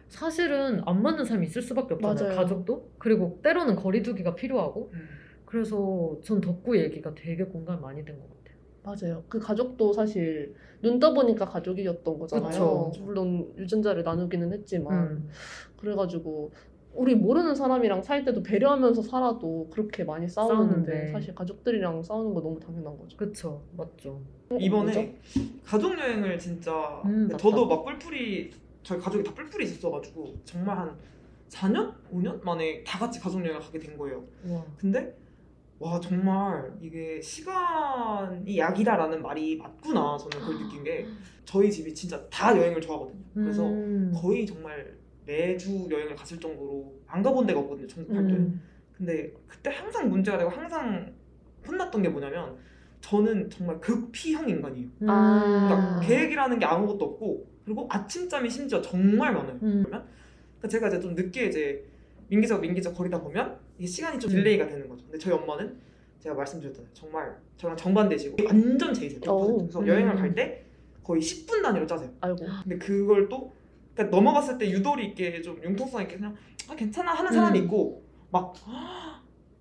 사실은 0.08 0.82
안 0.86 1.02
맞는 1.02 1.26
사람이 1.26 1.46
있을 1.48 1.62
수밖에 1.62 1.96
없잖아요 1.96 2.24
맞아요. 2.28 2.36
가족도 2.38 2.92
그리고 2.98 3.40
때로는 3.44 3.76
거리두기가 3.76 4.36
필요하고 4.36 4.92
음. 4.94 5.08
그래서 5.46 6.18
전 6.24 6.40
덕구 6.42 6.78
얘기가 6.78 7.14
되게 7.14 7.44
공감 7.44 7.82
많이 7.82 8.04
된 8.06 8.16
것 8.20 8.24
같아요 8.30 8.38
맞아요. 8.84 9.24
그 9.28 9.38
가족도 9.40 9.92
사실 9.92 10.56
눈 10.82 10.98
떠보니까 11.00 11.44
가족이었던 11.46 12.20
거잖아요. 12.20 12.50
그쵸. 12.50 12.92
물론 13.04 13.52
유전자를 13.58 14.04
나누기는 14.04 14.54
했지만 14.54 14.94
음. 15.08 15.30
그래가지고 15.76 16.54
우리 16.98 17.14
모르는 17.16 17.54
사람이랑 17.54 18.02
살 18.02 18.26
때도 18.26 18.42
배려하면서 18.42 19.04
살아도 19.04 19.70
그렇게 19.72 20.04
많이 20.04 20.28
싸우는데 20.28 20.66
싸우는데. 20.86 21.12
사실 21.12 21.36
가족들이랑 21.36 22.02
싸우는 22.02 22.34
거 22.34 22.42
너무 22.42 22.60
당연한 22.60 22.98
거죠. 22.98 23.16
그쵸 23.16 23.62
맞죠 23.78 24.20
이번에 24.60 25.16
가족 25.64 25.98
여행을 25.98 26.40
진짜 26.40 27.02
음, 27.06 27.28
맞다. 27.28 27.38
저도 27.38 27.68
막 27.68 27.86
뿔뿔이 27.86 28.50
저희 28.82 29.00
가족이 29.00 29.24
다 29.24 29.34
뿔뿔이 29.34 29.66
있었어가지고 29.66 30.36
정말 30.44 30.78
한 30.78 30.98
4년? 31.50 31.94
5년 32.12 32.44
만에 32.44 32.84
다 32.84 32.98
같이 32.98 33.20
가족 33.20 33.42
여행을 33.42 33.60
가게 33.62 33.78
된 33.78 33.96
거예요. 33.98 34.24
와 34.50 34.66
근데 34.78 35.16
와 35.80 36.00
정말 36.00 36.74
이게 36.82 37.22
시간이 37.22 38.58
약이다라는 38.58 39.22
말이 39.22 39.56
맞구나 39.58 40.18
저는 40.18 40.40
그걸 40.40 40.64
느낀 40.66 40.84
게 40.84 41.06
저희 41.46 41.72
집이 41.72 41.94
진짜 41.94 42.28
다 42.30 42.58
여행을 42.58 42.82
좋아하거든요. 42.82 43.24
그래서 43.36 43.64
음. 43.68 44.12
거의 44.16 44.48
정말 44.48 44.98
매주 45.28 45.88
여행을 45.92 46.16
갔을 46.16 46.40
정도로 46.40 46.96
안 47.06 47.22
가본 47.22 47.46
데가 47.46 47.60
없거든요. 47.60 47.86
전국 47.88 48.14
팔도에. 48.14 48.34
음. 48.38 48.62
근데 48.98 49.32
그때 49.46 49.70
항상 49.70 50.10
문제가 50.10 50.38
되고 50.38 50.50
항상 50.50 51.14
혼났던 51.68 52.02
게 52.02 52.10
뭐냐면 52.10 52.56
저는 53.02 53.50
정말 53.50 53.80
극P형 53.80 54.50
인간이에요. 54.50 54.88
아. 55.08 55.68
그러니까 55.68 56.00
계획이라는 56.08 56.58
게 56.58 56.66
아무것도 56.66 57.06
없고 57.06 57.46
그리고 57.66 57.86
아침잠이 57.92 58.50
심지어 58.50 58.82
정말 58.82 59.34
많아요. 59.34 59.60
음. 59.62 59.84
그러니까 59.84 60.08
제가 60.70 60.88
이제 60.88 61.00
좀 61.00 61.14
늦게 61.14 61.46
이제 61.48 61.86
민기적 62.30 62.62
민기적 62.62 62.96
거리다 62.96 63.22
보면 63.22 63.60
이게 63.78 63.86
시간이 63.86 64.20
좀 64.20 64.32
음. 64.32 64.36
delay가 64.38 64.68
되는 64.68 64.88
거죠. 64.90 65.04
근데 65.04 65.18
저희 65.20 65.34
엄마는 65.34 65.78
제가 66.20 66.34
말씀드렸잖아요. 66.36 66.90
정말 66.94 67.38
저랑 67.58 67.76
정반대시고 67.78 68.38
완전 68.46 68.94
J세요. 68.94 69.20
오. 69.30 69.58
그래서 69.60 69.80
음. 69.82 69.88
여행을 69.88 70.16
갈 70.16 70.34
때 70.34 70.64
거의 71.04 71.22
10분 71.22 71.62
단위로 71.62 71.86
짜세요. 71.86 72.10
아이고. 72.22 72.46
근데 72.64 72.78
그걸 72.78 73.30
또 73.30 73.54
그러니까 73.98 74.16
넘어갔을 74.16 74.60
때 74.60 74.70
유도리 74.70 75.08
있게 75.08 75.42
좀 75.42 75.60
융통성 75.64 76.04
있게 76.04 76.18
그냥 76.18 76.36
아 76.70 76.76
괜찮아 76.76 77.14
하는 77.14 77.32
사람이 77.32 77.60
음. 77.60 77.64
있고 77.64 78.04
막 78.30 78.54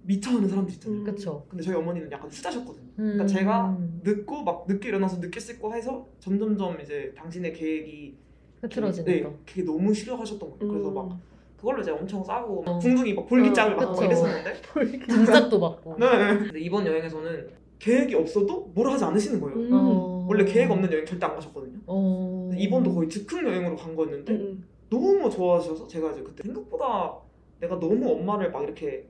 미쳐하는 0.03 0.47
사람들 0.47 0.75
있잖아요. 0.75 1.01
음. 1.01 1.05
그쵸 1.05 1.47
근데 1.49 1.65
저희 1.65 1.75
어머니는 1.75 2.13
약간 2.13 2.29
후자셨거든요. 2.29 2.85
음. 2.99 3.13
그러니까 3.15 3.27
제가 3.27 3.79
늦고 4.03 4.43
막 4.45 4.67
늦게 4.69 4.91
일어나서 4.91 5.19
늦게 5.19 5.41
씻고 5.41 5.75
해서 5.75 6.07
점점점 6.21 6.79
이제 6.83 7.13
당신의 7.17 7.55
계획이 7.55 8.15
흐트러지니까 8.61 9.29
네, 9.29 9.37
그게 9.47 9.63
너무 9.65 9.95
싫어하셨던 9.95 10.51
거예요. 10.51 10.73
그래서 10.73 10.91
음. 10.91 10.95
막 10.95 11.19
그걸로 11.57 11.81
이제 11.81 11.91
엄청 11.91 12.23
싸고 12.23 12.63
막 12.63 12.73
어. 12.73 12.79
붕둥이 12.79 13.15
막 13.15 13.27
볼기짝을 13.27 13.73
어, 13.73 13.77
맞고. 13.77 14.05
이랬었는데 14.05 14.53
등짝도 15.09 15.59
맞고 15.59 15.97
네. 15.99 16.07
근데 16.39 16.61
이번 16.61 16.87
여행에서는 16.87 17.49
계획이 17.79 18.15
없어도 18.15 18.71
뭘 18.75 18.91
하지 18.91 19.05
않으시는 19.05 19.41
거예요. 19.41 19.57
음. 19.57 19.71
어. 19.73 20.16
원래 20.27 20.45
계획 20.45 20.71
없는 20.71 20.93
여행 20.93 21.07
절대 21.07 21.27
안 21.27 21.35
가셨거든요. 21.35 21.79
어. 21.87 22.51
이번도 22.55 22.95
거의 22.95 23.09
즉흥 23.09 23.47
여행으로 23.47 23.77
간 23.77 23.95
거였는데 23.95 24.33
음. 24.33 24.65
너무 24.91 25.29
좋아하셔서 25.31 25.87
제가 25.87 26.13
이제 26.13 26.23
그때 26.23 26.43
생각보다 26.45 27.15
내가 27.61 27.79
너무 27.79 28.13
엄마를 28.13 28.51
막 28.51 28.63
이렇게 28.63 29.07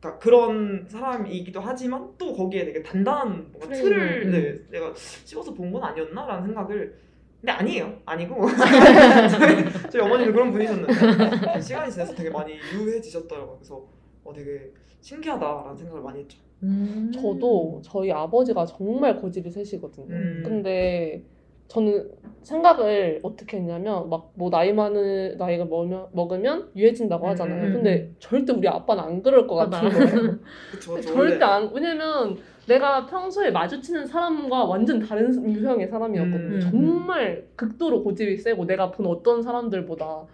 그러니까 0.00 0.18
그런 0.18 0.86
사람이기도 0.88 1.60
하지만 1.60 2.10
또 2.18 2.32
거기에 2.32 2.64
되게 2.64 2.82
단단한 2.82 3.52
뭔가 3.52 3.68
틀을 3.68 4.26
음. 4.26 4.30
네, 4.32 4.58
내가 4.70 4.92
씹어서 4.96 5.54
본 5.54 5.72
건 5.72 5.84
아니었나라는 5.84 6.46
생각을 6.46 6.98
근데 7.40 7.52
아니에요 7.52 7.98
아니고 8.04 8.36
저희, 9.30 9.90
저희 9.90 10.02
어머니는 10.02 10.32
그런 10.32 10.50
분이셨는데 10.52 11.60
시간이 11.60 11.90
지나서 11.90 12.14
되게 12.14 12.30
많이 12.30 12.54
유해지셨더라고요 12.74 13.56
그래서 13.56 13.84
어 14.24 14.32
되게 14.32 14.70
신기하다라는 15.00 15.76
생각을 15.76 16.02
많이 16.02 16.20
했죠 16.20 16.38
음. 16.62 17.10
저도 17.14 17.80
저희 17.84 18.10
아버지가 18.12 18.66
정말 18.66 19.16
고집이 19.16 19.50
세시거든요. 19.50 20.14
음. 20.14 20.42
근데 20.44 21.22
저는 21.68 22.10
생각을 22.42 23.20
어떻게 23.22 23.56
했냐면 23.56 24.08
막 24.10 24.32
뭐 24.34 24.50
나이 24.50 24.72
많은 24.72 25.36
나이가 25.38 25.64
먹으면, 25.64 26.06
먹으면 26.12 26.70
유해진다고 26.74 27.28
하잖아요. 27.28 27.66
음, 27.66 27.72
근데 27.74 28.08
음. 28.10 28.16
절대 28.18 28.52
우리 28.52 28.66
아빠는 28.66 29.02
안 29.02 29.22
그럴 29.22 29.46
것. 29.46 29.68
그쵸, 30.70 31.00
저 31.00 31.12
절대 31.12 31.44
안 31.44 31.70
왜냐면 31.72 32.38
내가 32.66 33.06
평소에 33.06 33.50
마주치는 33.50 34.06
사람과 34.06 34.64
완전 34.64 35.00
다른 35.00 35.32
유형의 35.54 35.88
사람이었거든요. 35.88 36.54
음. 36.56 36.60
정말 36.60 37.46
극도로 37.56 38.02
고집이 38.02 38.38
세고 38.38 38.66
내가 38.66 38.90
본 38.90 39.06
어떤 39.06 39.42
사람들보다 39.42 40.26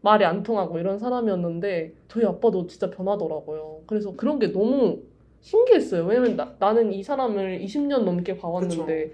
말이 0.00 0.24
안 0.24 0.42
통하고 0.42 0.78
이런 0.78 0.98
사람이었는데 0.98 1.94
저희 2.08 2.24
아빠도 2.26 2.66
진짜 2.66 2.90
변하더라고요. 2.90 3.82
그래서 3.86 4.14
그런 4.16 4.38
게 4.38 4.52
너무 4.52 5.00
신기했어요. 5.44 6.06
왜냐면 6.06 6.36
나, 6.36 6.56
나는 6.58 6.90
이 6.90 7.02
사람을 7.02 7.60
20년 7.60 8.04
넘게 8.04 8.38
봐왔는데 8.38 9.12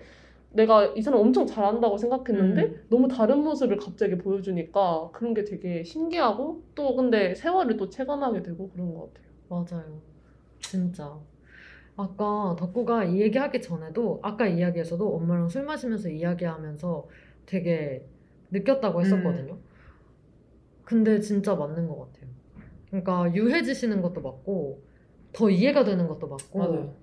내가 0.52 0.86
이 0.94 1.02
사람 1.02 1.20
엄청 1.20 1.44
잘한다고 1.44 1.98
생각했는데 1.98 2.62
음. 2.62 2.86
너무 2.88 3.08
다른 3.08 3.42
모습을 3.42 3.76
갑자기 3.76 4.16
보여주니까 4.16 5.10
그런 5.12 5.34
게 5.34 5.42
되게 5.44 5.82
신기하고 5.82 6.62
또 6.76 6.94
근데 6.94 7.34
세월을 7.34 7.76
또 7.76 7.88
체감하게 7.88 8.42
되고 8.42 8.70
그런 8.70 8.94
것 8.94 9.12
같아요. 9.12 9.26
맞아요. 9.48 10.00
진짜. 10.60 11.18
아까 11.96 12.54
덕구가 12.56 13.04
이 13.06 13.20
얘기하기 13.20 13.60
전에도 13.60 14.20
아까 14.22 14.46
이야기에서도 14.46 15.16
엄마랑 15.16 15.48
술 15.48 15.64
마시면서 15.64 16.10
이야기하면서 16.10 17.08
되게 17.44 18.06
느꼈다고 18.52 19.00
했었거든요. 19.00 19.58
근데 20.84 21.18
진짜 21.18 21.56
맞는 21.56 21.88
것 21.88 21.98
같아요. 21.98 22.30
그러니까 22.88 23.34
유해지시는 23.34 24.00
것도 24.00 24.20
맞고 24.20 24.89
더 25.32 25.48
이해가 25.50 25.84
되는 25.84 26.06
것도 26.08 26.26
맞고 26.28 26.58
맞아요. 26.58 26.94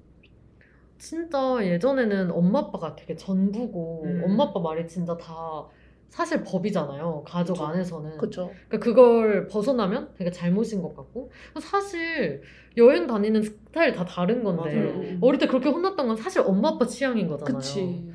진짜 0.98 1.58
예전에는 1.62 2.32
엄마 2.32 2.60
아빠가 2.60 2.96
되게 2.96 3.16
전부고 3.16 4.04
음. 4.06 4.22
엄마 4.26 4.46
아빠 4.46 4.60
말이 4.60 4.88
진짜 4.88 5.16
다 5.18 5.66
사실 6.10 6.44
법이잖아요. 6.44 7.24
가족 7.26 7.54
그쵸. 7.54 7.66
안에서는. 7.66 8.18
그렇죠. 8.18 8.52
그러니까 8.68 8.80
그걸 8.80 9.48
벗어나면 9.48 10.10
되게 10.18 10.32
잘못인 10.32 10.82
것 10.82 10.96
같고 10.96 11.32
사실 11.60 12.42
여행 12.78 13.08
다니는 13.08 13.42
스타일 13.44 13.92
다 13.94 14.06
다른 14.06 14.44
건데 14.44 14.76
맞아요. 14.76 15.18
어릴 15.22 15.40
때 15.40 15.48
그렇게 15.48 15.70
혼났던 15.70 16.08
건 16.08 16.16
사실 16.18 16.42
엄마 16.42 16.70
아빠 16.70 16.86
취향인 16.86 17.28
거잖아요. 17.28 17.58
그치. 17.58 18.10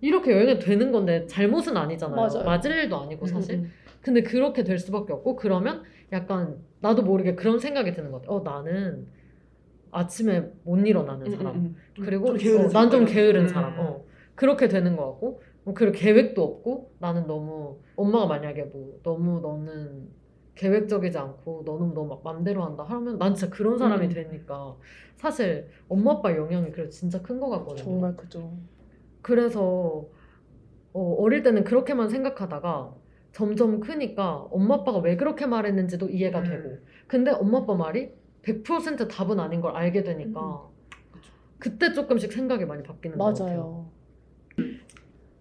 이렇게 0.00 0.32
여행이 0.32 0.58
되는 0.58 0.92
건데 0.92 1.26
잘못은 1.26 1.76
아니잖아요. 1.76 2.16
맞아요. 2.16 2.44
맞을 2.44 2.70
일도 2.72 2.96
아니고 2.96 3.26
사실. 3.26 3.54
음, 3.56 3.60
음. 3.64 3.72
근데 4.02 4.22
그렇게 4.22 4.64
될 4.64 4.78
수밖에 4.78 5.12
없고 5.12 5.36
그러면 5.36 5.82
약간 6.12 6.58
나도 6.80 7.02
모르게 7.02 7.34
그런 7.34 7.58
생각이 7.58 7.92
드는 7.92 8.10
것 8.10 8.22
같아. 8.22 8.32
어 8.34 8.40
나는 8.42 9.06
아침에 9.92 10.50
못 10.64 10.78
일어나는 10.86 11.26
음, 11.26 11.36
사람. 11.36 11.54
음, 11.54 11.76
음. 11.98 12.02
그리고 12.04 12.32
난 12.72 12.90
좀. 12.90 13.04
게으른 13.04 13.42
음. 13.42 13.48
사람. 13.48 13.78
어. 13.78 14.02
그렇게 14.34 14.66
되는 14.66 14.96
것 14.96 15.06
같고 15.12 15.42
뭐 15.64 15.74
그리고 15.74 15.92
계획도 15.96 16.42
없고 16.42 16.94
나는 16.98 17.26
너무 17.26 17.78
엄마가 17.94 18.26
만약에 18.26 18.64
뭐 18.64 18.98
너무 19.04 19.40
너는 19.40 20.08
계획적이지 20.54 21.16
않고 21.16 21.62
너는 21.64 21.94
너무 21.94 22.08
막 22.08 22.22
맘대로 22.24 22.64
한다 22.64 22.82
하면 22.82 23.18
난 23.18 23.34
진짜 23.34 23.54
그런 23.54 23.78
사람이 23.78 24.06
음. 24.06 24.10
되니까 24.12 24.74
사실 25.16 25.68
엄마 25.88 26.12
아빠 26.12 26.34
영향이 26.34 26.72
그래도 26.72 26.90
진짜 26.90 27.20
큰 27.22 27.38
것 27.38 27.48
같거든요. 27.50 27.84
정말 27.84 28.16
그죠. 28.16 28.56
그래서 29.20 30.06
어, 30.94 31.14
어릴 31.20 31.42
때는 31.42 31.64
그렇게만 31.64 32.08
생각하다가 32.08 32.94
점점 33.32 33.80
크니까 33.80 34.46
엄마 34.50 34.76
아빠가 34.76 34.98
왜 34.98 35.16
그렇게 35.16 35.46
말했는지도 35.46 36.08
이해가 36.08 36.40
음. 36.40 36.44
되고 36.44 36.78
근데 37.06 37.30
엄마 37.30 37.58
아빠 37.58 37.74
말이 37.74 38.10
100% 38.42 39.08
답은 39.08 39.38
아닌 39.40 39.60
걸 39.60 39.74
알게 39.76 40.02
되니까 40.02 40.40
음. 40.40 41.20
그때 41.58 41.92
조금씩 41.92 42.32
생각이 42.32 42.64
많이 42.64 42.82
바뀌는 42.82 43.16
것 43.18 43.24
같아요. 43.24 43.46
맞아요. 43.46 43.90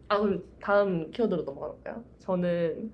아 0.08 0.20
그럼 0.20 0.44
다음 0.62 1.10
키워드로 1.10 1.44
넘어갈까요? 1.44 2.04
저는 2.20 2.92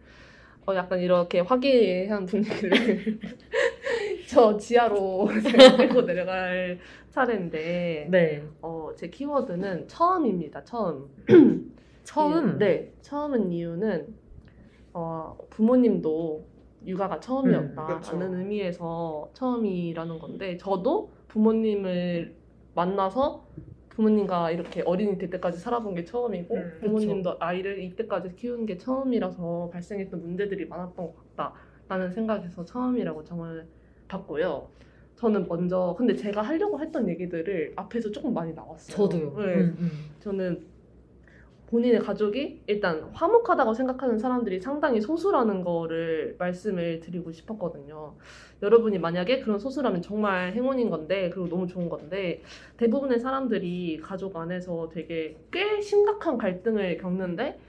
어, 0.66 0.76
약간 0.76 1.00
이렇게 1.00 1.40
화기애애한 1.40 2.26
분위기를 2.26 3.20
저 4.30 4.56
지하로 4.58 5.28
끌고 5.78 6.02
내려갈 6.04 6.80
차례인데 7.10 8.08
네. 8.12 8.44
어, 8.62 8.92
제 8.96 9.10
키워드는 9.10 9.88
처음입니다. 9.88 10.64
처음. 10.64 11.10
처음. 12.04 12.56
이- 12.56 12.60
네, 12.60 12.94
처음은 13.02 13.52
이유는 13.52 14.14
어, 14.94 15.38
부모님도 15.50 16.46
육아가 16.88 17.20
처음이었다라는 17.20 17.96
음, 17.96 18.32
그쵸. 18.32 18.38
의미에서 18.38 19.30
처음이라는 19.34 20.20
건데 20.20 20.58
저도 20.58 21.12
부모님을 21.28 22.34
만나서 22.74 23.46
부모님과 23.90 24.52
이렇게 24.52 24.82
어린이 24.84 25.18
될 25.18 25.30
때까지 25.30 25.58
살아본 25.60 25.96
게 25.96 26.06
처음이고 26.06 26.56
음, 26.56 26.72
그쵸. 26.76 26.86
부모님도 26.86 27.38
아이를 27.40 27.84
이때까지 27.84 28.36
키우는 28.36 28.66
게 28.66 28.78
처음이라서 28.78 29.70
발생했던 29.74 30.22
문제들이 30.22 30.68
많았던 30.68 30.96
것 30.96 31.36
같다라는 31.36 32.12
생각에서 32.12 32.64
처음이라고 32.64 33.24
정을 33.24 33.68
봤고요. 34.08 34.70
저는 35.16 35.48
먼저 35.48 35.96
근데 35.98 36.16
제가 36.16 36.44
하려고 36.44 36.80
했던 36.80 37.10
얘기들을 37.10 37.74
앞에서 37.76 38.12
조금 38.12 38.34
많이 38.34 38.54
나왔어요. 38.54 38.96
저도요. 38.96 39.36
네. 39.38 39.56
음, 39.56 39.78
음. 39.80 39.92
저는 40.20 40.68
본인의 41.68 42.00
가족이 42.00 42.64
일단 42.68 43.10
화목하다고 43.14 43.74
생각하는 43.74 44.18
사람들이 44.18 44.62
상당히 44.62 45.02
소수라는 45.02 45.64
거를 45.64 46.36
말씀을 46.40 47.02
드리고 47.02 47.32
싶었거든요. 47.34 48.16
여러분이 48.62 49.00
만약에 49.00 49.42
그런 49.42 49.60
소수라면 49.60 50.02
정말 50.02 50.54
행운인 50.54 50.90
건데, 50.90 51.30
그리고 51.30 51.50
너무 51.50 51.68
좋은 51.68 51.90
건데, 51.90 52.42
대부분의 52.78 53.20
사람들이 53.20 54.00
가족 54.02 54.38
안에서 54.38 54.90
되게 54.94 55.38
꽤 55.52 55.82
심각한 55.82 56.38
갈등을 56.38 56.98
겪는데, 56.98 57.60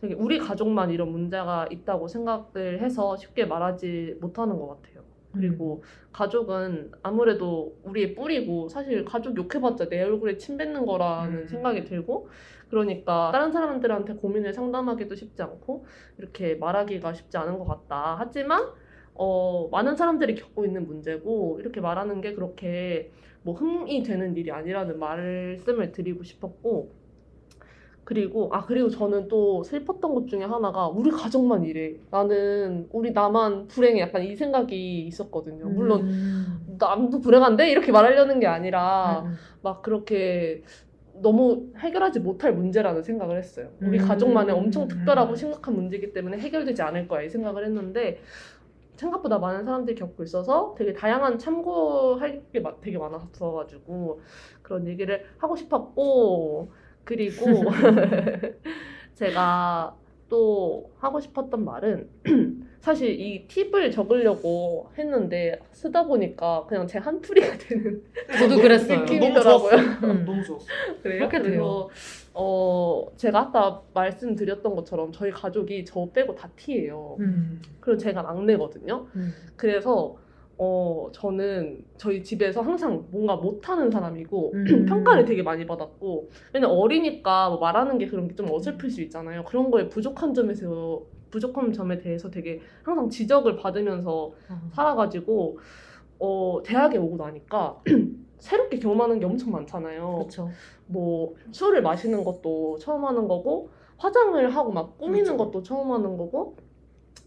되게 0.00 0.14
우리 0.14 0.38
가족만 0.38 0.90
이런 0.90 1.12
문제가 1.12 1.66
있다고 1.70 2.08
생각을 2.08 2.80
해서 2.80 3.16
쉽게 3.16 3.44
말하지 3.44 4.16
못하는 4.20 4.58
것 4.58 4.68
같아요. 4.68 5.04
그리고 5.34 5.82
가족은 6.12 6.92
아무래도 7.02 7.76
우리의 7.82 8.14
뿌리고 8.14 8.68
사실 8.68 9.04
가족 9.04 9.36
욕해봤자 9.36 9.88
내 9.88 10.02
얼굴에 10.02 10.36
침 10.38 10.56
뱉는 10.56 10.86
거라는 10.86 11.38
음. 11.40 11.46
생각이 11.48 11.84
들고 11.84 12.28
그러니까 12.74 13.30
다른 13.30 13.52
사람들한테 13.52 14.14
고민을 14.14 14.52
상담하기도 14.52 15.14
쉽지 15.14 15.42
않고 15.42 15.86
이렇게 16.18 16.56
말하기가 16.56 17.14
쉽지 17.14 17.36
않은 17.36 17.56
것 17.58 17.64
같다. 17.66 18.16
하지만 18.18 18.68
어, 19.14 19.68
많은 19.70 19.94
사람들이 19.94 20.34
겪고 20.34 20.64
있는 20.64 20.84
문제고 20.84 21.58
이렇게 21.60 21.80
말하는 21.80 22.20
게 22.20 22.34
그렇게 22.34 23.12
뭐 23.42 23.54
흠이 23.54 24.02
되는 24.02 24.36
일이 24.36 24.50
아니라는 24.50 24.98
말씀을 24.98 25.92
드리고 25.92 26.24
싶었고 26.24 26.90
그리고 28.02 28.50
아 28.52 28.66
그리고 28.66 28.90
저는 28.90 29.28
또 29.28 29.62
슬펐던 29.62 30.12
것 30.12 30.26
중에 30.26 30.42
하나가 30.42 30.88
우리 30.88 31.10
가족만 31.10 31.64
이래 31.64 31.94
나는 32.10 32.88
우리 32.90 33.12
나만 33.12 33.68
불행해 33.68 34.00
약간 34.00 34.24
이 34.24 34.34
생각이 34.34 35.06
있었거든요 35.06 35.68
물론 35.68 36.02
음. 36.02 36.76
남도 36.78 37.20
불행한데 37.20 37.70
이렇게 37.70 37.92
말하려는 37.92 38.40
게 38.40 38.46
아니라 38.46 39.22
음, 39.24 39.34
막 39.62 39.80
그렇게 39.80 40.64
너무 41.20 41.70
해결하지 41.78 42.20
못할 42.20 42.52
문제라는 42.52 43.02
생각을 43.02 43.38
했어요. 43.38 43.70
우리 43.80 43.98
음. 43.98 44.06
가족만의 44.06 44.54
엄청 44.54 44.88
특별하고 44.88 45.32
음. 45.32 45.36
심각한 45.36 45.74
문제이기 45.74 46.12
때문에 46.12 46.38
해결되지 46.38 46.82
않을 46.82 47.08
거야 47.08 47.22
이 47.22 47.30
생각을 47.30 47.64
했는데 47.64 48.20
생각보다 48.96 49.38
많은 49.38 49.64
사람들이 49.64 49.96
겪고 49.96 50.22
있어서 50.24 50.74
되게 50.78 50.92
다양한 50.92 51.38
참고할 51.38 52.42
게 52.52 52.60
마- 52.60 52.80
되게 52.80 52.98
많았어가지고 52.98 54.20
그런 54.62 54.86
얘기를 54.86 55.24
하고 55.38 55.56
싶었고 55.56 56.72
그리고 57.04 57.64
제가 59.14 59.96
또 60.28 60.92
하고 60.98 61.20
싶었던 61.20 61.64
말은 61.64 62.08
사실 62.84 63.18
이 63.18 63.46
팁을 63.48 63.90
적으려고 63.90 64.88
했는데 64.98 65.58
쓰다 65.72 66.04
보니까 66.06 66.66
그냥 66.68 66.86
제 66.86 66.98
한풀이가 66.98 67.46
되는 67.56 68.02
저도 68.38 68.60
그랬어요. 68.60 68.98
느낌이- 68.98 69.20
너무 69.20 69.28
느낌이더라고요. 69.32 69.70
좋았어. 69.70 70.06
음. 70.06 70.24
너무 70.26 70.44
좋았어. 70.44 70.66
그래요? 71.02 71.28
그렇게 71.30 71.48
돼요. 71.48 71.88
어 72.34 73.06
제가 73.16 73.38
아까 73.40 73.80
말씀드렸던 73.94 74.74
것처럼 74.76 75.12
저희 75.12 75.30
가족이 75.30 75.86
저 75.86 76.06
빼고 76.12 76.34
다 76.34 76.50
T예요. 76.56 77.16
음. 77.20 77.62
그리고 77.80 77.96
제가 77.96 78.22
막내거든요. 78.22 79.06
음. 79.16 79.32
그래서 79.56 80.16
어 80.58 81.08
저는 81.12 81.82
저희 81.96 82.22
집에서 82.22 82.60
항상 82.60 83.06
뭔가 83.10 83.36
못하는 83.36 83.90
사람이고 83.90 84.52
음. 84.52 84.64
평가를 84.86 85.24
되게 85.24 85.42
많이 85.42 85.64
받았고 85.66 86.28
왜냐면 86.52 86.76
어리니까 86.76 87.48
뭐 87.48 87.58
말하는 87.60 87.96
게 87.96 88.06
그런 88.06 88.28
게 88.28 88.34
좀 88.36 88.50
어설플 88.52 88.90
수 88.90 89.00
있잖아요. 89.00 89.42
그런 89.44 89.70
거에 89.70 89.88
부족한 89.88 90.34
점에서 90.34 91.00
부족한 91.34 91.72
점에 91.72 91.98
대해서 91.98 92.30
되게 92.30 92.60
항상 92.84 93.10
지적을 93.10 93.56
받으면서 93.56 94.32
아. 94.48 94.70
살아가지고 94.72 95.58
어 96.20 96.62
대학에 96.64 96.96
오고 96.96 97.16
나니까 97.16 97.82
새롭게 98.38 98.78
경험하는 98.78 99.18
게 99.18 99.26
엄청 99.26 99.50
많잖아요. 99.50 100.14
그렇죠. 100.14 100.48
뭐 100.86 101.34
술을 101.50 101.82
마시는 101.82 102.22
것도 102.22 102.78
처음 102.78 103.04
하는 103.04 103.26
거고 103.26 103.70
화장을 103.96 104.48
하고 104.54 104.70
막 104.70 104.96
꾸미는 104.96 105.36
그렇죠. 105.36 105.50
것도 105.50 105.62
처음 105.64 105.90
하는 105.90 106.16
거고 106.16 106.56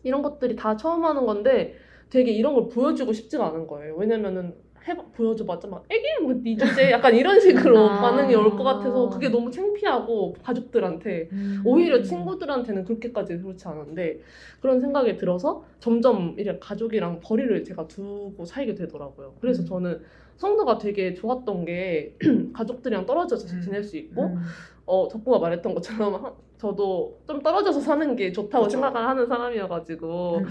이런 0.03 0.21
것들이 0.21 0.55
다 0.55 0.77
처음 0.77 1.03
하는 1.03 1.25
건데 1.25 1.75
되게 2.09 2.31
이런 2.31 2.53
걸 2.53 2.69
보여주고 2.69 3.11
싶지가 3.11 3.45
않은 3.47 3.67
거예요. 3.67 3.95
왜냐면은 3.95 4.55
해 4.88 4.95
보여줘봤자 5.13 5.67
막 5.67 5.84
애기 5.89 6.04
뭐네 6.23 6.56
주제 6.58 6.91
약간 6.91 7.13
이런 7.15 7.39
식으로 7.39 7.78
아. 7.89 8.02
반응이 8.02 8.34
올 8.36 8.52
것 8.58 8.63
같아서 8.63 9.10
그게 9.10 9.30
너무 9.30 9.52
창피하고 9.52 10.34
가족들한테 10.41 11.30
음. 11.32 11.62
오히려 11.65 12.02
친구들한테는 12.02 12.86
그렇게까지 12.86 13.38
그렇지 13.39 13.67
않은데 13.67 14.19
그런 14.62 14.80
생각이 14.80 15.17
들어서 15.17 15.63
점점 15.80 16.36
이제 16.39 16.58
가족이랑 16.60 17.19
거리를 17.23 17.63
제가 17.63 17.88
두고 17.88 18.45
살게 18.45 18.73
되더라고요. 18.76 19.36
그래서 19.41 19.63
음. 19.63 19.65
저는 19.67 20.02
성도가 20.38 20.78
되게 20.78 21.13
좋았던 21.13 21.65
게 21.65 22.15
가족들이랑 22.54 23.06
떨어져서 23.06 23.56
음. 23.58 23.62
지낼 23.62 23.84
수 23.84 23.97
있고 23.97 24.28
음. 24.28 24.38
어 24.86 25.08
덕구가 25.12 25.39
말했던 25.39 25.73
것처럼 25.73 26.15
하- 26.15 26.34
저도 26.57 27.19
좀 27.27 27.41
떨어져서 27.41 27.79
사는 27.79 28.15
게 28.15 28.31
좋다고 28.31 28.65
그쵸. 28.65 28.71
생각을 28.71 29.07
하는 29.07 29.27
사람이어가지고 29.27 30.37
음. 30.39 30.45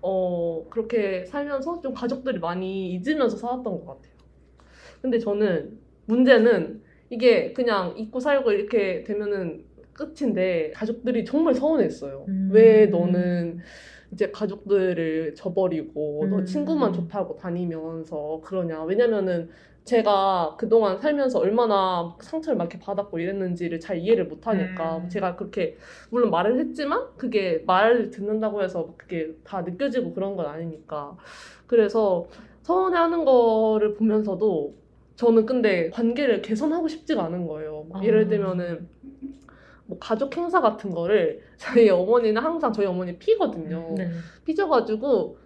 어 0.00 0.66
그렇게 0.68 1.24
살면서 1.24 1.80
좀 1.80 1.94
가족들이 1.94 2.38
많이 2.40 2.92
잊으면서 2.94 3.36
살았던 3.36 3.64
것 3.64 3.86
같아요. 3.86 4.12
근데 5.00 5.18
저는 5.18 5.78
문제는 6.06 6.82
이게 7.10 7.52
그냥 7.52 7.94
잊고 7.96 8.18
살고 8.18 8.52
이렇게 8.52 9.04
되면은 9.04 9.64
끝인데 9.92 10.72
가족들이 10.74 11.24
정말 11.24 11.54
서운했어요. 11.54 12.24
음. 12.26 12.48
왜 12.52 12.86
너는 12.86 13.60
이제 14.12 14.30
가족들을 14.30 15.34
저버리고 15.34 16.26
너 16.28 16.38
음. 16.38 16.44
친구만 16.44 16.92
좋다고 16.92 17.36
다니면서 17.36 18.40
그러냐. 18.42 18.82
왜냐면은 18.84 19.48
제가 19.84 20.56
그동안 20.58 21.00
살면서 21.00 21.40
얼마나 21.40 22.16
상처를 22.20 22.56
막 22.56 22.64
이렇게 22.64 22.78
받았고 22.78 23.18
이랬는지를 23.18 23.80
잘 23.80 23.98
이해를 23.98 24.26
못하니까 24.26 24.98
음. 24.98 25.08
제가 25.08 25.34
그렇게 25.36 25.76
물론 26.10 26.30
말을 26.30 26.60
했지만 26.60 27.08
그게 27.16 27.64
말을 27.66 28.10
듣는다고 28.10 28.62
해서 28.62 28.94
그게 28.96 29.34
다 29.42 29.62
느껴지고 29.62 30.14
그런 30.14 30.36
건 30.36 30.46
아니니까 30.46 31.16
그래서 31.66 32.28
서운해하는 32.62 33.24
거를 33.24 33.94
보면서도 33.94 34.74
저는 35.16 35.46
근데 35.46 35.90
관계를 35.90 36.42
개선하고 36.42 36.88
싶지가 36.88 37.24
않은 37.24 37.46
거예요. 37.46 37.84
뭐 37.88 38.00
아. 38.00 38.04
예를 38.04 38.28
들면은 38.28 38.88
뭐 39.86 39.98
가족 39.98 40.36
행사 40.36 40.60
같은 40.60 40.90
거를 40.90 41.42
저희 41.56 41.90
어머니는 41.90 42.40
항상 42.40 42.72
저희 42.72 42.86
어머니 42.86 43.18
피거든요. 43.18 43.94
네. 43.96 44.10
삐져가지고 44.44 45.38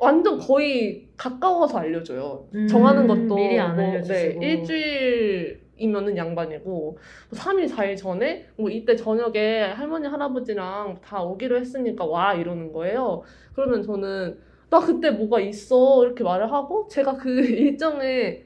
완전 0.00 0.38
거의 0.38 1.08
가까워서 1.16 1.78
알려줘요. 1.78 2.48
음, 2.54 2.66
정하는 2.66 3.06
것도 3.06 3.36
미리 3.36 3.58
안 3.58 3.76
뭐, 3.76 3.84
알려주시고. 3.84 4.40
네, 4.40 4.52
일주일이면은 4.52 6.16
양반이고 6.16 6.70
뭐 6.70 6.96
3일 7.30 7.68
4일 7.68 7.96
전에 7.96 8.46
뭐 8.56 8.70
이때 8.70 8.96
저녁에 8.96 9.62
할머니 9.62 10.06
할아버지랑 10.08 11.00
다 11.02 11.22
오기로 11.22 11.58
했으니까 11.58 12.04
와 12.04 12.34
이러는 12.34 12.72
거예요. 12.72 13.22
그러면 13.54 13.82
저는 13.82 14.38
나 14.70 14.80
그때 14.80 15.10
뭐가 15.10 15.40
있어 15.40 16.04
이렇게 16.04 16.24
말을 16.24 16.50
하고 16.50 16.88
제가 16.88 17.16
그 17.16 17.30
일정에 17.46 18.42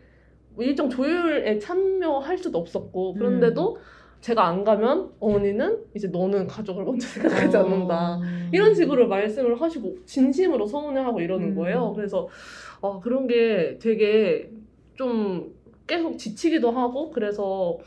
뭐 0.54 0.64
일정 0.64 0.90
조율에 0.90 1.58
참여할 1.58 2.36
수도 2.36 2.58
없었고 2.58 3.14
그런데도 3.14 3.76
음. 3.76 3.80
제가 4.20 4.46
안 4.46 4.64
가면 4.64 5.12
어머니는 5.20 5.84
이제 5.94 6.08
너는 6.08 6.46
가족을 6.46 6.84
먼저 6.84 7.06
생각하지 7.06 7.56
않는다. 7.56 8.16
어. 8.16 8.22
이런 8.52 8.74
식으로 8.74 9.08
말씀을 9.08 9.60
하시고 9.60 10.04
진심으로 10.04 10.66
서운해하고 10.66 11.20
이러는 11.20 11.50
음. 11.50 11.54
거예요. 11.54 11.92
그래서 11.94 12.28
아, 12.82 12.98
그런 13.02 13.26
게 13.26 13.78
되게 13.80 14.50
좀 14.94 15.54
계속 15.86 16.18
지치기도 16.18 16.70
하고 16.70 17.10
그래서 17.10 17.78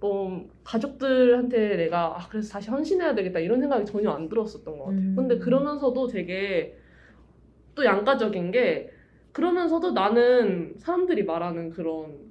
뭐 0.00 0.46
가족들한테 0.64 1.76
내가 1.76 2.18
아, 2.18 2.28
그래서 2.28 2.52
다시 2.52 2.70
헌신해야 2.70 3.14
되겠다 3.14 3.38
이런 3.38 3.60
생각이 3.60 3.84
전혀 3.84 4.10
안 4.10 4.28
들었었던 4.28 4.78
것 4.78 4.84
같아요. 4.86 5.00
음. 5.00 5.14
근데 5.16 5.38
그러면서도 5.38 6.08
되게 6.08 6.76
또 7.74 7.84
양가적인 7.84 8.50
게 8.50 8.90
그러면서도 9.32 9.92
나는 9.92 10.74
사람들이 10.78 11.24
말하는 11.24 11.70
그런 11.70 12.21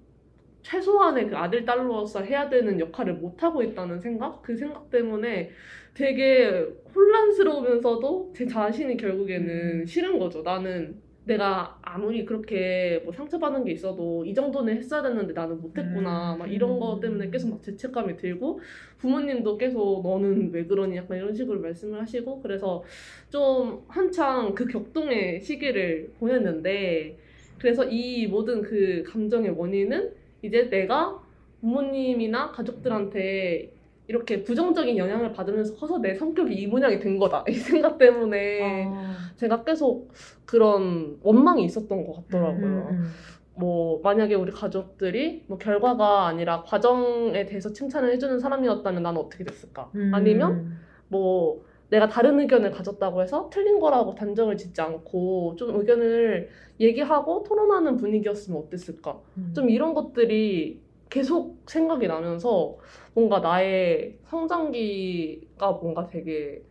최소한의 0.64 1.28
그 1.28 1.38
아들 1.38 1.66
딸로서 1.66 2.22
해야 2.22 2.50
되는 2.50 2.80
역할을 2.80 3.16
못 3.16 3.42
하고 3.44 3.64
있다는 3.64 4.00
생각 4.00 4.42
그 4.42 4.56
생각 4.56 4.90
때문에 4.90 5.52
되게 5.94 6.66
혼란스러우면서도 6.96 8.34
제 8.36 8.46
자신이 8.46 8.98
결국에는 8.98 9.86
싫은 9.86 10.20
거죠. 10.20 10.42
나는 10.42 11.02
내가 11.24 11.78
아무리 11.82 12.26
그렇게 12.26 13.00
뭐 13.04 13.14
상처받은 13.14 13.64
게 13.64 13.72
있어도 13.72 14.26
이 14.26 14.34
정도는 14.34 14.76
했어야 14.76 15.04
됐는데 15.04 15.34
나는 15.34 15.62
못했구나 15.62 16.34
음. 16.34 16.40
막 16.40 16.52
이런 16.52 16.80
거 16.80 17.00
때문에 17.00 17.30
계속 17.30 17.50
막 17.50 17.64
죄책감이 17.64 18.18
들고 18.18 18.60
부모님도 18.98 19.58
계속 19.58 20.02
너는 20.04 20.52
왜 20.52 20.66
그러니 20.66 20.98
약간 20.98 21.18
이런 21.18 21.34
식으로 21.34 21.60
말씀을 21.62 22.02
하시고 22.02 22.42
그래서 22.42 22.84
좀 23.30 23.84
한창 23.88 24.56
그 24.56 24.66
격동의 24.66 25.42
시기를 25.42 26.14
보냈는데 26.20 27.18
그래서 27.60 27.86
이 27.86 28.26
모든 28.26 28.64
그 28.64 29.04
감정의 29.06 29.52
원인은 29.52 30.21
이제 30.42 30.70
내가 30.70 31.20
부모님이나 31.62 32.52
가족들한테 32.52 33.74
이렇게 34.08 34.44
부정적인 34.44 34.98
영향을 34.98 35.32
받으면서 35.32 35.76
커서 35.76 36.00
내 36.00 36.14
성격이 36.14 36.54
이 36.54 36.68
모양이 36.68 37.00
된 37.00 37.18
거다 37.18 37.46
이 37.48 37.54
생각 37.54 37.98
때문에 37.98 38.90
아. 38.92 39.16
제가 39.38 39.64
계속 39.64 40.12
그런 40.46 41.18
원망이 41.22 41.64
있었던 41.64 42.06
것 42.06 42.28
같더라고요. 42.28 42.68
음, 42.68 42.88
음. 42.90 43.12
뭐 43.56 44.02
만약에 44.04 44.34
우리 44.36 44.52
가족들이 44.52 45.44
뭐 45.48 45.58
결과가 45.58 46.26
아니라 46.28 46.64
과정에 46.64 47.46
대해서 47.46 47.72
칭찬을 47.72 48.12
해주는 48.14 48.40
사람이었다면 48.40 49.04
나는 49.04 49.22
어떻게 49.22 49.44
됐을까? 49.44 49.90
음. 49.96 50.12
아니면 50.14 50.78
뭐 51.08 51.64
내가 51.92 52.08
다른 52.08 52.40
의견을 52.40 52.72
가졌다고 52.72 53.22
해서 53.22 53.50
틀린 53.52 53.80
거라고 53.80 54.16
단정을 54.16 54.56
짓지 54.56 54.80
않고 54.80 55.58
좀 55.58 55.78
의견을 55.78 56.50
얘기하고 56.80 57.44
토론하는 57.44 57.98
분위기였으면 57.98 58.62
어땠을까? 58.62 59.20
음. 59.38 59.52
좀 59.54 59.70
이런 59.70 59.94
것들이 59.94 60.80
계속 61.10 61.58
생각이 61.68 62.08
나면서 62.08 62.78
뭔가 63.14 63.40
나의 63.40 64.18
성장기가 64.28 65.74
뭔가 65.74 66.08
되게 66.08 66.64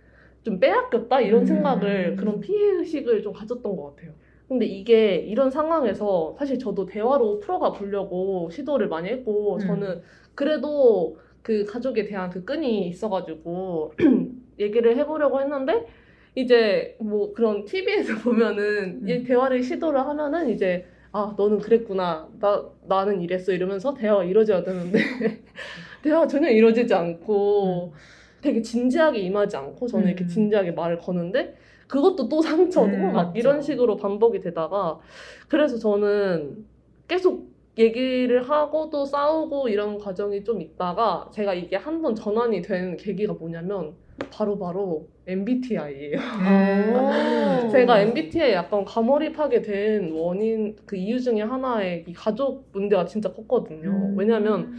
좀 0.42 0.58
빼앗겼다 0.58 1.20
이런 1.20 1.42
음. 1.42 1.46
생각을 1.46 2.16
그런 2.16 2.40
피해 2.40 2.78
의식을 2.78 3.22
좀 3.22 3.34
가졌던 3.34 3.76
것 3.76 3.94
같아요. 3.94 4.12
근데 4.48 4.64
이게 4.64 5.16
이런 5.16 5.50
상황에서 5.50 6.34
사실 6.38 6.58
저도 6.58 6.86
대화로 6.86 7.40
풀어가 7.40 7.72
보려고 7.72 8.48
시도를 8.50 8.88
많이 8.88 9.10
했고 9.10 9.56
음. 9.56 9.58
저는 9.60 10.00
그래도 10.34 11.18
그 11.42 11.66
가족에 11.66 12.06
대한 12.06 12.30
그 12.30 12.42
끈이 12.42 12.88
있어가지고 12.88 13.92
얘기를 14.60 14.96
해보려고 14.96 15.40
했는데 15.40 15.86
이제 16.34 16.96
뭐 17.00 17.32
그런 17.32 17.64
TV에서 17.64 18.14
보면은 18.22 19.00
음. 19.02 19.08
이 19.08 19.22
대화를 19.24 19.62
시도를 19.62 19.98
하면은 20.00 20.50
이제 20.50 20.86
아 21.12 21.34
너는 21.36 21.58
그랬구나 21.58 22.28
나 22.38 22.64
나는 22.86 23.20
이랬어 23.20 23.52
이러면서 23.52 23.94
대화가 23.94 24.22
이루어져야 24.24 24.62
되는데 24.62 24.98
대화가 26.02 26.26
전혀 26.28 26.50
이루어지지 26.50 26.94
않고 26.94 27.92
되게 28.40 28.62
진지하게 28.62 29.18
임하지 29.18 29.56
않고 29.56 29.86
저는 29.88 30.06
이렇게 30.06 30.24
음. 30.24 30.28
진지하게 30.28 30.70
말을 30.72 30.98
거는데 30.98 31.56
그것도 31.88 32.28
또 32.28 32.40
상처고 32.40 32.86
음, 32.86 33.12
막. 33.12 33.36
이런 33.36 33.60
식으로 33.60 33.96
반복이 33.96 34.40
되다가 34.40 35.00
그래서 35.48 35.76
저는 35.78 36.64
계속 37.08 37.50
얘기를 37.76 38.48
하고 38.48 38.88
또 38.90 39.04
싸우고 39.04 39.68
이런 39.68 39.98
과정이 39.98 40.44
좀 40.44 40.60
있다가 40.60 41.28
제가 41.32 41.54
이게 41.54 41.74
한 41.76 42.00
번 42.02 42.14
전환이 42.14 42.62
된 42.62 42.96
계기가 42.96 43.32
뭐냐면 43.34 43.94
바로 44.30 44.58
바로 44.58 45.08
MBTI예요. 45.26 46.18
어. 46.18 47.68
제가 47.72 48.00
MBTI에 48.00 48.52
약간 48.52 48.84
과몰입하게 48.84 49.62
된 49.62 50.12
원인 50.12 50.76
그 50.84 50.96
이유 50.96 51.20
중에 51.20 51.40
하나의 51.40 52.04
이 52.06 52.12
가족 52.12 52.68
문제가 52.72 53.06
진짜 53.06 53.32
컸거든요. 53.32 53.88
음. 53.90 54.14
왜냐면 54.18 54.72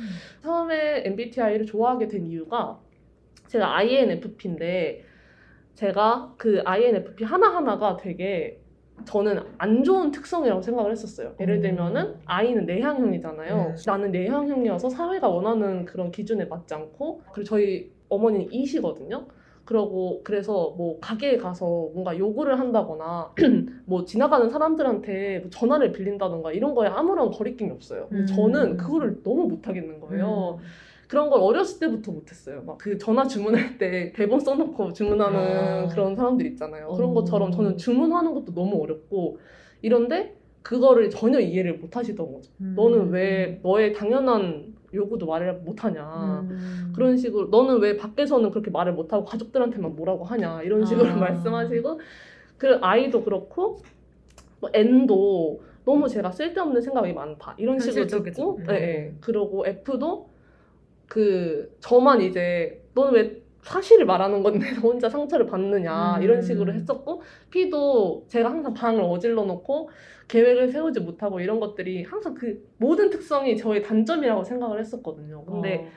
처음에 0.43 1.03
MBTI를 1.05 1.65
좋아하게 1.65 2.07
된 2.07 2.27
이유가 2.27 2.79
제가 3.47 3.75
INFP인데 3.77 5.03
제가 5.73 6.35
그 6.37 6.61
INFP 6.63 7.23
하나 7.23 7.55
하나가 7.55 7.97
되게 7.97 8.59
저는 9.05 9.39
안 9.57 9.83
좋은 9.83 10.11
특성이라고 10.11 10.61
생각을 10.61 10.91
했었어요. 10.91 11.33
예를 11.39 11.55
음. 11.55 11.61
들면은 11.61 12.15
I는 12.25 12.65
내향형이잖아요. 12.65 13.57
네. 13.57 13.75
나는 13.87 14.11
내향형이어서 14.11 14.89
사회가 14.89 15.27
원하는 15.27 15.85
그런 15.85 16.11
기준에 16.11 16.45
맞지 16.45 16.73
않고 16.73 17.21
그리고 17.31 17.43
저희 17.43 17.91
어머니는 18.09 18.51
E시거든요. 18.51 19.25
그러고 19.65 20.21
그래서 20.23 20.73
뭐 20.77 20.99
가게에 20.99 21.37
가서 21.37 21.65
뭔가 21.93 22.17
요구를 22.17 22.59
한다거나 22.59 23.31
뭐 23.85 24.05
지나가는 24.05 24.49
사람들한테 24.49 25.39
뭐 25.39 25.49
전화를 25.49 25.91
빌린다던가 25.91 26.51
이런 26.51 26.73
거에 26.75 26.87
아무런 26.87 27.31
거리낌이 27.31 27.69
없어요. 27.71 28.07
음. 28.11 28.25
저는 28.25 28.77
그거를 28.77 29.21
너무 29.23 29.47
못 29.47 29.67
하겠는 29.67 29.99
거예요. 29.99 30.59
음. 30.59 30.65
그런 31.07 31.29
걸 31.29 31.41
어렸을 31.41 31.79
때부터 31.79 32.11
못했어요. 32.13 32.63
막 32.63 32.77
그 32.77 32.97
전화 32.97 33.27
주문할 33.27 33.77
때 33.77 34.13
대본 34.15 34.39
써놓고 34.39 34.93
주문하는 34.93 35.39
아. 35.39 35.87
그런 35.87 36.15
사람들 36.15 36.45
있잖아요. 36.47 36.87
그런 36.95 37.11
어. 37.11 37.13
것처럼 37.13 37.51
저는 37.51 37.77
주문하는 37.77 38.33
것도 38.33 38.53
너무 38.53 38.81
어렵고 38.81 39.37
이런데 39.81 40.35
그거를 40.63 41.09
전혀 41.09 41.39
이해를 41.39 41.79
못 41.79 41.97
하시던 41.97 42.31
거죠. 42.31 42.51
음. 42.61 42.73
너는 42.77 43.09
왜 43.09 43.59
너의 43.63 43.93
당연한 43.93 44.70
요구도 44.93 45.25
말을 45.25 45.53
못 45.59 45.83
하냐. 45.83 46.45
음. 46.49 46.91
그런 46.95 47.17
식으로 47.17 47.47
너는 47.47 47.79
왜 47.79 47.97
밖에서는 47.97 48.49
그렇게 48.51 48.71
말을 48.71 48.93
못하고 48.93 49.25
가족들한테만 49.25 49.95
뭐라고 49.95 50.23
하냐 50.23 50.61
이런 50.63 50.85
식으로 50.85 51.09
아. 51.09 51.15
말씀하시고 51.17 51.99
그 52.57 52.77
아이도 52.81 53.23
그렇고 53.23 53.81
뭐 54.59 54.69
N도 54.73 55.61
너무 55.83 56.07
제가 56.07 56.31
쓸데없는 56.31 56.81
생각이 56.81 57.13
많다 57.13 57.55
이런 57.57 57.79
식으로. 57.79 58.05
듣고 58.05 58.57
음. 58.57 58.63
네, 58.65 58.73
네. 58.79 59.15
그러고 59.21 59.65
F도 59.65 60.29
그 61.07 61.75
저만 61.79 62.21
이제 62.21 62.83
너는 62.93 63.13
왜 63.13 63.41
사실을 63.63 64.05
말하는 64.05 64.43
건데 64.43 64.59
너 64.75 64.89
혼자 64.89 65.09
상처를 65.09 65.45
받느냐 65.45 66.17
음. 66.17 66.23
이런 66.23 66.41
식으로 66.41 66.73
했었고 66.73 67.21
P도 67.49 68.25
제가 68.27 68.49
항상 68.49 68.73
방을 68.73 69.03
어질러 69.03 69.43
놓고 69.43 69.89
계획을 70.31 70.69
세우지 70.69 71.01
못하고 71.01 71.41
이런 71.41 71.59
것들이 71.59 72.03
항상 72.03 72.33
그 72.33 72.65
모든 72.77 73.09
특성이 73.09 73.57
저의 73.57 73.83
단점이라고 73.83 74.45
생각을 74.45 74.79
했었거든요. 74.79 75.43
근데 75.43 75.75
어. 75.79 75.87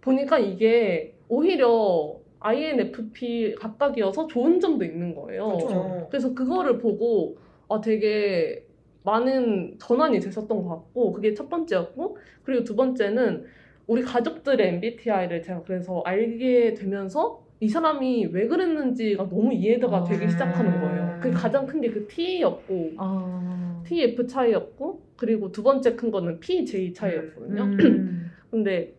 보니까 0.00 0.38
이게 0.38 1.14
오히려 1.28 2.16
INFP 2.40 3.54
각각이어서 3.56 4.26
좋은 4.28 4.58
점도 4.60 4.84
있는 4.86 5.14
거예요. 5.14 5.58
그렇죠. 5.58 6.06
그래서 6.10 6.34
그거를 6.34 6.78
보고 6.78 7.36
아 7.68 7.82
되게 7.82 8.64
많은 9.04 9.76
전환이 9.78 10.20
됐었던 10.20 10.48
것 10.48 10.68
같고 10.68 11.12
그게 11.12 11.34
첫 11.34 11.50
번째였고 11.50 12.16
그리고 12.44 12.64
두 12.64 12.74
번째는 12.74 13.44
우리 13.86 14.00
가족들의 14.00 14.66
MBTI를 14.68 15.42
제가 15.42 15.64
그래서 15.64 16.00
알게 16.06 16.72
되면서 16.74 17.44
이 17.62 17.68
사람이 17.68 18.26
왜 18.32 18.48
그랬는지가 18.48 19.28
너무 19.28 19.52
이해가 19.54 19.86
아. 19.96 20.02
되기 20.02 20.28
시작하는 20.28 20.80
거예요. 20.80 21.20
그 21.22 21.30
가장 21.30 21.64
큰 21.64 21.80
게 21.80 21.90
그 21.92 22.08
T였고 22.08 22.94
아. 22.96 23.80
TF 23.86 24.26
차이였고 24.26 25.00
그리고 25.16 25.52
두 25.52 25.62
번째 25.62 25.94
큰 25.94 26.10
거는 26.10 26.40
PJ 26.40 26.92
차이였거든요. 26.92 27.62
음. 27.62 28.30
근데 28.50 28.92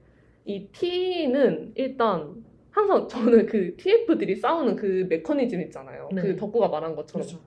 이 0.46 0.66
T는 0.72 1.74
일단 1.76 2.42
항상 2.72 3.06
저는 3.10 3.48
그 3.48 3.76
TF들이 3.76 4.38
싸우는 4.38 4.78
그 4.78 5.08
메커니즘 5.10 5.60
있잖아요. 5.64 6.08
네. 6.14 6.22
그 6.22 6.36
덕구가 6.38 6.70
말한 6.70 6.96
것처럼 6.96 7.28
그렇죠. 7.28 7.44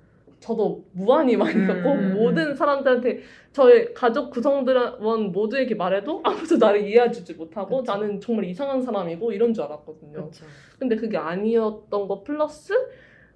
저도 0.47 0.85
무한히 0.93 1.37
많이 1.37 1.57
음, 1.57 1.67
겪고 1.67 1.93
음, 1.93 2.15
모든 2.15 2.55
사람들한테 2.55 3.21
저의 3.53 3.93
가족 3.95 4.31
구성원 4.31 5.33
모두에게 5.33 5.75
말해도 5.75 6.21
아무도 6.25 6.57
나를 6.57 6.87
이해해주지 6.87 7.35
못하고 7.35 7.79
그쵸. 7.79 7.93
나는 7.93 8.21
정말 8.21 8.45
이상한 8.45 8.81
사람이고 8.81 9.33
이런 9.33 9.53
줄 9.53 9.65
알았거든요. 9.65 10.13
그렇죠. 10.13 10.45
근데 10.79 10.95
그게 10.95 11.17
아니었던 11.17 12.07
거 12.07 12.23
플러스 12.23 12.73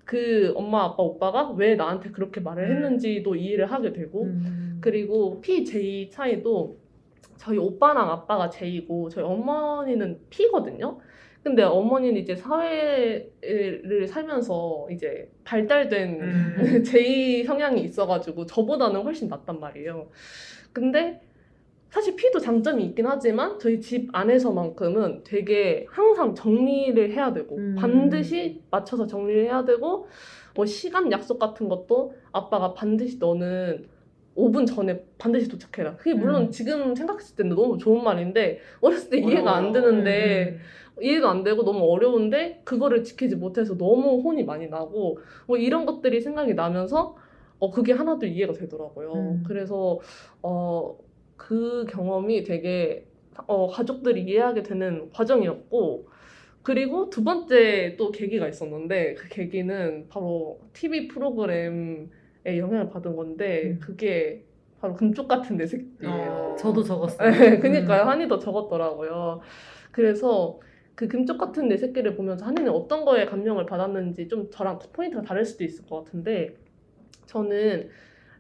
그 0.05 0.53
엄마 0.55 0.85
아빠 0.85 1.03
오빠가 1.03 1.51
왜 1.51 1.75
나한테 1.75 2.11
그렇게 2.13 2.41
말을 2.41 2.71
음. 2.71 2.77
했는지도 2.77 3.35
이해를 3.35 3.67
하게 3.67 3.93
되고 3.93 4.23
음. 4.23 4.79
그리고 4.81 5.41
PJ 5.41 6.11
차이도 6.11 6.79
저희 7.39 7.59
오빠랑 7.59 8.09
아빠가 8.09 8.51
J고 8.51 9.09
저희 9.09 9.25
어머니는 9.25 10.21
P거든요. 10.31 10.99
근데 11.43 11.63
어머니는 11.63 12.21
이제 12.21 12.37
사회를 12.37 14.07
살면서 14.09 14.89
이제 14.91 15.31
발달된 15.45 16.21
음. 16.21 16.57
J 16.85 17.45
성향이 17.45 17.81
있어가지고 17.83 18.47
저보다는 18.47 19.01
훨씬 19.03 19.29
낫단 19.29 19.59
말이에요. 19.59 20.11
근데 20.73 21.21
사실 21.89 22.15
P도 22.15 22.39
장점이 22.39 22.85
있긴 22.85 23.07
하지만 23.07 23.59
저희 23.59 23.81
집 23.81 24.09
안에서만큼은 24.13 25.25
되게 25.25 25.87
항상 25.89 26.35
정리를 26.35 27.11
해야 27.13 27.33
되고 27.33 27.57
음. 27.57 27.75
반드시 27.77 28.63
맞춰서 28.71 29.07
정리를 29.07 29.45
해야 29.45 29.65
되고 29.65 30.07
뭐 30.55 30.67
시간 30.67 31.11
약속 31.11 31.39
같은 31.39 31.69
것도 31.69 32.15
아빠가 32.33 32.75
반드시 32.75 33.19
너는 33.19 33.89
5분 34.37 34.67
전에 34.67 35.05
반드시 35.19 35.49
도착해라. 35.49 35.97
그게 35.97 36.15
물론 36.15 36.43
음. 36.43 36.51
지금 36.51 36.95
생각했을 36.95 37.35
때는 37.37 37.57
너무 37.57 37.77
좋은 37.79 38.05
말인데 38.05 38.61
어렸을 38.81 39.11
때 39.11 39.19
이해가 39.19 39.57
안. 39.57 39.73
되는데 39.73 40.51
음. 40.53 40.61
이해도 41.03 41.29
안 41.29 41.43
되고 41.45 41.65
너무 41.65 41.85
어려운데 41.93 42.63
그거를 42.65 43.05
지키지 43.05 43.37
못해서 43.37 43.77
너무 43.77 44.21
혼이 44.23 44.45
많이 44.45 44.69
나고 44.69 45.19
뭐 45.47 45.57
이런 45.57 45.87
것들이 45.87 46.21
생각이 46.21 46.55
나면서 46.55 47.17
어 47.59 47.71
그게 47.71 47.93
하나도 47.93 48.27
이해가 48.27 48.53
되더라고요. 48.55 49.13
음. 49.15 49.43
그래서 49.47 50.01
어 50.43 50.97
그 51.37 51.87
경험이 51.89 52.45
되게 52.45 53.07
어 53.47 53.67
가족들이 53.69 54.25
이해하게 54.25 54.63
되는 54.63 55.11
과정이었고 55.11 56.07
그리고 56.63 57.09
두 57.11 57.25
번째 57.25 57.97
또 57.99 58.11
계기가 58.13 58.47
있었는데 58.49 59.15
그 59.15 59.29
계기는 59.29 60.09
바로 60.11 60.61
TV 60.75 61.09
프로그램에 61.09 62.09
영향을 62.47 62.91
받은 62.91 63.17
건데 63.17 63.73
음. 63.77 63.81
그게 63.81 64.45
바로 64.81 64.95
금쪽 64.95 65.29
같은 65.29 65.57
내 65.57 65.67
새끼예요. 65.67 66.55
어. 66.55 66.57
저도 66.57 66.83
적었어요. 66.83 67.31
네, 67.31 67.59
그니까요. 67.61 68.03
음. 68.03 68.09
한이도 68.09 68.39
적었더라고요. 68.39 69.41
그래서 69.93 70.61
그 71.01 71.09
금쪽 71.09 71.39
같은 71.39 71.67
내 71.67 71.79
새끼를 71.79 72.15
보면서 72.15 72.45
한이는 72.45 72.71
어떤 72.71 73.07
거에 73.07 73.25
감명을 73.25 73.65
받았는지 73.65 74.29
좀 74.29 74.51
저랑 74.51 74.81
포인트가 74.93 75.23
다를 75.23 75.47
수도 75.47 75.65
있을 75.65 75.87
것 75.87 76.05
같은데 76.05 76.55
저는 77.25 77.89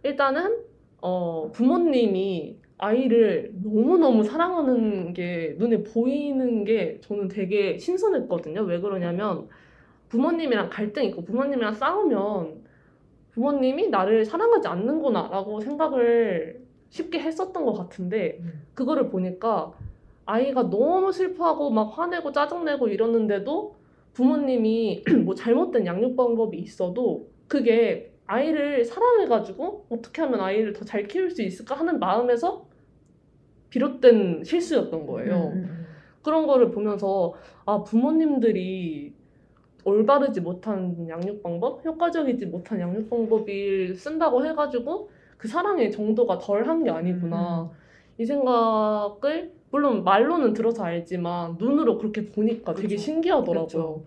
일단은 0.02 0.58
어, 1.00 1.50
부모님이 1.54 2.58
아이를 2.76 3.54
너무너무 3.62 4.24
사랑하는 4.24 5.14
게 5.14 5.56
눈에 5.56 5.82
보이는 5.84 6.64
게 6.64 7.00
저는 7.00 7.28
되게 7.28 7.78
신선했거든요. 7.78 8.60
왜 8.60 8.78
그러냐면 8.78 9.48
부모님이랑 10.10 10.68
갈등 10.68 11.04
있고 11.04 11.24
부모님이랑 11.24 11.72
싸우면 11.72 12.62
부모님이 13.30 13.88
나를 13.88 14.26
사랑하지 14.26 14.68
않는구나 14.68 15.30
라고 15.32 15.60
생각을 15.60 16.60
쉽게 16.90 17.20
했었던 17.20 17.64
것 17.64 17.72
같은데 17.72 18.36
음. 18.40 18.66
그거를 18.74 19.08
보니까 19.08 19.72
아이가 20.30 20.70
너무 20.70 21.10
슬퍼하고 21.10 21.70
막 21.70 21.98
화내고 21.98 22.30
짜증내고 22.30 22.86
이러는데도 22.88 23.74
부모님이 24.12 25.02
뭐 25.24 25.34
잘못된 25.34 25.86
양육 25.86 26.16
방법이 26.16 26.56
있어도 26.56 27.28
그게 27.48 28.12
아이를 28.26 28.84
사랑해가지고 28.84 29.86
어떻게 29.90 30.22
하면 30.22 30.40
아이를 30.40 30.72
더 30.72 30.84
잘 30.84 31.08
키울 31.08 31.30
수 31.30 31.42
있을까 31.42 31.74
하는 31.74 31.98
마음에서 31.98 32.66
비롯된 33.70 34.44
실수였던 34.44 35.06
거예요. 35.06 35.48
음, 35.54 35.64
음, 35.64 35.86
그런 36.22 36.46
거를 36.46 36.70
보면서 36.70 37.34
아 37.66 37.82
부모님들이 37.82 39.12
올바르지 39.84 40.42
못한 40.42 41.08
양육 41.08 41.42
방법, 41.42 41.84
효과적이지 41.84 42.46
못한 42.46 42.78
양육 42.78 43.10
방법을 43.10 43.96
쓴다고 43.96 44.44
해가지고 44.46 45.10
그 45.36 45.48
사랑의 45.48 45.90
정도가 45.90 46.38
덜한 46.38 46.84
게 46.84 46.90
아니구나. 46.90 47.70
이 48.18 48.24
생각을 48.24 49.59
물론 49.70 50.04
말로는 50.04 50.52
들어서 50.52 50.84
알지만 50.84 51.56
눈으로 51.58 51.98
그렇게 51.98 52.26
보니까 52.26 52.74
되게 52.74 52.96
그쵸. 52.96 53.02
신기하더라고요. 53.02 53.66
그쵸. 53.66 54.04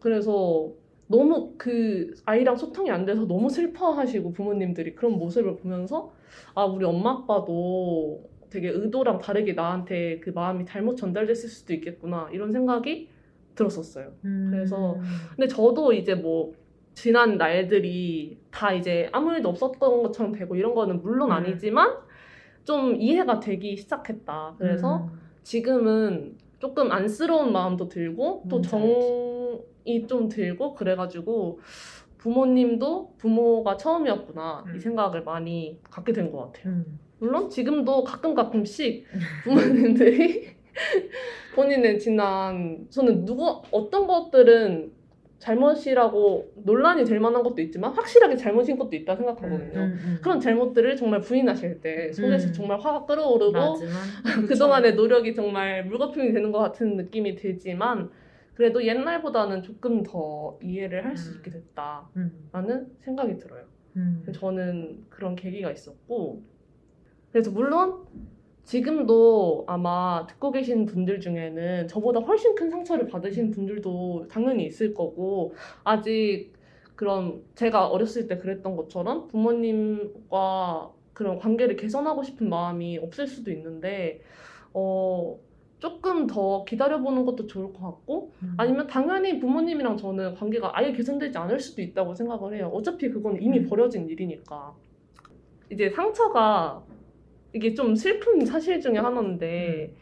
그래서 0.00 0.72
너무 1.08 1.54
그 1.56 2.14
아이랑 2.24 2.56
소통이 2.56 2.90
안 2.90 3.04
돼서 3.04 3.26
너무 3.26 3.48
슬퍼하시고 3.48 4.32
부모님들이 4.32 4.94
그런 4.94 5.12
모습을 5.12 5.56
보면서 5.56 6.12
아 6.54 6.64
우리 6.64 6.84
엄마 6.84 7.12
아빠도 7.12 8.28
되게 8.50 8.68
의도랑 8.68 9.18
다르게 9.18 9.52
나한테 9.52 10.20
그 10.20 10.30
마음이 10.30 10.64
잘못 10.64 10.96
전달됐을 10.96 11.48
수도 11.48 11.74
있겠구나 11.74 12.28
이런 12.32 12.50
생각이 12.52 13.08
들었었어요. 13.54 14.12
음. 14.24 14.48
그래서 14.50 14.98
근데 15.36 15.46
저도 15.46 15.92
이제 15.92 16.14
뭐 16.14 16.52
지난 16.94 17.36
날들이 17.36 18.38
다 18.50 18.72
이제 18.72 19.08
아무 19.12 19.32
일도 19.32 19.48
없었던 19.50 20.02
것처럼 20.02 20.32
되고 20.32 20.56
이런 20.56 20.74
거는 20.74 21.02
물론 21.02 21.28
음. 21.28 21.32
아니지만 21.32 21.94
좀 22.66 22.96
이해가 23.00 23.40
되기 23.40 23.76
시작했다. 23.76 24.56
그래서 24.58 25.04
음. 25.04 25.20
지금은 25.44 26.36
조금 26.58 26.90
안쓰러운 26.90 27.52
마음도 27.52 27.88
들고 27.88 28.42
또 28.50 28.56
뭔지 28.56 28.68
정이 28.68 30.06
좀 30.08 30.28
들고 30.28 30.74
그래가지고 30.74 31.60
부모님도 32.18 33.14
부모가 33.18 33.76
처음이었구나 33.76 34.64
음. 34.66 34.76
이 34.76 34.80
생각을 34.80 35.22
많이 35.22 35.78
갖게 35.84 36.12
된 36.12 36.32
것 36.32 36.52
같아요. 36.52 36.74
음. 36.74 36.98
물론 37.18 37.48
지금도 37.48 38.02
가끔 38.04 38.34
가끔씩 38.34 39.06
부모님들이 39.44 40.48
본인의 41.54 41.98
지난 42.00 42.86
저는 42.90 43.24
누구 43.24 43.62
어떤 43.70 44.06
것들은 44.06 44.92
잘못이라고 45.38 46.52
논란이 46.64 47.04
될 47.04 47.20
만한 47.20 47.42
것도 47.42 47.60
있지만 47.62 47.92
확실하게 47.92 48.36
잘못인 48.36 48.78
것도 48.78 48.96
있다 48.96 49.16
생각하거든요. 49.16 49.80
음, 49.80 50.00
음. 50.04 50.18
그런 50.22 50.40
잘못들을 50.40 50.96
정말 50.96 51.20
부인하실 51.20 51.80
때 51.80 52.12
속에서 52.12 52.48
음. 52.48 52.52
정말 52.52 52.80
화가 52.80 53.04
끓어오르고 53.04 53.74
그동안의 54.48 54.94
노력이 54.94 55.34
정말 55.34 55.84
물거품이 55.84 56.32
되는 56.32 56.52
것 56.52 56.58
같은 56.58 56.96
느낌이 56.96 57.36
들지만 57.36 58.10
그래도 58.54 58.84
옛날보다는 58.84 59.62
조금 59.62 60.02
더 60.02 60.58
이해를 60.62 61.04
할수 61.04 61.32
음. 61.32 61.36
있게 61.36 61.50
됐다라는 61.50 62.70
음, 62.70 62.96
생각이 63.00 63.36
들어요. 63.36 63.64
음. 63.96 64.24
저는 64.32 65.04
그런 65.10 65.36
계기가 65.36 65.70
있었고 65.70 66.42
그래서 67.30 67.50
물론 67.50 68.06
지금도 68.66 69.64
아마 69.68 70.26
듣고 70.26 70.50
계신 70.50 70.86
분들 70.86 71.20
중에는 71.20 71.86
저보다 71.86 72.18
훨씬 72.20 72.54
큰 72.56 72.68
상처를 72.68 73.06
받으신 73.06 73.52
분들도 73.52 74.26
당연히 74.28 74.66
있을 74.66 74.92
거고 74.92 75.54
아직 75.84 76.52
그런 76.96 77.42
제가 77.54 77.86
어렸을 77.86 78.26
때 78.26 78.38
그랬던 78.38 78.76
것처럼 78.76 79.28
부모님과 79.28 80.90
그런 81.12 81.38
관계를 81.38 81.76
개선하고 81.76 82.24
싶은 82.24 82.48
마음이 82.48 82.98
없을 82.98 83.28
수도 83.28 83.52
있는데 83.52 84.20
어 84.74 85.38
조금 85.78 86.26
더 86.26 86.64
기다려보는 86.64 87.24
것도 87.24 87.46
좋을 87.46 87.72
것 87.72 87.80
같고 87.80 88.32
음. 88.42 88.54
아니면 88.56 88.88
당연히 88.88 89.38
부모님이랑 89.38 89.96
저는 89.96 90.34
관계가 90.34 90.76
아예 90.76 90.92
개선되지 90.92 91.38
않을 91.38 91.60
수도 91.60 91.82
있다고 91.82 92.14
생각을 92.14 92.56
해요. 92.56 92.70
어차피 92.74 93.10
그건 93.10 93.40
이미 93.40 93.60
음. 93.60 93.68
벌어진 93.68 94.08
일이니까. 94.08 94.74
이제 95.70 95.90
상처가 95.90 96.82
이게 97.56 97.74
좀 97.74 97.94
슬픈 97.96 98.44
사실 98.44 98.80
중에 98.80 98.98
하나인데 98.98 99.94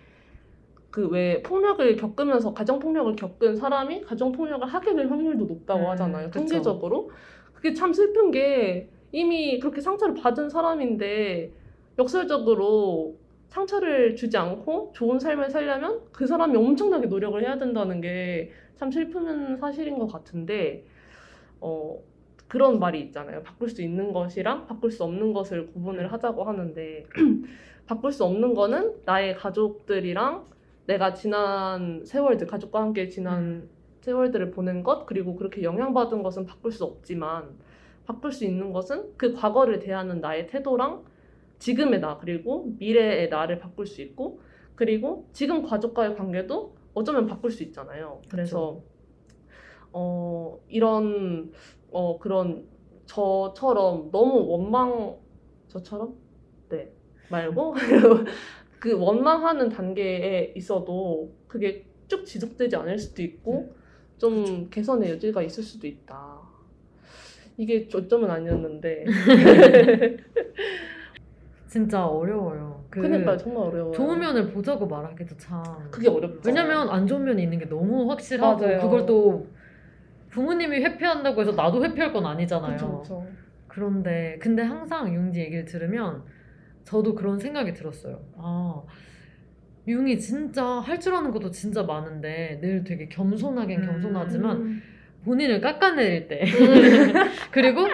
그 0.90 1.08
왜 1.08 1.42
폭력을 1.42 1.96
겪으면서 1.96 2.54
가정 2.54 2.78
폭력을 2.78 3.14
겪은 3.16 3.56
사람이 3.56 4.02
가정 4.02 4.32
폭력을 4.32 4.66
하게 4.66 4.94
될 4.94 5.08
확률도 5.10 5.44
높다고 5.46 5.84
음, 5.84 5.90
하잖아요. 5.90 6.30
그쵸. 6.30 6.38
통계적으로. 6.40 7.10
그게 7.54 7.74
참 7.74 7.92
슬픈 7.92 8.30
게 8.30 8.90
이미 9.12 9.58
그렇게 9.58 9.80
상처를 9.80 10.14
받은 10.14 10.48
사람인데 10.50 11.52
역설적으로 11.98 13.16
상처를 13.48 14.16
주지 14.16 14.36
않고 14.36 14.92
좋은 14.94 15.18
삶을 15.18 15.50
살려면 15.50 16.02
그 16.12 16.26
사람이 16.26 16.56
엄청나게 16.56 17.06
노력을 17.06 17.40
해야 17.42 17.58
된다는 17.58 18.00
게 18.00 18.50
참 18.76 18.90
슬픈 18.90 19.56
사실인 19.56 19.98
것 19.98 20.08
같은데 20.08 20.84
어 21.60 21.98
그런 22.54 22.78
말이 22.78 23.00
있잖아요. 23.00 23.42
바꿀 23.42 23.68
수 23.68 23.82
있는 23.82 24.12
것이랑 24.12 24.68
바꿀 24.68 24.92
수 24.92 25.02
없는 25.02 25.32
것을 25.32 25.72
구분을 25.72 26.12
하자고 26.12 26.44
하는데 26.44 27.04
바꿀 27.84 28.12
수 28.12 28.22
없는 28.24 28.54
거는 28.54 29.00
나의 29.04 29.34
가족들이랑 29.34 30.44
내가 30.86 31.14
지난 31.14 32.04
세월들 32.04 32.46
가족과 32.46 32.80
함께 32.80 33.08
지난 33.08 33.68
세월들을 34.02 34.52
보낸 34.52 34.84
것 34.84 35.04
그리고 35.04 35.34
그렇게 35.34 35.64
영향받은 35.64 36.22
것은 36.22 36.46
바꿀 36.46 36.70
수 36.70 36.84
없지만 36.84 37.58
바꿀 38.06 38.30
수 38.30 38.44
있는 38.44 38.72
것은 38.72 39.16
그 39.16 39.32
과거를 39.32 39.80
대하는 39.80 40.20
나의 40.20 40.46
태도랑 40.46 41.02
지금의 41.58 41.98
나 41.98 42.18
그리고 42.18 42.72
미래의 42.78 43.30
나를 43.30 43.58
바꿀 43.58 43.88
수 43.88 44.00
있고 44.00 44.38
그리고 44.76 45.28
지금 45.32 45.64
가족과의 45.64 46.14
관계도 46.14 46.76
어쩌면 46.94 47.26
바꿀 47.26 47.50
수 47.50 47.64
있잖아요. 47.64 48.22
그래서 48.30 48.80
어 49.96 50.58
이런 50.68 51.52
어 51.94 52.18
그런 52.18 52.66
저처럼 53.06 54.10
너무 54.10 54.46
원망 54.48 55.16
저처럼 55.68 56.16
네 56.68 56.92
말고 57.28 57.74
그 58.80 58.98
원망하는 58.98 59.68
단계에 59.68 60.52
있어도 60.56 61.32
그게 61.46 61.86
쭉 62.08 62.26
지속되지 62.26 62.74
않을 62.76 62.98
수도 62.98 63.22
있고 63.22 63.76
좀 64.18 64.68
개선의 64.70 65.10
여지가 65.10 65.42
있을 65.42 65.62
수도 65.62 65.86
있다. 65.86 66.40
이게 67.56 67.86
초점은 67.86 68.28
아니었는데 68.28 69.04
진짜 71.68 72.04
어려워요. 72.06 72.84
그 72.90 73.02
그러니까 73.02 73.36
정말 73.36 73.68
어려워요. 73.68 73.92
좋은 73.92 74.18
면을 74.18 74.48
보자고 74.50 74.88
말하기도 74.88 75.36
참. 75.36 75.62
그게 75.92 76.08
어렵죠. 76.08 76.40
왜냐면 76.44 76.88
안 76.88 77.06
좋은 77.06 77.24
면이 77.24 77.40
있는 77.42 77.58
게 77.58 77.68
너무 77.68 78.10
확실하고 78.10 78.60
맞아요. 78.60 78.80
그걸 78.80 79.06
또 79.06 79.46
부모님이 80.38 80.78
회피한다고 80.78 81.40
해서 81.40 81.52
나도 81.52 81.84
회피할 81.84 82.12
건 82.12 82.26
아니잖아요. 82.26 82.72
그쵸, 82.72 82.98
그쵸. 83.02 83.26
그런데 83.68 84.36
근데 84.40 84.62
항상 84.62 85.14
융지 85.14 85.40
얘기를 85.40 85.64
들으면 85.64 86.24
저도 86.82 87.14
그런 87.14 87.38
생각이 87.38 87.72
들었어요. 87.72 88.20
아 88.36 88.82
융이 89.86 90.18
진짜 90.18 90.64
할 90.64 90.98
줄 90.98 91.14
아는 91.14 91.30
것도 91.30 91.50
진짜 91.50 91.82
많은데 91.84 92.58
늘 92.60 92.82
되게 92.84 93.08
겸손하긴 93.08 93.80
음. 93.82 93.86
겸손하지만 93.86 94.56
음. 94.56 94.82
본인을 95.24 95.60
깎아내릴 95.60 96.26
때 96.28 96.44
그리고 97.52 97.86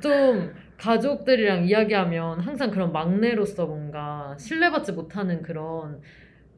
좀 0.00 0.52
가족들이랑 0.78 1.66
이야기하면 1.66 2.40
항상 2.40 2.70
그런 2.70 2.92
막내로서 2.92 3.66
뭔가 3.66 4.34
신뢰받지 4.38 4.92
못하는 4.92 5.42
그런 5.42 6.00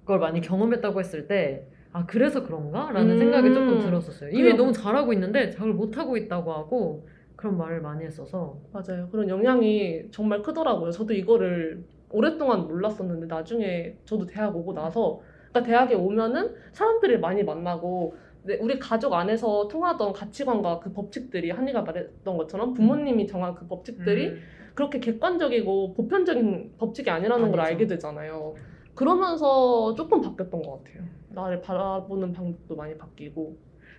걸 0.05 0.19
많이 0.21 0.41
경험했다고 0.41 0.99
했을 1.01 1.29
때 1.29 1.67
아 1.93 2.05
그래서 2.07 2.45
그런가? 2.45 2.91
라는 2.93 3.13
음. 3.13 3.19
생각이 3.19 3.53
조금 3.53 3.81
들었었어요. 3.81 4.31
이미. 4.31 4.55
너무 4.55 4.73
잘하고 4.73 5.13
있는데 5.13 5.51
잘 5.51 5.69
못하고 5.69 6.17
있다고 6.17 6.53
하고 6.53 7.07
그런 7.37 7.57
말을 7.57 7.81
많이 7.81 8.05
했어서 8.05 8.59
맞아요. 8.73 9.09
그런 9.11 9.29
영향이 9.29 10.11
정말 10.11 10.43
크더라고요. 10.43 10.91
저도 10.91 11.15
이거를 11.15 11.85
오랫동안 12.11 12.67
몰랐었는데 12.67 13.27
나중에 13.27 13.97
저도 14.05 14.27
대학 14.27 14.57
오고 14.57 14.73
나서 14.73 15.21
그러니까 15.51 15.63
대학에 15.63 15.95
오면은 15.95 16.55
사람들을 16.73 17.21
많이 17.21 17.43
만나고 17.43 18.17
네, 18.43 18.59
우리 18.61 18.79
가족 18.79 19.13
안에서 19.15 19.69
통하던 19.69 20.13
가치관과 20.13 20.81
그 20.81 20.93
법칙들이 20.93 21.51
한이가 21.51 21.83
말했던 21.83 22.37
것처럼 22.37 22.73
부모님이 22.73 23.27
정한 23.27 23.55
그 23.55 23.67
법칙들이 23.67 24.29
음. 24.29 24.41
그렇게 24.75 25.01
객관적이고 25.01 25.95
보편적인 25.95 26.75
법칙이 26.79 27.11
아니라는 27.11 27.51
걸 27.51 27.61
아니죠. 27.61 27.73
알게 27.73 27.87
되잖아요. 27.89 28.55
그러면서 28.99 29.95
조금 29.95 30.21
바뀌었던 30.21 30.61
것 30.61 30.83
같아요. 30.83 31.05
나를 31.29 31.61
바라보는 31.61 32.33
방법도 32.33 32.75
많이 32.75 32.99
바뀌고. 32.99 33.57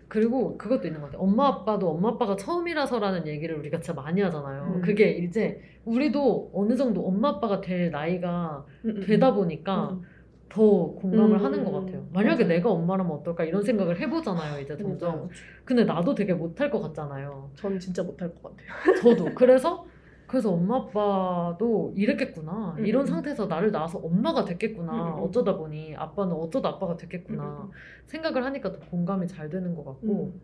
그리고 0.09 0.57
그것도 0.57 0.87
있는 0.87 0.99
것 0.99 1.07
같아요. 1.07 1.21
엄마 1.21 1.47
아빠도 1.47 1.89
엄마 1.91 2.09
아빠가 2.09 2.35
처음이라서라는 2.35 3.25
얘기를 3.25 3.55
우리가 3.55 3.79
진짜 3.79 3.93
많이 3.93 4.19
하잖아요. 4.21 4.73
음. 4.75 4.81
그게 4.81 5.11
이제 5.11 5.61
우리도 5.85 6.51
어느 6.53 6.75
정도 6.75 7.07
엄마 7.07 7.29
아빠가 7.29 7.61
될 7.61 7.91
나이가 7.91 8.65
되다 9.05 9.33
보니까 9.33 9.91
음. 9.91 10.01
더 10.49 10.63
공감을 10.95 11.37
음, 11.37 11.45
하는 11.45 11.63
것 11.63 11.71
같아요. 11.71 12.05
만약에. 12.11 12.43
내가 12.43 12.69
엄마라면 12.69 13.13
어떨까 13.13 13.45
이런 13.45 13.63
생각을 13.63 14.01
해보잖아요. 14.01 14.59
이제 14.59 14.75
점점. 14.75 15.29
근데 15.63 15.85
나도 15.85 16.13
되게 16.13 16.33
못할 16.33 16.69
것 16.69 16.81
같잖아요. 16.81 17.51
전 17.55 17.79
진짜 17.79 18.03
못할 18.03 18.33
것 18.35 18.43
같아요. 18.43 18.95
저도. 19.01 19.33
그래서 19.33 19.85
그래서 20.30 20.51
엄마 20.51 20.75
아빠도 20.77 21.91
이랬겠구나. 21.95 22.75
음, 22.77 22.86
이런 22.86 23.01
음. 23.01 23.07
상태에서 23.07 23.47
나를 23.47 23.71
낳아서 23.71 23.97
엄마가 23.97 24.45
됐겠구나. 24.45 24.93
음, 24.93 25.17
음. 25.17 25.23
어쩌다 25.23 25.57
보니 25.57 25.95
아빠는 25.95 26.34
어쩌다 26.34 26.69
아빠가 26.69 26.95
됐겠구나. 26.95 27.63
음, 27.63 27.71
생각을 28.05 28.45
하니까 28.45 28.71
더 28.71 28.80
공감이 28.91 29.27
잘 29.27 29.49
되는 29.49 29.73
것 29.75 29.84
같고. 29.84 30.07
음. 30.36 30.41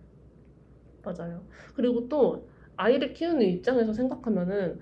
맞아요. 1.03 1.43
그리고 1.75 2.09
또 2.09 2.47
아이를 2.77 3.13
키우는 3.13 3.43
입장에서 3.43 3.93
생각하면은 3.93 4.79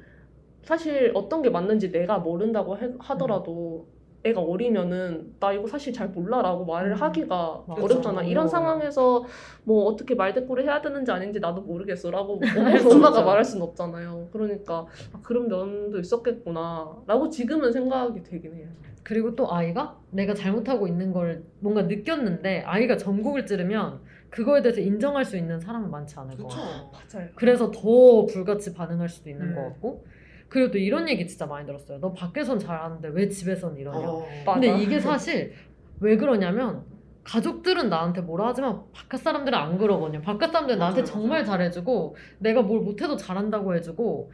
사실 0.61 1.11
어떤 1.15 1.41
게 1.41 1.49
맞는지 1.49 1.91
내가 1.91 2.19
모른다고 2.19 2.77
해- 2.77 2.93
하더라도 2.97 3.89
애가 4.25 4.39
어리면은 4.41 5.33
나 5.39 5.51
이거 5.51 5.67
사실 5.67 5.91
잘 5.91 6.07
몰라라고 6.09 6.65
말을 6.65 6.91
음. 6.91 6.95
하기가 6.95 7.63
맞아. 7.67 7.81
어렵잖아. 7.81 8.21
이런 8.23 8.45
어려워요. 8.45 8.47
상황에서 8.47 9.25
뭐 9.65 9.85
어떻게 9.85 10.15
말대꾸를 10.15 10.63
해야 10.63 10.81
되는지 10.81 11.11
아닌지 11.11 11.39
나도 11.39 11.61
모르겠어라고 11.61 12.39
수 12.79 12.89
엄마가. 12.89 13.21
말할 13.23 13.43
수는 13.43 13.63
없잖아요. 13.67 14.29
그러니까 14.31 14.85
아, 15.11 15.19
그런 15.21 15.47
면도 15.49 15.99
있었겠구나라고 15.99 17.29
지금은 17.29 17.71
생각이 17.71 18.23
되긴 18.23 18.55
해요. 18.55 18.67
그리고 19.03 19.35
또 19.35 19.53
아이가 19.53 19.97
내가 20.11 20.33
잘못하고 20.33 20.87
있는 20.87 21.11
걸 21.11 21.43
뭔가 21.59 21.81
느꼈는데 21.81 22.61
아이가 22.61 22.95
전곡을 22.95 23.45
찌르면 23.45 23.99
그거에 24.29 24.61
대해서 24.61 24.79
인정할 24.79 25.25
수 25.25 25.35
있는 25.35 25.59
사람은 25.59 25.91
많지 25.91 26.17
않을 26.17 26.37
것 26.37 26.47
그렇죠. 26.47 26.57
같아요. 26.61 26.91
맞아요. 27.13 27.29
그래서 27.35 27.69
더 27.71 28.25
불같이 28.25 28.73
반응할 28.73 29.09
수도 29.09 29.29
있는 29.29 29.49
음. 29.49 29.55
것 29.55 29.61
같고 29.63 30.05
그리고 30.53 30.69
또 30.69 30.77
이런 30.77 31.09
얘기 31.09 31.25
진짜 31.25 31.47
많이 31.47 31.65
들었어요. 31.65 31.99
너 31.99 32.13
밖에선 32.13 32.59
잘하는데 32.59 33.07
왜 33.09 33.27
집에선 33.27 33.75
이러냐. 33.75 34.07
어. 34.07 34.27
맞아. 34.45 34.59
근데 34.59 34.77
이게 34.83 34.99
사실 35.01 35.53
왜 35.99 36.15
그러냐면 36.15 36.83
가족들은 37.23 37.89
나한테 37.89 38.21
뭐라 38.21 38.49
하지만 38.49 38.81
바깥 38.93 39.21
사람들은 39.21 39.57
안 39.57 39.79
그러거든요. 39.79 40.21
바깥 40.21 40.51
사람들은 40.51 40.77
나한테 40.77 41.01
맞아요, 41.01 41.11
정말 41.11 41.29
맞아요. 41.41 41.45
잘해주고 41.45 42.15
내가 42.37 42.61
뭘 42.61 42.81
못해도 42.81 43.17
잘한다고 43.17 43.73
해주고 43.75 44.31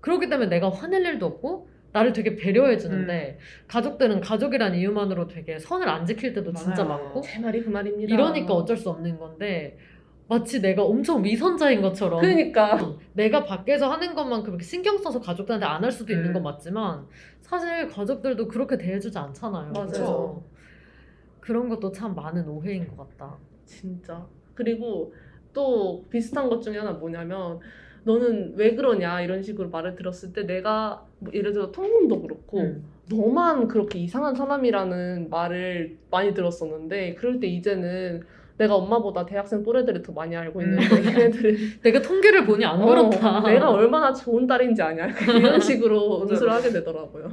그렇기 0.00 0.28
때문에 0.28 0.48
내가 0.48 0.70
화낼 0.70 1.04
일도 1.04 1.26
없고 1.26 1.68
나를 1.92 2.12
되게 2.12 2.36
배려해 2.36 2.78
주는데 2.78 3.40
가족들은 3.66 4.20
가족이란 4.20 4.76
이유만으로 4.76 5.26
되게 5.26 5.58
선을 5.58 5.88
안 5.88 6.06
지킬 6.06 6.32
때도 6.32 6.52
진짜 6.52 6.84
맞아요. 6.84 7.02
많고 7.06 7.22
제 7.22 7.40
말이 7.40 7.60
그 7.64 7.70
말입니다. 7.70 8.14
이러니까 8.14 8.54
어쩔 8.54 8.76
수 8.76 8.88
없는 8.90 9.18
건데 9.18 9.76
마치 10.30 10.60
내가 10.62 10.84
엄청 10.84 11.24
위선자인 11.24 11.82
것처럼 11.82 12.20
그러니까 12.20 12.78
내가 13.14 13.44
밖에서 13.44 13.90
하는 13.90 14.14
것만큼 14.14 14.60
신경 14.60 14.96
써서 14.96 15.20
가족들한테 15.20 15.66
안 15.66 15.82
할 15.82 15.90
수도 15.90 16.12
있는 16.12 16.28
음. 16.28 16.34
건 16.34 16.42
맞지만 16.44 17.04
사실 17.40 17.88
가족들도 17.88 18.46
그렇게 18.46 18.78
대해주지 18.78 19.18
않잖아요. 19.18 19.72
맞아요. 19.72 20.40
그런 21.40 21.68
것도 21.68 21.90
참 21.90 22.14
많은 22.14 22.46
오해인 22.46 22.86
것 22.86 22.96
같다. 22.96 23.36
진짜. 23.64 24.24
그리고 24.54 25.12
또 25.52 26.04
비슷한 26.10 26.48
것 26.48 26.60
중에 26.62 26.78
하나 26.78 26.92
뭐냐면 26.92 27.58
너는 28.04 28.54
왜 28.54 28.76
그러냐 28.76 29.22
이런 29.22 29.42
식으로 29.42 29.68
말을 29.70 29.96
들었을 29.96 30.32
때 30.32 30.44
내가 30.46 31.04
뭐 31.18 31.32
예를 31.34 31.52
들어 31.52 31.72
통금도 31.72 32.22
그렇고 32.22 32.60
음. 32.60 32.84
너만 33.10 33.66
그렇게 33.66 33.98
이상한 33.98 34.36
사람이라는 34.36 35.28
말을 35.28 35.98
많이 36.08 36.32
들었었는데 36.34 37.14
그럴 37.16 37.40
때 37.40 37.48
이제는 37.48 38.22
내가 38.60 38.74
엄마보다 38.74 39.24
대학생 39.24 39.62
또래들을 39.62 40.02
더 40.02 40.12
많이 40.12 40.36
알고 40.36 40.60
있는데 40.60 41.00
걔네들은 41.00 41.56
내가 41.82 42.02
통계를 42.02 42.44
보니 42.44 42.62
안 42.62 42.82
어, 42.82 42.84
그렇다. 42.84 43.40
내가 43.40 43.70
얼마나 43.70 44.12
좋은 44.12 44.46
딸인지 44.46 44.82
아냐 44.82 45.06
이런 45.34 45.58
식으로. 45.58 46.20
응수를 46.28 46.52
하게 46.52 46.68
되더라고요. 46.70 47.30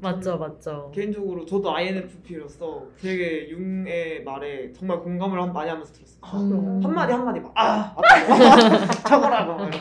맞죠, 0.00 0.36
맞죠. 0.38 0.90
개인적으로 0.94 1.44
저도 1.44 1.72
INFP로서 1.76 2.86
되게 3.00 3.50
융의 3.50 4.24
말에 4.24 4.72
정말 4.72 4.98
공감을 4.98 5.40
한- 5.40 5.52
많이 5.52 5.68
하면서 5.70 5.92
들었어요. 5.92 6.40
음. 6.40 6.80
한마디 6.82 7.12
한마디 7.12 7.38
막, 7.40 7.52
아. 7.54 7.94
저거라고. 9.06 9.52
막 9.52 9.70
이러면서. 9.70 9.78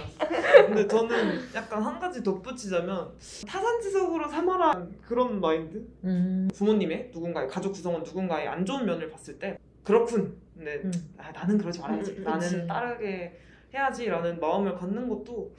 근데 0.67 0.87
저는 0.87 1.39
약간 1.55 1.81
한 1.81 1.99
가지 1.99 2.21
덧붙이자면 2.21 3.07
타산지석으로 3.47 4.27
삼아라 4.27 4.85
그런 5.07 5.39
마인드? 5.39 5.83
음, 6.03 6.49
부모님의 6.53 7.11
누군가의 7.13 7.47
가족 7.47 7.71
구성원 7.71 8.03
누군가의 8.03 8.47
안 8.47 8.65
좋은 8.65 8.85
면을 8.85 9.09
봤을 9.09 9.39
때 9.39 9.57
그렇군. 9.83 10.35
근데 10.55 10.81
음. 10.83 10.91
아, 11.17 11.31
나는 11.31 11.57
그러지 11.57 11.79
말아야지. 11.79 12.11
음, 12.13 12.23
나는 12.23 12.39
그치. 12.39 12.67
따르게 12.67 13.39
해야지라는 13.73 14.39
마음을 14.39 14.75
갖는 14.75 15.07
것도 15.09 15.51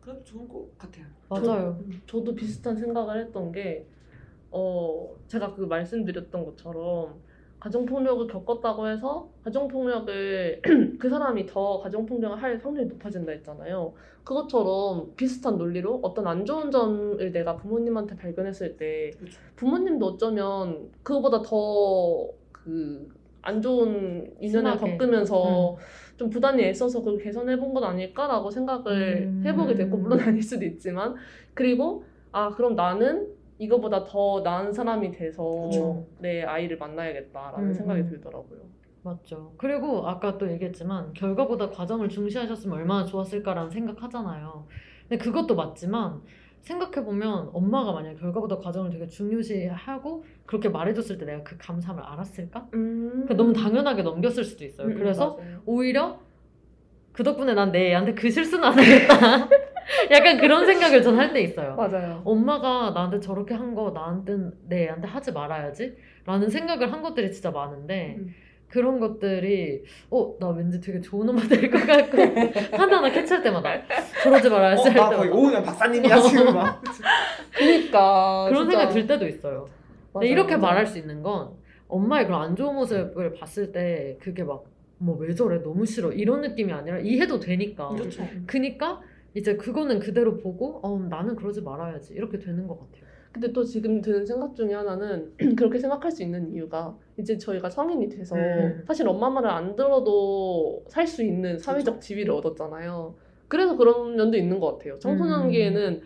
그래도 0.00 0.22
좋은 0.24 0.48
것 0.48 0.66
같아요. 0.78 1.06
맞아요. 1.28 1.78
저, 2.06 2.18
저도 2.18 2.34
비슷한 2.34 2.76
생각을 2.76 3.20
했던 3.20 3.52
게, 3.52 3.86
어, 4.50 5.14
제가 5.28 5.54
그 5.54 5.62
말씀드렸던 5.62 6.44
것처럼, 6.44 7.20
가정폭력을 7.60 8.26
겪었다고 8.26 8.88
해서, 8.88 9.28
가정폭력을, 9.44 10.62
그 10.98 11.08
사람이 11.08 11.46
더 11.46 11.78
가정폭력을 11.78 12.42
할 12.42 12.60
확률이 12.62 12.88
높아진다 12.88 13.30
했잖아요. 13.30 13.92
그것처럼 14.24 15.12
비슷한 15.16 15.56
논리로 15.56 16.00
어떤 16.02 16.26
안 16.26 16.44
좋은 16.44 16.72
점을 16.72 17.30
내가 17.30 17.56
부모님한테 17.56 18.16
발견했을 18.16 18.76
때, 18.76 19.12
그렇죠. 19.16 19.38
부모님도 19.54 20.04
어쩌면 20.06 20.90
그거보다 21.04 21.42
더 21.42 22.28
그, 22.50 23.08
안 23.42 23.60
좋은 23.60 24.32
인연을 24.40 24.72
심하게. 24.78 24.96
겪으면서 24.96 25.76
좀 26.16 26.30
부단히 26.30 26.62
애써서 26.64 27.00
그걸 27.00 27.18
개선해 27.18 27.56
본 27.58 27.72
건 27.72 27.84
아닐까라고 27.84 28.50
생각을 28.50 29.26
음. 29.28 29.42
해보게 29.46 29.74
됐고 29.74 29.96
물론 29.96 30.18
아닐 30.20 30.42
수도 30.42 30.64
있지만 30.64 31.14
그리고 31.54 32.04
아 32.30 32.50
그럼 32.50 32.74
나는 32.74 33.28
이거보다 33.58 34.04
더 34.04 34.40
나은 34.40 34.72
사람이 34.72 35.10
돼서 35.12 35.42
그쵸. 35.64 36.06
내 36.18 36.42
아이를 36.42 36.78
만나야겠다라는 36.78 37.68
음, 37.68 37.74
생각이 37.74 38.00
음. 38.02 38.06
들더라고요. 38.08 38.60
맞죠. 39.02 39.52
그리고 39.56 40.06
아까 40.06 40.38
또 40.38 40.50
얘기했지만 40.50 41.12
결과보다 41.14 41.70
과정을 41.70 42.08
중시하셨으면 42.08 42.76
얼마나 42.78 43.04
좋았을까라는 43.04 43.70
생각하잖아요. 43.70 44.66
근데 45.08 45.22
그것도 45.22 45.56
맞지만 45.56 46.22
생각해보면 46.62 47.50
엄마가 47.52 47.92
만약 47.92 48.14
결과보다 48.14 48.58
과정을 48.58 48.90
되게 48.90 49.06
중요시하고 49.06 50.24
그렇게 50.46 50.68
말해줬을 50.68 51.18
때 51.18 51.24
내가 51.26 51.42
그 51.42 51.56
감사함을 51.58 52.02
알았을까? 52.02 52.68
음. 52.74 53.24
그 53.26 53.34
너무 53.34 53.52
당연하게 53.52 54.02
넘겼을 54.02 54.44
수도 54.44 54.64
있어요. 54.64 54.86
음, 54.88 54.94
그래서 54.94 55.36
맞아요. 55.36 55.62
오히려 55.66 56.20
그 57.12 57.22
덕분에 57.24 57.54
난 57.54 57.72
내 57.72 57.90
애한테 57.90 58.14
그 58.14 58.30
실수는 58.30 58.64
안 58.64 58.72
하겠다. 58.78 59.48
약간 60.12 60.38
그런 60.38 60.64
생각을 60.64 61.02
전 61.02 61.18
할 61.18 61.32
때 61.32 61.42
있어요. 61.42 61.74
맞아요. 61.76 62.22
엄마가 62.24 62.90
나한테 62.90 63.20
저렇게 63.20 63.54
한 63.54 63.74
거 63.74 63.90
나한테 63.90 64.36
내 64.68 64.84
애한테 64.84 65.08
하지 65.08 65.32
말아야지 65.32 65.96
라는 66.24 66.48
생각을 66.48 66.92
한 66.92 67.02
것들이 67.02 67.32
진짜 67.32 67.50
많은데 67.50 68.16
음. 68.18 68.28
그런 68.72 68.98
것들이 68.98 69.84
어 70.10 70.36
나 70.40 70.48
왠지 70.48 70.80
되게 70.80 70.98
좋은 71.00 71.28
엄마 71.28 71.42
될 71.42 71.70
것 71.70 71.86
같고 71.86 72.16
하나하나 72.76 73.10
캐치할 73.10 73.42
때마다 73.42 73.70
저러지 74.22 74.48
말아야지 74.48 74.80
어, 74.80 74.84
할나 74.84 74.94
때마다 74.94 75.16
거의 75.18 75.30
오은영 75.30 75.62
박사님이야 75.62 76.20
지금 76.22 76.54
막. 76.54 76.82
그러니까 77.54 78.46
그런 78.48 78.64
진짜. 78.70 78.78
생각 78.78 78.94
들 78.94 79.06
때도 79.06 79.28
있어요. 79.28 79.68
맞아요, 80.14 80.26
이렇게 80.28 80.56
맞아요. 80.56 80.60
말할 80.62 80.86
수 80.86 80.98
있는 80.98 81.22
건 81.22 81.50
엄마의 81.88 82.26
그런 82.26 82.42
안 82.42 82.56
좋은 82.56 82.74
모습을 82.74 83.34
봤을 83.34 83.72
때 83.72 84.16
그게 84.20 84.42
막 84.42 84.64
뭐 84.98 85.16
왜 85.18 85.34
저래 85.34 85.60
너무 85.62 85.84
싫어 85.84 86.12
이런 86.12 86.42
느낌이 86.42 86.72
아니라 86.72 86.98
이해도 87.00 87.40
되니까 87.40 87.88
그렇죠. 87.88 88.24
그니까 88.46 89.00
이제 89.34 89.56
그거는 89.56 89.98
그대로 89.98 90.36
보고 90.38 90.78
어 90.82 90.96
나는 91.10 91.34
그러지 91.34 91.60
말아야지 91.60 92.14
이렇게 92.14 92.38
되는 92.38 92.68
것 92.68 92.78
같아요. 92.78 93.11
근데 93.32 93.52
또 93.52 93.64
지금 93.64 94.00
드는 94.02 94.26
생각 94.26 94.54
중에 94.54 94.74
하나는 94.74 95.32
그렇게 95.56 95.78
생각할 95.78 96.10
수 96.10 96.22
있는 96.22 96.52
이유가 96.52 96.96
이제 97.18 97.38
저희가 97.38 97.70
성인이 97.70 98.08
돼서 98.10 98.36
음. 98.36 98.84
사실 98.86 99.08
엄마 99.08 99.30
말을 99.30 99.48
안 99.50 99.74
들어도 99.74 100.84
살 100.88 101.06
수 101.06 101.22
있는 101.22 101.58
사회적 101.58 102.00
지위를 102.00 102.32
얻었잖아요. 102.34 103.14
그래서 103.48 103.76
그런 103.76 104.16
면도 104.16 104.36
있는 104.36 104.60
것 104.60 104.72
같아요. 104.78 104.98
청소년기에는 104.98 106.00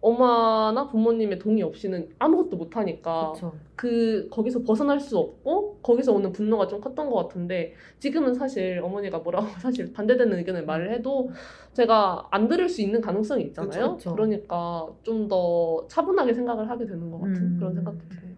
엄마나 0.00 0.86
부모님의 0.86 1.38
동의 1.38 1.62
없이는 1.62 2.08
아무것도 2.18 2.56
못하니까. 2.56 3.32
그 3.76 4.28
거기서 4.30 4.62
벗어날 4.64 4.98
수 4.98 5.16
없고 5.18 5.78
거기서 5.82 6.12
오는 6.12 6.32
분노가 6.32 6.66
좀 6.66 6.80
컸던 6.80 7.10
것 7.10 7.16
같은데 7.16 7.74
지금은 8.00 8.34
사실 8.34 8.80
어머니가 8.82 9.18
뭐라고 9.18 9.46
사실 9.62 9.92
반대되는 9.92 10.36
의견을 10.38 10.64
말을 10.66 10.92
해도 10.92 11.30
제가 11.74 12.26
안 12.30 12.48
들을 12.48 12.68
수 12.68 12.82
있는 12.82 13.00
가능성이 13.00 13.44
있잖아요. 13.44 13.96
그쵸, 13.96 14.10
그쵸. 14.10 14.16
러니까 14.16 14.86
좀 15.04 15.28
더 15.28 15.84
차분하게 15.88 16.32
생각을 16.32 16.70
하게 16.70 16.86
되는 16.86 17.10
것 17.10 17.18
같은 17.20 17.36
음. 17.36 17.56
그런 17.58 17.74
생각도 17.74 18.08
들어요. 18.08 18.32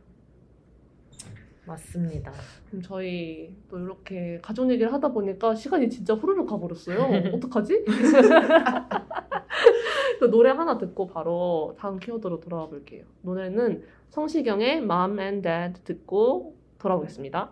맞습니다. 1.66 2.32
그럼 2.68 2.82
저희 2.82 3.54
또 3.68 3.78
이렇게 3.78 4.40
가족 4.42 4.68
얘기를 4.70 4.92
하다 4.92 5.12
보니까 5.12 5.54
시간이 5.54 5.88
진짜 5.88 6.14
후루룩 6.14 6.48
가버렸어요. 6.48 6.98
어떡하지? 7.36 7.84
또 10.20 10.30
노래 10.30 10.50
하나 10.50 10.76
듣고 10.76 11.06
바로 11.06 11.74
다음 11.78 11.98
키워드로 11.98 12.40
돌아와 12.40 12.66
볼게요. 12.66 13.04
노래는 13.22 13.82
성시경의 14.10 14.76
Mom 14.78 15.18
and 15.18 15.42
Dad 15.42 15.82
듣고 15.82 16.54
돌아오겠습니다. 16.78 17.50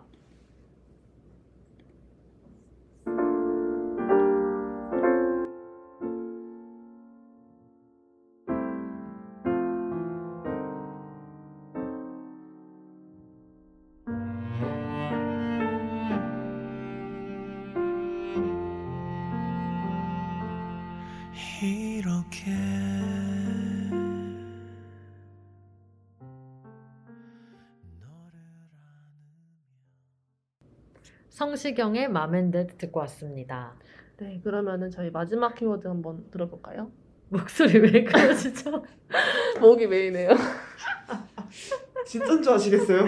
성시경의 31.49 32.09
Mom 32.09 32.31
and 32.31 32.53
Dad 32.53 32.75
듣고 32.77 32.99
왔습니다. 33.01 33.73
네, 34.19 34.39
그러면은 34.43 34.91
저희 34.91 35.09
마지막 35.09 35.55
키워드 35.55 35.87
한번 35.87 36.23
들어볼까요? 36.29 36.91
목소리 37.29 37.79
왜 37.79 38.03
그러시죠? 38.03 38.83
목이 39.59 39.87
메이네요. 39.87 40.29
진짠 42.05 42.41
줄 42.43 42.53
아시겠어요? 42.53 43.03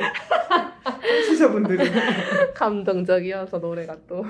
청취자분들이. 1.26 1.84
감동적이어서 2.56 3.60
노래가 3.60 3.96
또. 4.08 4.24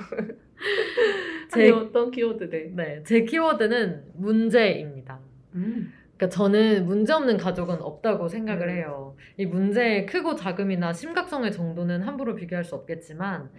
제- 1.54 1.68
제 1.68 1.72
어떤 1.72 2.12
키워드 2.12 2.50
네. 2.50 2.72
네, 2.76 3.04
제 3.04 3.22
키워드는 3.24 4.12
문제입니다. 4.16 5.20
음. 5.56 5.94
그러니까 6.18 6.36
저는 6.36 6.86
문제 6.86 7.14
없는 7.14 7.38
가족은 7.38 7.82
없다고 7.82 8.28
생각을 8.28 8.68
음. 8.68 8.76
해요. 8.76 9.16
이 9.38 9.46
문제의 9.46 10.06
크고 10.06 10.36
작음이나 10.36 10.92
심각성의 10.94 11.52
정도는 11.54 12.02
함부로 12.04 12.36
비교할 12.36 12.64
수 12.64 12.76
없겠지만, 12.76 13.50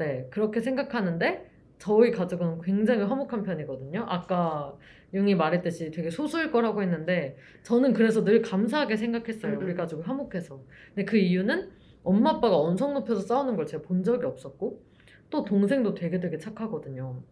네, 0.00 0.26
그렇게 0.30 0.60
생각하는데, 0.60 1.50
저희 1.78 2.10
가족은 2.10 2.62
굉장히 2.62 3.02
화목한 3.02 3.42
편이거든요. 3.42 4.06
아까 4.08 4.74
융이 5.12 5.34
말했듯이 5.34 5.90
되게 5.90 6.08
소수일 6.08 6.50
거라고 6.50 6.82
했는데, 6.82 7.36
저는 7.64 7.92
그래서 7.92 8.24
늘 8.24 8.40
감사하게 8.40 8.96
생각했어요. 8.96 9.52
음, 9.52 9.62
우리 9.62 9.72
음. 9.72 9.76
가족이 9.76 10.02
화목해서. 10.02 10.64
근데 10.94 11.04
그 11.04 11.18
이유는 11.18 11.68
엄마 12.02 12.30
아빠가 12.30 12.58
언성 12.58 12.94
높여서 12.94 13.20
싸우는 13.20 13.56
걸 13.56 13.66
제가 13.66 13.82
본 13.82 14.02
적이 14.02 14.24
없었고, 14.24 14.82
또 15.28 15.44
동생도 15.44 15.92
되게 15.92 16.18
되게 16.18 16.38
착하거든요. 16.38 17.22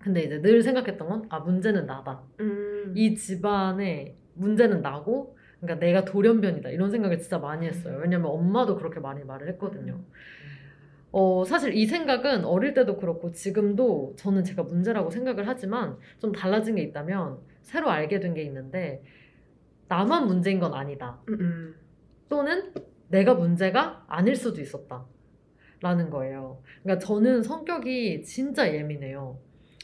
근데 0.00 0.22
이제 0.22 0.42
늘 0.42 0.60
생각했던 0.60 1.08
건, 1.08 1.26
아, 1.28 1.38
문제는 1.38 1.86
나다. 1.86 2.20
음. 2.40 2.92
이 2.96 3.14
집안의 3.14 4.16
문제는 4.34 4.82
나고 4.82 5.36
그러니까 5.60 5.86
내가 5.86 6.04
돌연변이다 6.04 6.70
이런 6.70 6.90
생각을 6.90 7.18
진짜 7.18 7.38
많이 7.38 7.66
했어요. 7.66 7.98
왜냐면 8.02 8.32
엄마도 8.32 8.76
그렇게 8.76 8.98
많이 8.98 9.22
말을 9.24 9.48
했거든요. 9.50 10.00
어, 11.12 11.44
사실 11.44 11.74
이 11.74 11.86
생각은 11.86 12.44
어릴 12.44 12.74
때도 12.74 12.96
그렇고 12.96 13.30
지금도 13.32 14.14
저는 14.16 14.44
제가 14.44 14.62
문제라고 14.62 15.10
생각을 15.10 15.46
하지만 15.46 15.98
좀 16.18 16.32
달라진 16.32 16.74
게 16.76 16.82
있다면 16.82 17.38
새로 17.62 17.90
알게 17.90 18.18
된 18.20 18.34
게 18.34 18.42
있는데 18.42 19.02
나만 19.88 20.26
문제인 20.26 20.58
건 20.58 20.72
아니다. 20.74 21.20
음. 21.28 21.74
또는 22.30 22.72
내가 23.08 23.34
문제가 23.34 24.04
아닐 24.08 24.34
수도 24.34 24.60
있었다. 24.60 25.04
라는 25.82 26.08
거예요. 26.10 26.62
그러니까 26.82 27.04
저는 27.04 27.42
성격이 27.42 28.22
진짜 28.22 28.72
예민해요. 28.72 29.36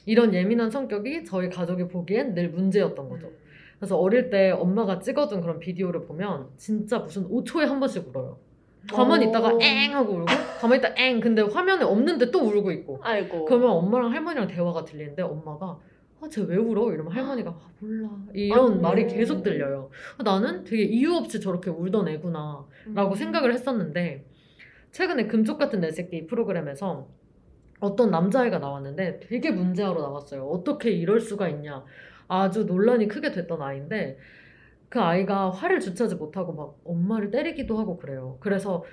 이런 0.07 0.33
예민한 0.33 0.71
성격이 0.71 1.25
저희 1.25 1.51
가족이 1.51 1.89
보기엔 1.89 2.35
늘 2.35 2.49
문제였던 2.51 3.09
거죠. 3.09 3.31
그래서 3.79 3.99
어릴 3.99 4.31
때 4.31 4.51
엄마가 4.51 5.01
찍어둔 5.01 5.41
그런 5.43 5.59
비디오를 5.59 6.07
보면 6.07 6.49
진짜 6.57 7.01
무슨 7.01 7.29
5초에 7.29 7.67
한 7.67 7.81
번씩 7.81 8.09
울어요. 8.09 8.39
가만히 8.87 9.27
어. 9.27 9.29
있다가 9.29 9.59
엥 9.61 9.95
하고 9.95 10.13
울고 10.15 10.27
가만히 10.61 10.79
있다가 10.79 10.95
엥 10.99 11.21
근데 11.21 11.43
화면에 11.43 11.85
없는데 11.85 12.31
또 12.31 12.41
울고 12.41 12.71
있고 12.73 13.01
아이고. 13.03 13.45
그러면 13.45 13.71
엄마랑 13.71 14.13
할머니랑 14.13 14.49
대화가 14.49 14.85
들리는데 14.85 15.23
엄마가 15.23 15.79
아, 16.21 16.29
쟤 16.29 16.43
왜 16.43 16.57
울어? 16.57 16.93
이러면 16.93 17.13
할머니가 17.13 17.51
아, 17.51 17.71
몰라. 17.79 18.09
이런 18.35 18.79
아, 18.79 18.81
말이 18.89 19.07
네. 19.07 19.15
계속 19.17 19.43
들려요. 19.43 19.91
아, 20.17 20.23
나는 20.25 20.65
되게 20.65 20.83
이유 20.83 21.15
없이 21.15 21.41
저렇게 21.41 21.71
울던 21.71 22.09
애구나. 22.09 22.65
라고 22.95 23.15
생각을 23.15 23.53
했었는데 23.53 24.25
최근에 24.91 25.27
금쪽 25.29 25.59
같은 25.59 25.81
내 25.81 25.91
새끼 25.93 26.27
프로그램에서 26.27 27.07
어떤 27.81 28.11
남자애가 28.11 28.59
나왔는데 28.59 29.21
되게 29.21 29.51
문제아로 29.53 30.01
나왔어요. 30.03 30.45
어떻게 30.49 30.91
이럴 30.91 31.21
수가 31.21 31.49
있냐. 31.51 31.85
아주 32.27 32.65
논란이 32.65 33.07
크게 33.07 33.31
됐던 33.31 33.63
아이인데 33.63 34.19
그 34.89 35.01
아이가 35.01 35.51
화를 35.51 35.81
주체하지 35.81 36.17
못하고 36.17 36.53
막 36.53 36.79
엄마를 36.85 37.31
때리기도 37.31 37.79
하고 37.79 37.97
그래요. 37.99 38.39
그래서 38.41 38.85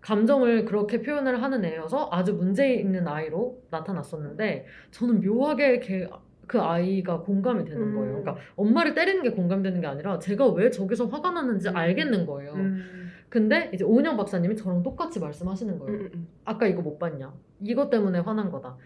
감정을 0.00 0.64
그렇게 0.66 1.02
표현을 1.02 1.42
하는 1.42 1.64
애여서 1.64 2.08
아주 2.12 2.34
문제 2.34 2.74
있는 2.74 3.08
아이로 3.08 3.60
나타났었는데 3.70 4.66
저는 4.92 5.20
묘하게 5.20 5.80
걔- 5.80 6.08
그 6.46 6.60
아이가 6.60 7.20
공감이 7.22 7.64
되는 7.64 7.82
음. 7.82 7.94
거예요. 7.96 8.22
그러니까 8.22 8.36
엄마를 8.54 8.94
때리는 8.94 9.20
게 9.24 9.32
공감되는 9.32 9.80
게 9.80 9.86
아니라 9.88 10.20
제가 10.20 10.46
왜 10.50 10.70
저기서 10.70 11.06
화가 11.06 11.32
났는지 11.32 11.68
음. 11.68 11.76
알겠는 11.76 12.24
거예요. 12.24 12.52
음. 12.52 13.10
근데 13.28 13.68
이제 13.74 13.82
오은영 13.84 14.16
박사님이 14.16 14.54
저랑 14.54 14.84
똑같이 14.84 15.18
말씀하시는 15.18 15.76
거예요. 15.80 15.98
음, 16.02 16.10
음, 16.14 16.28
아까 16.44 16.68
이거 16.68 16.80
못 16.82 16.96
봤냐? 17.00 17.34
이것 17.62 17.90
때문에 17.90 18.20
화난 18.20 18.52
거다. 18.52 18.76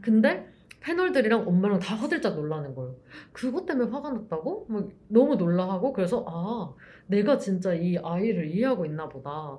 근데 0.00 0.49
패널들이랑 0.80 1.46
엄마랑 1.46 1.78
다 1.78 1.94
화들짝 1.94 2.34
놀라는 2.36 2.74
거예요. 2.74 2.96
그것 3.32 3.66
때문에 3.66 3.90
화가 3.90 4.10
났다고? 4.12 4.66
막 4.68 4.88
너무 5.08 5.36
놀라하고 5.36 5.92
그래서 5.92 6.24
아 6.26 6.74
내가 7.06 7.38
진짜 7.38 7.74
이 7.74 7.98
아이를 7.98 8.46
이해하고 8.46 8.86
있나 8.86 9.08
보다 9.08 9.58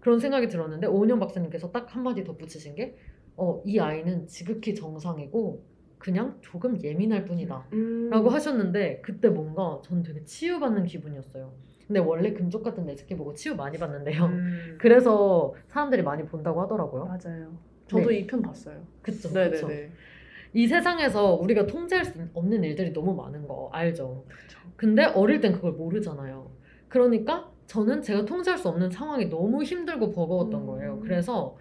그런 0.00 0.20
생각이 0.20 0.48
들었는데 0.48 0.86
오은영 0.86 1.18
박사님께서 1.18 1.72
딱 1.72 1.94
한마디 1.94 2.24
덧붙이신 2.24 2.76
게 2.76 2.96
어, 3.36 3.62
이 3.64 3.78
아이는 3.78 4.26
지극히 4.26 4.74
정상이고 4.74 5.64
그냥 5.98 6.38
조금 6.40 6.80
예민할 6.82 7.24
뿐이다 7.24 7.66
음. 7.72 8.08
라고 8.10 8.28
하셨는데 8.30 9.00
그때 9.04 9.28
뭔가 9.28 9.80
전 9.82 10.02
되게 10.02 10.24
치유받는 10.24 10.86
기분이었어요. 10.86 11.52
근데 11.86 12.00
원래 12.00 12.32
금쪽 12.32 12.62
같은 12.62 12.84
매직기 12.84 13.16
보고 13.16 13.34
치유 13.34 13.56
많이 13.56 13.78
받는데요. 13.78 14.26
음. 14.26 14.76
그래서 14.80 15.54
사람들이 15.68 16.02
많이 16.02 16.24
본다고 16.24 16.62
하더라고요. 16.62 17.06
맞아요. 17.06 17.58
저도 17.88 18.10
네. 18.10 18.18
이편 18.18 18.42
봤어요. 18.42 18.86
그쵸, 19.02 19.30
그쵸. 19.30 19.34
네네네. 19.34 19.90
이 20.58 20.66
세상에서 20.66 21.34
우리가 21.34 21.66
통제할 21.66 22.04
수 22.04 22.18
없는 22.34 22.64
일들이 22.64 22.92
너무 22.92 23.14
많은 23.14 23.46
거 23.46 23.70
알죠. 23.72 24.24
그쵸. 24.26 24.58
근데 24.74 25.04
어릴 25.04 25.40
땐 25.40 25.52
그걸 25.52 25.70
모르잖아요. 25.70 26.50
그러니까 26.88 27.48
저는 27.66 28.02
제가 28.02 28.24
통제할 28.24 28.58
수 28.58 28.68
없는 28.68 28.90
상황이 28.90 29.28
너무 29.28 29.62
힘들고 29.62 30.10
버거웠던 30.10 30.62
음. 30.62 30.66
거예요. 30.66 30.98
그래서 30.98 31.56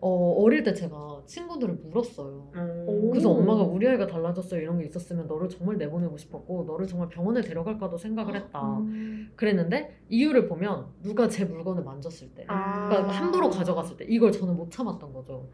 어, 0.00 0.34
어릴 0.42 0.62
때 0.62 0.74
제가 0.74 1.22
친구들을 1.24 1.76
물었어요. 1.76 2.50
어. 2.54 3.08
그래서 3.10 3.30
오. 3.30 3.38
엄마가 3.38 3.62
우리 3.62 3.88
아이가 3.88 4.06
달라졌어요 4.06 4.60
이런 4.60 4.76
게 4.76 4.84
있었으면 4.84 5.26
너를 5.26 5.48
정말 5.48 5.78
내보내고 5.78 6.18
싶었고 6.18 6.64
너를 6.64 6.86
정말 6.86 7.08
병원에 7.08 7.40
데려갈까도 7.40 7.96
생각을 7.96 8.36
했다. 8.36 8.60
음. 8.80 9.32
그랬는데 9.36 10.02
이유를 10.10 10.48
보면 10.48 10.88
누가 11.02 11.28
제 11.28 11.46
물건을 11.46 11.82
만졌을 11.82 12.28
때 12.34 12.44
아. 12.48 12.90
그러니까 12.90 13.10
함부로 13.10 13.48
가져갔을 13.48 13.96
때 13.96 14.04
이걸 14.06 14.30
저는 14.32 14.54
못 14.54 14.70
참았던 14.70 15.14
거죠. 15.14 15.48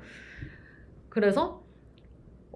그래서 1.08 1.63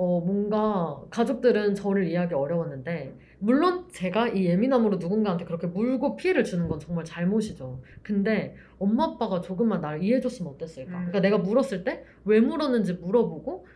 어 0.00 0.20
뭔가 0.20 1.00
가족들은 1.10 1.74
저를 1.74 2.06
이해하기 2.06 2.32
어려웠는데 2.32 3.14
물론 3.40 3.86
제가 3.90 4.28
이 4.28 4.46
예민함으로 4.46 4.98
누군가한테 4.98 5.44
그렇게 5.44 5.66
물고 5.66 6.14
피해를 6.14 6.44
주는 6.44 6.68
건 6.68 6.78
정말 6.78 7.04
잘못이죠. 7.04 7.80
근데 8.04 8.54
엄마 8.78 9.04
아빠가 9.06 9.40
조금만 9.40 9.80
나를 9.80 10.02
이해해줬으면 10.04 10.52
어땠을까? 10.52 10.90
음. 10.92 10.96
그러니까 11.06 11.20
내가 11.20 11.38
물었을 11.38 11.82
때 11.82 12.04
왜 12.24 12.40
물었는지 12.40 12.94
물어보고 12.94 13.66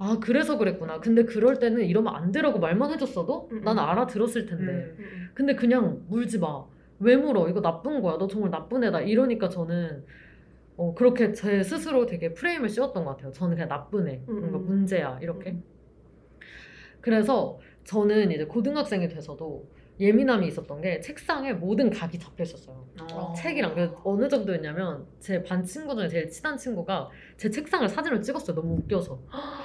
아 0.00 0.18
그래서 0.20 0.58
그랬구나. 0.58 0.98
근데 0.98 1.24
그럴 1.24 1.60
때는 1.60 1.84
이러면 1.84 2.16
안 2.16 2.32
되라고 2.32 2.58
말만 2.58 2.90
해줬어도 2.92 3.48
음, 3.52 3.60
난 3.62 3.78
음. 3.78 3.82
알아들었을 3.84 4.46
텐데 4.46 4.72
음. 4.72 4.96
음. 4.98 5.28
근데 5.34 5.54
그냥 5.54 6.02
물지 6.08 6.40
마. 6.40 6.64
왜 6.98 7.16
물어? 7.16 7.48
이거 7.48 7.60
나쁜 7.60 8.00
거야. 8.02 8.18
너 8.18 8.26
정말 8.26 8.50
나쁜 8.50 8.82
애다. 8.84 9.02
이러니까 9.02 9.48
저는 9.48 10.04
어, 10.80 10.94
그렇게 10.94 11.32
제 11.34 11.62
스스로 11.62 12.06
되게 12.06 12.32
프레임을 12.32 12.70
씌웠던 12.70 13.04
것 13.04 13.10
같아요. 13.10 13.32
저는 13.32 13.54
그냥 13.54 13.68
나쁜 13.68 14.08
애, 14.08 14.22
뭔가 14.26 14.56
음. 14.56 14.64
문제야 14.64 15.18
이렇게. 15.20 15.50
음. 15.50 15.62
그래서 17.02 17.58
저는 17.84 18.30
이제 18.30 18.46
고등학생이 18.46 19.06
돼서도 19.08 19.68
예민함이 20.00 20.46
있었던 20.46 20.80
게 20.80 21.00
책상에 21.00 21.52
모든 21.52 21.90
각이 21.90 22.18
잡혀 22.18 22.44
있었어요. 22.44 22.86
어. 23.12 23.34
책이랑 23.36 23.74
그 23.74 23.94
어느 24.04 24.26
정도였냐면 24.30 25.04
제 25.18 25.42
반 25.42 25.62
친구 25.62 25.94
중에 25.94 26.08
제일 26.08 26.30
친한 26.30 26.56
친구가 26.56 27.10
제 27.36 27.50
책상을 27.50 27.86
사진을 27.86 28.22
찍었어요. 28.22 28.56
너무 28.56 28.76
웃겨서. 28.76 29.20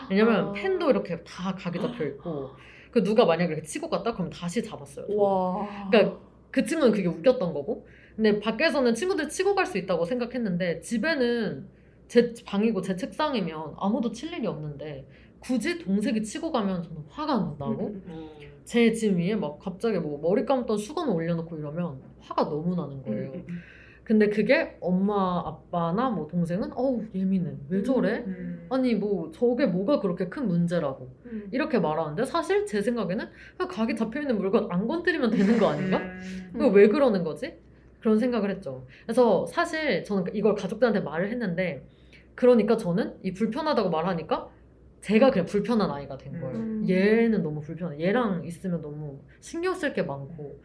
왜냐면 0.10 0.50
아. 0.50 0.52
펜도 0.52 0.90
이렇게 0.90 1.24
다 1.24 1.56
각이 1.56 1.80
잡혀 1.80 2.04
있고 2.08 2.50
그 2.92 3.02
누가 3.04 3.24
만약에 3.26 3.54
이렇게 3.54 3.66
치고 3.66 3.90
갔다 3.90 4.14
그럼 4.14 4.30
다시 4.30 4.62
잡았어요. 4.62 5.06
와. 5.16 5.90
그러니까 5.90 6.20
그 6.52 6.66
친구는 6.66 6.92
그게 6.94 7.08
웃겼던 7.08 7.54
거고 7.54 7.88
근데 8.16 8.40
밖에서는 8.40 8.94
친구들 8.96 9.30
치고 9.30 9.56
갈 9.56 9.66
수 9.66 9.78
있다고 9.78 10.06
생각했는데 10.06 10.80
집에는 10.82 11.68
제 12.08 12.34
방이고 12.46 12.82
제 12.82 12.96
책상이면 12.96 13.76
아무도 13.78 14.12
칠 14.12 14.32
일이 14.34 14.46
없는데 14.48 15.08
굳이 15.40 15.80
동생이 15.80 16.22
치고 16.24 16.52
가면 16.52 16.84
저는 16.84 17.04
화가 17.10 17.36
난다고 17.38 17.88
음, 17.88 18.04
음. 18.06 18.10
어. 18.10 18.40
제짐 18.64 19.18
위에 19.18 19.36
막 19.36 19.60
갑자기 19.60 20.00
뭐 20.00 20.20
머리 20.22 20.46
감던 20.46 20.78
수건을 20.78 21.14
올려놓고 21.14 21.58
이러면 21.58 22.00
화가 22.20 22.44
너무 22.44 22.76
나는 22.76 23.02
거예요 23.04 23.32
음, 23.34 23.46
음, 23.48 23.60
근데 24.04 24.30
그게 24.30 24.78
엄마 24.82 25.40
아빠나 25.46 26.10
뭐 26.10 26.28
동생은 26.28 26.74
어우 26.74 27.04
예민해 27.14 27.58
왜 27.70 27.84
저래 27.84 28.24
음. 28.26 28.68
아니 28.70 28.96
뭐 28.96 29.32
저게 29.32 29.66
뭐가 29.66 30.00
그렇게 30.00 30.30
큰 30.30 30.48
문제라고 30.48 31.10
음. 31.26 31.48
이렇게 31.52 31.80
말하는데 31.80 32.24
사실 32.26 32.66
제 32.66 32.82
생각에는 32.82 33.26
그냥 33.58 33.72
각이 33.72 33.96
잡혀 33.96 34.22
있는 34.22 34.38
물건 34.38 34.68
안 34.72 34.88
건드리면 34.88 35.32
되는 35.32 35.60
거 35.60 35.68
아닌가? 35.70 35.98
음. 35.98 36.50
그거 36.54 36.68
왜 36.70 36.88
그러는 36.88 37.24
거지? 37.24 37.65
그런 38.06 38.20
생각을 38.20 38.52
했죠. 38.52 38.86
그래서 39.04 39.48
사실 39.48 40.04
저는 40.04 40.26
이걸 40.36 40.54
가족들한테 40.54 41.00
말을 41.00 41.32
했는데 41.32 41.88
그러니까 42.36 42.78
저는 42.78 43.16
이 43.24 43.34
불편하다고 43.34 43.90
말하니까 43.90 44.48
제가 45.02 45.32
그냥 45.32 45.48
불편한 45.48 45.90
아이가 45.90 46.16
된 46.16 46.40
거예요. 46.40 46.56
음. 46.56 46.86
얘는 46.88 47.42
너무 47.42 47.62
불편해. 47.62 48.00
얘랑 48.00 48.46
있으면 48.46 48.84
너무 48.84 49.22
신경 49.40 49.74
쓸 49.74 49.94
게 49.94 50.04
많고 50.04 50.62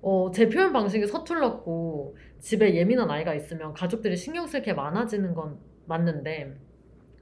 어, 0.00 0.30
제 0.32 0.48
표현 0.48 0.72
방식이 0.72 1.06
서툴렀고 1.06 2.16
집에 2.38 2.76
예민한 2.76 3.10
아이가 3.10 3.34
있으면 3.34 3.74
가족들이 3.74 4.16
신경 4.16 4.46
쓸 4.46 4.62
게 4.62 4.72
많아지는 4.72 5.34
건 5.34 5.58
맞는데 5.84 6.56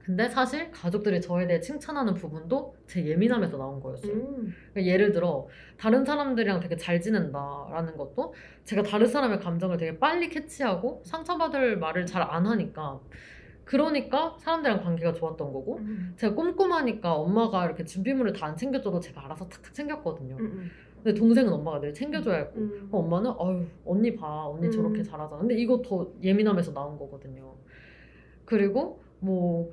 근데 0.05 0.27
사실 0.29 0.71
가족들이 0.71 1.21
저에 1.21 1.45
대해 1.47 1.59
칭찬하는 1.59 2.15
부분도 2.15 2.75
제 2.87 3.05
예민함에서 3.05 3.57
나온 3.57 3.79
거였어요. 3.79 4.13
음. 4.13 4.53
그러니까 4.73 4.91
예를 4.91 5.11
들어 5.11 5.47
다른 5.77 6.03
사람들이랑 6.03 6.59
되게 6.59 6.75
잘 6.75 6.99
지낸다라는 6.99 7.97
것도 7.97 8.33
제가 8.63 8.81
다른 8.83 9.05
사람의 9.07 9.39
감정을 9.39 9.77
되게 9.77 9.99
빨리 9.99 10.29
캐치하고 10.29 11.01
상처받을 11.05 11.77
말을 11.77 12.05
잘 12.05 12.21
안 12.21 12.45
하니까 12.47 12.99
그러니까 13.65 14.35
사람들이랑 14.39 14.83
관계가 14.83 15.13
좋았던 15.13 15.53
거고 15.53 15.77
음. 15.77 16.13
제가 16.17 16.35
꼼꼼하니까 16.35 17.13
엄마가 17.13 17.65
이렇게 17.65 17.83
준비물을 17.85 18.33
다 18.33 18.47
안 18.47 18.57
챙겨줘도 18.57 18.99
제가 18.99 19.23
알아서 19.25 19.47
탁탁 19.47 19.73
챙겼거든요. 19.73 20.35
음. 20.39 20.69
근데 21.03 21.17
동생은 21.19 21.51
엄마가 21.53 21.79
늘 21.79 21.93
챙겨줘야 21.93 22.37
했고 22.37 22.59
음. 22.59 22.89
어, 22.91 22.99
엄마는 22.99 23.31
아유 23.39 23.65
언니 23.85 24.15
봐 24.15 24.47
언니 24.47 24.67
음. 24.67 24.71
저렇게 24.71 25.03
잘하잖아. 25.03 25.39
근데 25.39 25.55
이거 25.55 25.81
더 25.83 26.07
예민함에서 26.21 26.73
나온 26.73 26.97
거거든요. 26.97 27.53
그리고 28.45 29.01
뭐 29.19 29.71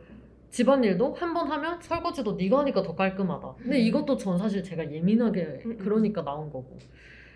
집안일도 0.50 1.14
한 1.14 1.34
번 1.34 1.50
하면 1.50 1.80
설거지도 1.82 2.34
네가 2.36 2.60
하니까 2.60 2.82
더 2.82 2.94
깔끔하다. 2.94 3.54
근데 3.58 3.76
음. 3.78 3.80
이것도 3.82 4.16
전 4.16 4.38
사실 4.38 4.62
제가 4.62 4.90
예민하게 4.92 5.62
음, 5.66 5.70
음. 5.72 5.76
그러니까 5.78 6.22
나온 6.24 6.50
거고. 6.50 6.78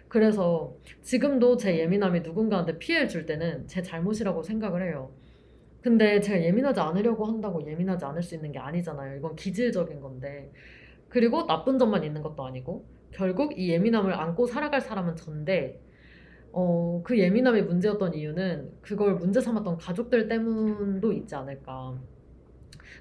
그래서 0.08 0.76
지금도 1.02 1.56
제 1.56 1.78
예민함이 1.78 2.20
누군가한테 2.20 2.78
피해를 2.78 3.08
줄 3.08 3.26
때는 3.26 3.66
제 3.66 3.82
잘못이라고 3.82 4.42
생각을 4.42 4.82
해요. 4.82 5.12
근데 5.82 6.20
제가 6.20 6.42
예민하지 6.44 6.80
않으려고 6.80 7.26
한다고 7.26 7.66
예민하지 7.66 8.04
않을 8.06 8.22
수 8.22 8.34
있는 8.36 8.52
게 8.52 8.58
아니잖아요. 8.58 9.16
이건 9.18 9.36
기질적인 9.36 10.00
건데. 10.00 10.52
그리고 11.08 11.46
나쁜 11.46 11.78
점만 11.78 12.04
있는 12.04 12.22
것도 12.22 12.44
아니고 12.46 12.86
결국 13.12 13.58
이 13.58 13.70
예민함을 13.70 14.14
안고 14.14 14.46
살아갈 14.46 14.80
사람은 14.80 15.16
전데 15.16 15.80
어, 16.52 17.02
그 17.04 17.18
예민함이 17.18 17.62
문제였던 17.62 18.14
이유는 18.14 18.72
그걸 18.82 19.14
문제 19.16 19.40
삼았던 19.40 19.78
가족들 19.78 20.28
때문도 20.28 21.12
있지 21.12 21.34
않을까. 21.34 22.00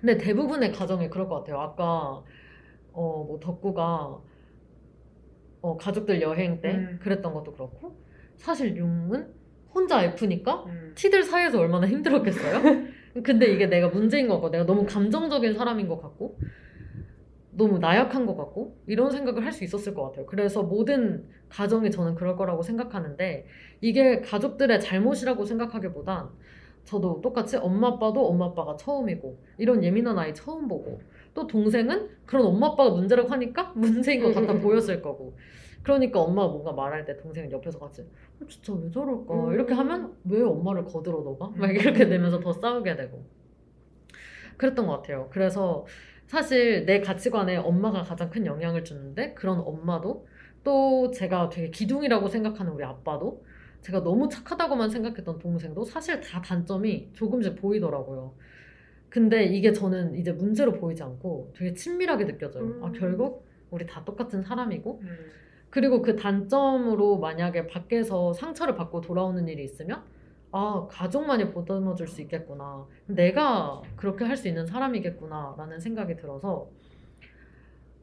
근데 0.01 0.17
대부분의 0.17 0.71
가정이 0.71 1.09
그럴 1.09 1.27
것 1.29 1.35
같아요. 1.35 1.59
아까 1.59 2.23
어, 2.93 3.23
뭐 3.23 3.39
덕구가 3.39 4.19
어, 5.61 5.77
가족들 5.77 6.21
여행 6.21 6.59
때 6.59 6.71
음. 6.75 6.99
그랬던 7.01 7.33
것도 7.33 7.53
그렇고 7.53 8.03
사실 8.37 8.75
융은 8.75 9.31
혼자 9.73 10.03
F니까 10.03 10.63
음. 10.65 10.91
티들 10.95 11.23
사이에서 11.23 11.59
얼마나 11.59 11.87
힘들었겠어요? 11.87 12.61
근데 13.23 13.45
이게 13.47 13.67
내가 13.67 13.89
문제인 13.89 14.27
것 14.27 14.35
같고 14.35 14.49
내가 14.49 14.65
너무 14.65 14.85
감정적인 14.85 15.53
사람인 15.53 15.87
것 15.87 16.01
같고 16.01 16.39
너무 17.51 17.79
나약한 17.79 18.25
것 18.25 18.35
같고 18.37 18.81
이런 18.87 19.11
생각을 19.11 19.45
할 19.45 19.51
수 19.53 19.63
있었을 19.63 19.93
것 19.93 20.03
같아요. 20.05 20.25
그래서 20.25 20.63
모든 20.63 21.27
가정이 21.49 21.91
저는 21.91 22.15
그럴 22.15 22.35
거라고 22.37 22.63
생각하는데 22.63 23.45
이게 23.81 24.21
가족들의 24.21 24.79
잘못이라고 24.79 25.45
생각하기보단 25.45 26.29
저도 26.83 27.21
똑같이 27.21 27.57
엄마 27.57 27.87
아빠도 27.89 28.27
엄마 28.27 28.45
아빠가 28.47 28.75
처음이고 28.75 29.37
이런 29.57 29.83
예민한 29.83 30.17
아이 30.17 30.33
처음 30.33 30.67
보고 30.67 30.99
또 31.33 31.47
동생은 31.47 32.09
그런 32.25 32.45
엄마 32.45 32.67
아빠가 32.67 32.89
문제라고 32.91 33.29
하니까 33.29 33.71
문제인 33.75 34.21
것 34.21 34.33
같아 34.33 34.41
음, 34.41 34.49
음, 34.49 34.55
음. 34.57 34.61
보였을 34.61 35.01
거고. 35.01 35.35
그러니까 35.83 36.21
엄마가 36.21 36.49
뭔가 36.49 36.73
말할 36.73 37.05
때 37.05 37.17
동생은 37.17 37.51
옆에서 37.51 37.79
같이 37.79 38.01
어, 38.01 38.45
진짜 38.47 38.73
왜 38.73 38.91
저럴까? 38.91 39.33
음. 39.33 39.53
이렇게 39.53 39.73
하면 39.73 40.15
왜 40.25 40.41
엄마를 40.41 40.85
거들어 40.85 41.21
너가? 41.21 41.51
막 41.55 41.71
이렇게 41.73 42.07
되면서 42.07 42.39
더 42.39 42.53
싸우게 42.53 42.95
되고. 42.95 43.23
그랬던 44.57 44.85
것 44.85 44.97
같아요. 44.97 45.27
그래서 45.31 45.85
사실 46.27 46.85
내 46.85 47.01
가치관에 47.01 47.57
엄마가 47.57 48.03
가장 48.03 48.29
큰 48.29 48.45
영향을 48.45 48.83
주는데 48.83 49.33
그런 49.33 49.59
엄마도 49.59 50.27
또 50.63 51.09
제가 51.11 51.49
되게 51.49 51.71
기둥이라고 51.71 52.27
생각하는 52.27 52.71
우리 52.73 52.83
아빠도 52.83 53.43
제가 53.81 54.03
너무 54.03 54.29
착하다고만 54.29 54.89
생각했던 54.89 55.39
동생도 55.39 55.83
사실 55.85 56.21
다 56.21 56.41
단점이 56.41 57.09
조금씩 57.13 57.55
보이더라고요. 57.55 58.35
근데 59.09 59.43
이게 59.45 59.73
저는 59.73 60.15
이제 60.15 60.31
문제로 60.31 60.73
보이지 60.73 61.03
않고 61.03 61.53
되게 61.55 61.73
친밀하게 61.73 62.25
느껴져요. 62.25 62.77
아 62.81 62.87
음. 62.87 62.93
결국 62.93 63.45
우리 63.69 63.85
다 63.85 64.03
똑같은 64.05 64.41
사람이고 64.41 64.99
음. 65.03 65.17
그리고 65.69 66.01
그 66.01 66.15
단점으로 66.15 67.19
만약에 67.19 67.67
밖에서 67.67 68.33
상처를 68.33 68.75
받고 68.75 69.01
돌아오는 69.01 69.47
일이 69.47 69.63
있으면 69.63 70.03
아 70.51 70.87
가족만이 70.89 71.51
보듬어 71.51 71.95
줄 71.95 72.07
수 72.07 72.21
있겠구나 72.21 72.85
내가 73.07 73.81
그렇게 73.95 74.25
할 74.25 74.35
수 74.37 74.47
있는 74.49 74.65
사람이겠구나 74.65 75.55
라는 75.57 75.79
생각이 75.79 76.17
들어서 76.17 76.69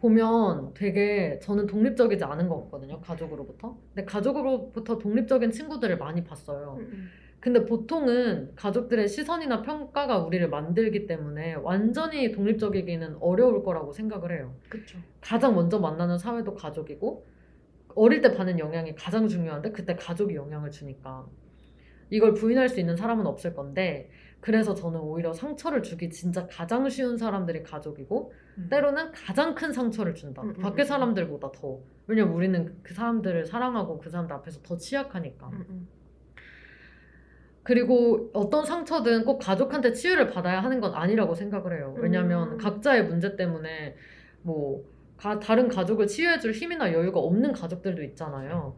보면 0.01 0.75
되게 0.75 1.39
저는 1.43 1.67
독립적이지 1.67 2.25
않은 2.25 2.49
것 2.49 2.65
같거든요 2.65 3.01
가족으로부터 3.01 3.77
근데 3.95 4.05
가족으로부터 4.05 4.99
독립적인 4.99 5.51
친구들을 5.51 5.99
많이 5.99 6.23
봤어요 6.23 6.77
음, 6.79 7.11
근데 7.41 7.65
보통은 7.65 8.55
가족들의 8.55 9.09
시선이나 9.09 9.63
평가가 9.63 10.19
우리를 10.19 10.49
만들기 10.49 11.07
때문에 11.07 11.55
완전히 11.55 12.31
독립적이기는 12.33 13.17
어려울 13.21 13.63
거라고 13.65 13.93
생각을 13.93 14.33
해요 14.37 14.55
그쵸. 14.69 14.99
가장 15.21 15.55
먼저 15.55 15.79
만나는 15.81 16.19
사회도 16.19 16.55
가족이고 16.55 17.27
어릴 17.95 18.21
때 18.21 18.33
받는 18.33 18.61
영향이 18.61 18.95
가장 18.95 19.27
중요한데 19.27 19.73
그때 19.73 19.97
가족이 19.97 20.37
영향을 20.37 20.71
주니까 20.71 21.27
이걸 22.11 22.35
부인할 22.35 22.69
수 22.69 22.79
있는 22.79 22.97
사람은 22.97 23.27
없을 23.27 23.55
건데 23.55 24.11
그래서 24.41 24.75
저는 24.75 25.01
오히려 25.01 25.33
상처를 25.33 25.83
주기 25.83 26.09
진짜 26.09 26.47
가장 26.47 26.89
쉬운 26.89 27.19
사람들이 27.19 27.65
가족이고 27.65 28.33
음. 28.33 28.48
때로는 28.69 29.13
가장 29.13 29.55
큰 29.55 29.73
상처를 29.73 30.15
준다 30.15 30.43
음, 30.43 30.49
음, 30.51 30.55
밖에 30.61 30.83
음. 30.83 30.85
사람들보다 30.85 31.53
더 31.53 31.79
왜냐면 32.07 32.35
우리는 32.35 32.75
그 32.83 32.95
사람들을 32.95 33.47
사랑하고 33.47 33.99
그 33.99 34.11
사람들 34.11 34.35
앞에서 34.37 34.61
더 34.63 34.77
취약하니까 34.77 35.49
음, 35.49 35.65
음. 35.69 35.89
그리고 37.63 38.31
어떤 38.33 38.65
상처든 38.65 39.25
꼭 39.25 39.39
가족한테 39.39 39.93
치유를 39.93 40.29
받아야 40.29 40.61
하는 40.63 40.81
건 40.81 40.95
아니라고 40.95 41.35
생각을 41.35 41.77
해요. 41.77 41.95
왜냐면 41.99 42.53
음. 42.53 42.59
각자의 42.59 43.05
문제 43.07 43.37
때문에 43.37 43.95
뭐 44.43 44.83
가- 45.19 45.39
다른 45.39 45.69
가족을 45.69 46.07
치유해줄 46.07 46.53
힘이나 46.53 46.93
여유가 46.93 47.21
없는 47.21 47.53
가족들도 47.53 48.03
있잖아요. 48.05 48.77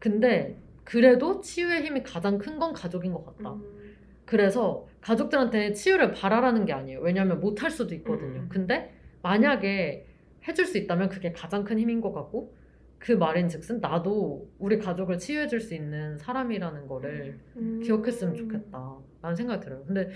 근데 0.00 0.56
그래도 0.82 1.40
치유의 1.40 1.82
힘이 1.84 2.02
가장 2.02 2.38
큰 2.38 2.58
건 2.58 2.72
가족인 2.72 3.12
것 3.12 3.24
같다. 3.24 3.52
음. 3.52 3.94
그래서 4.24 4.86
가족들한테 5.00 5.72
치유를 5.72 6.12
바라라는 6.12 6.64
게 6.64 6.72
아니에요. 6.72 7.00
왜냐면 7.00 7.38
못할 7.38 7.70
수도 7.70 7.94
있거든요. 7.94 8.40
음. 8.40 8.48
근데 8.48 8.92
만약에 9.24 10.06
해줄 10.46 10.66
수 10.66 10.76
있다면 10.76 11.08
그게 11.08 11.32
가장 11.32 11.64
큰 11.64 11.78
힘인 11.78 12.02
것 12.02 12.12
같고 12.12 12.54
그 12.98 13.12
말인 13.12 13.48
즉슨 13.48 13.80
나도 13.80 14.50
우리 14.58 14.78
가족을 14.78 15.18
치유해줄 15.18 15.60
수 15.60 15.74
있는 15.74 16.18
사람이라는 16.18 16.86
거를 16.86 17.38
음. 17.56 17.80
기억했으면 17.82 18.34
좋겠다 18.34 18.98
라는 19.22 19.34
생각이 19.34 19.64
들어요. 19.64 19.82
근데 19.86 20.10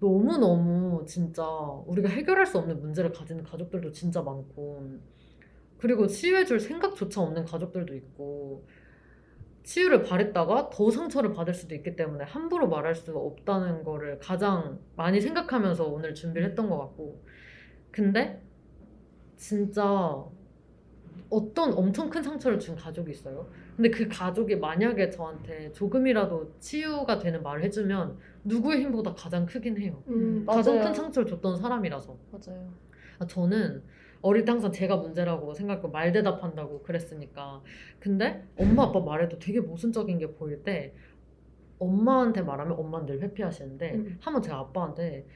너무 0.00 0.36
너무 0.36 1.04
진짜 1.06 1.44
우리가 1.86 2.08
해결할 2.08 2.44
수 2.44 2.58
없는 2.58 2.80
문제를 2.80 3.12
가지는 3.12 3.44
가족들도 3.44 3.92
진짜 3.92 4.20
많고 4.20 4.98
그리고 5.78 6.08
치유해줄 6.08 6.58
생각조차 6.58 7.20
없는 7.20 7.44
가족들도 7.44 7.94
있고 7.94 8.66
치유를 9.62 10.02
바랬다가 10.02 10.70
더 10.70 10.90
상처를 10.90 11.32
받을 11.32 11.54
수도 11.54 11.74
있기 11.76 11.94
때문에 11.94 12.24
함부로 12.24 12.68
말할 12.68 12.96
수가 12.96 13.20
없다는 13.20 13.84
거를 13.84 14.18
가장 14.18 14.80
많이 14.96 15.20
생각하면서 15.20 15.86
오늘 15.86 16.14
준비를 16.14 16.48
했던 16.48 16.68
것 16.68 16.78
같고 16.78 17.22
근데 17.90 18.42
진짜 19.36 20.24
어떤 21.30 21.72
엄청 21.74 22.08
큰 22.08 22.22
상처를 22.22 22.58
준 22.58 22.74
가족이 22.74 23.10
있어요. 23.10 23.48
근데 23.76 23.90
그 23.90 24.08
가족이 24.08 24.56
만약에 24.56 25.10
저한테 25.10 25.70
조금이라도 25.72 26.54
치유가 26.58 27.18
되는 27.18 27.42
말을 27.42 27.62
해주면 27.64 28.18
누구의 28.44 28.82
힘보다 28.82 29.14
가장 29.14 29.46
크긴 29.46 29.78
해요. 29.78 30.02
음, 30.08 30.44
가장 30.46 30.76
맞아요. 30.76 30.86
큰 30.86 30.94
상처를 30.94 31.28
줬던 31.28 31.56
사람이라서. 31.56 32.16
맞아요. 32.32 32.68
아, 33.18 33.26
저는 33.26 33.82
어릴 34.22 34.44
때 34.44 34.50
항상 34.52 34.72
제가 34.72 34.96
문제라고 34.96 35.54
생각하고 35.54 35.90
말 35.90 36.12
대답한다고 36.12 36.82
그랬으니까. 36.82 37.62
근데 38.00 38.44
엄마 38.56 38.84
아빠 38.84 39.00
말해도 39.00 39.38
되게 39.38 39.60
모순적인 39.60 40.18
게 40.18 40.32
보일 40.32 40.62
때 40.64 40.94
엄마한테 41.78 42.42
말하면 42.42 42.76
엄마는 42.76 43.06
늘 43.06 43.20
회피하시는데 43.20 43.94
음. 43.94 44.18
한번 44.20 44.42
제가 44.42 44.58
아빠한테 44.58 45.26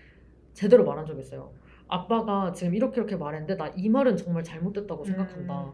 제대로 0.54 0.84
말한 0.84 1.06
적이 1.06 1.20
있어요. 1.20 1.52
아빠가 1.92 2.52
지금 2.52 2.74
이렇게 2.74 2.96
이렇게 3.00 3.16
말했는데 3.16 3.56
나 3.56 3.70
이 3.76 3.88
말은 3.88 4.16
정말 4.16 4.42
잘못됐다고 4.44 5.04
생각한다. 5.04 5.72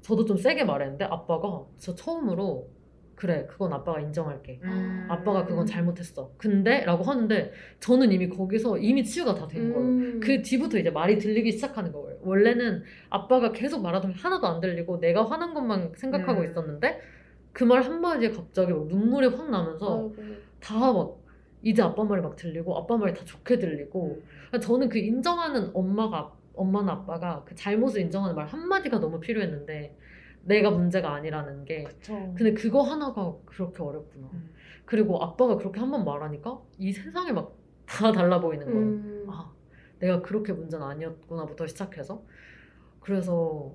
저도 0.00 0.24
좀 0.24 0.36
세게 0.36 0.64
말했는데 0.64 1.04
아빠가 1.04 1.64
저 1.78 1.94
처음으로 1.94 2.68
그래 3.14 3.46
그건 3.48 3.72
아빠가 3.72 4.00
인정할게. 4.00 4.60
음. 4.62 5.06
아빠가 5.10 5.44
그건 5.44 5.66
잘못했어. 5.66 6.30
근데 6.38 6.84
라고 6.84 7.02
하는데 7.02 7.52
저는 7.80 8.12
이미 8.12 8.28
거기서 8.28 8.78
이미 8.78 9.04
치유가 9.04 9.34
다 9.34 9.48
된 9.48 9.72
거예요. 9.72 9.88
음. 9.88 10.20
그 10.22 10.40
뒤부터 10.42 10.78
이제 10.78 10.90
말이 10.90 11.18
들리기 11.18 11.50
시작하는 11.52 11.90
거예요. 11.92 12.18
원래는 12.22 12.84
아빠가 13.10 13.50
계속 13.52 13.82
말하던 13.82 14.12
게 14.12 14.18
하나도 14.20 14.46
안 14.46 14.60
들리고 14.60 15.00
내가 15.00 15.24
화난 15.28 15.52
것만 15.54 15.92
생각하고 15.96 16.40
음. 16.42 16.44
있었는데 16.46 17.00
그 17.52 17.64
말 17.64 17.82
한마디에 17.82 18.30
갑자기 18.30 18.72
막 18.72 18.86
눈물이 18.86 19.26
확 19.28 19.50
나면서. 19.50 20.12
다 20.60 20.92
막 20.92 21.17
이제 21.62 21.82
아빠 21.82 22.04
말이 22.04 22.22
막 22.22 22.36
들리고 22.36 22.76
아빠 22.76 22.96
말이 22.96 23.12
다 23.14 23.24
좋게 23.24 23.58
들리고 23.58 24.22
저는 24.60 24.88
그 24.88 24.98
인정하는 24.98 25.70
엄마가 25.74 26.32
엄마나 26.54 26.92
아빠가 26.92 27.42
그 27.44 27.54
잘못을 27.54 28.00
인정하는 28.02 28.34
말 28.36 28.46
한마디가 28.46 28.98
너무 29.00 29.20
필요했는데 29.20 29.96
내가 30.44 30.70
문제가 30.70 31.12
아니라는 31.14 31.64
게 31.64 31.84
그쵸. 31.84 32.14
근데 32.36 32.54
그거 32.54 32.82
하나가 32.82 33.34
그렇게 33.44 33.82
어렵구나. 33.82 34.28
음. 34.32 34.50
그리고 34.84 35.22
아빠가 35.22 35.56
그렇게 35.56 35.80
한 35.80 35.90
번 35.90 36.04
말하니까 36.04 36.58
이 36.78 36.92
세상이 36.92 37.32
막 37.32 37.58
다 37.88 38.12
달라 38.12 38.38
보이는 38.38 38.66
거예요. 38.66 38.78
음. 38.86 39.26
아, 39.30 39.50
내가 39.98 40.20
그렇게 40.20 40.52
문제는 40.52 40.84
아니었구나부터 40.86 41.66
시작해서 41.66 42.22
그래서 43.00 43.72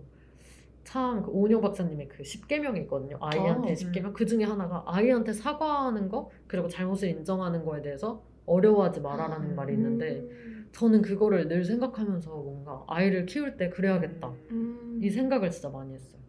참 0.84 1.24
그 1.24 1.32
오은영 1.32 1.62
박사님의 1.62 2.08
그 2.10 2.24
10계명이 2.24 2.78
있거든요. 2.84 3.18
아이한테 3.22 3.72
아, 3.72 3.74
10계명 3.74 4.14
그 4.14 4.26
중에 4.26 4.44
하나가 4.44 4.84
아이한테 4.86 5.34
사과하는 5.34 6.10
거 6.10 6.30
그리고 6.48 6.68
잘못을 6.68 7.10
인정하는 7.10 7.64
거에 7.66 7.82
대해서 7.82 8.24
어려워하지 8.46 9.02
마라라는 9.02 9.52
음. 9.52 9.56
말이 9.56 9.74
있는데 9.74 10.20
음. 10.20 10.70
저는 10.74 11.02
그거를 11.02 11.48
늘 11.48 11.64
생각하면서 11.64 12.30
뭔가 12.36 12.84
아이를 12.88 13.26
키울 13.26 13.58
때 13.58 13.70
그래야겠다 13.70 14.30
음. 14.52 15.00
이 15.02 15.10
생각을 15.10 15.52
진짜 15.52 15.70
많이 15.70 15.94
했어요. 15.94 16.22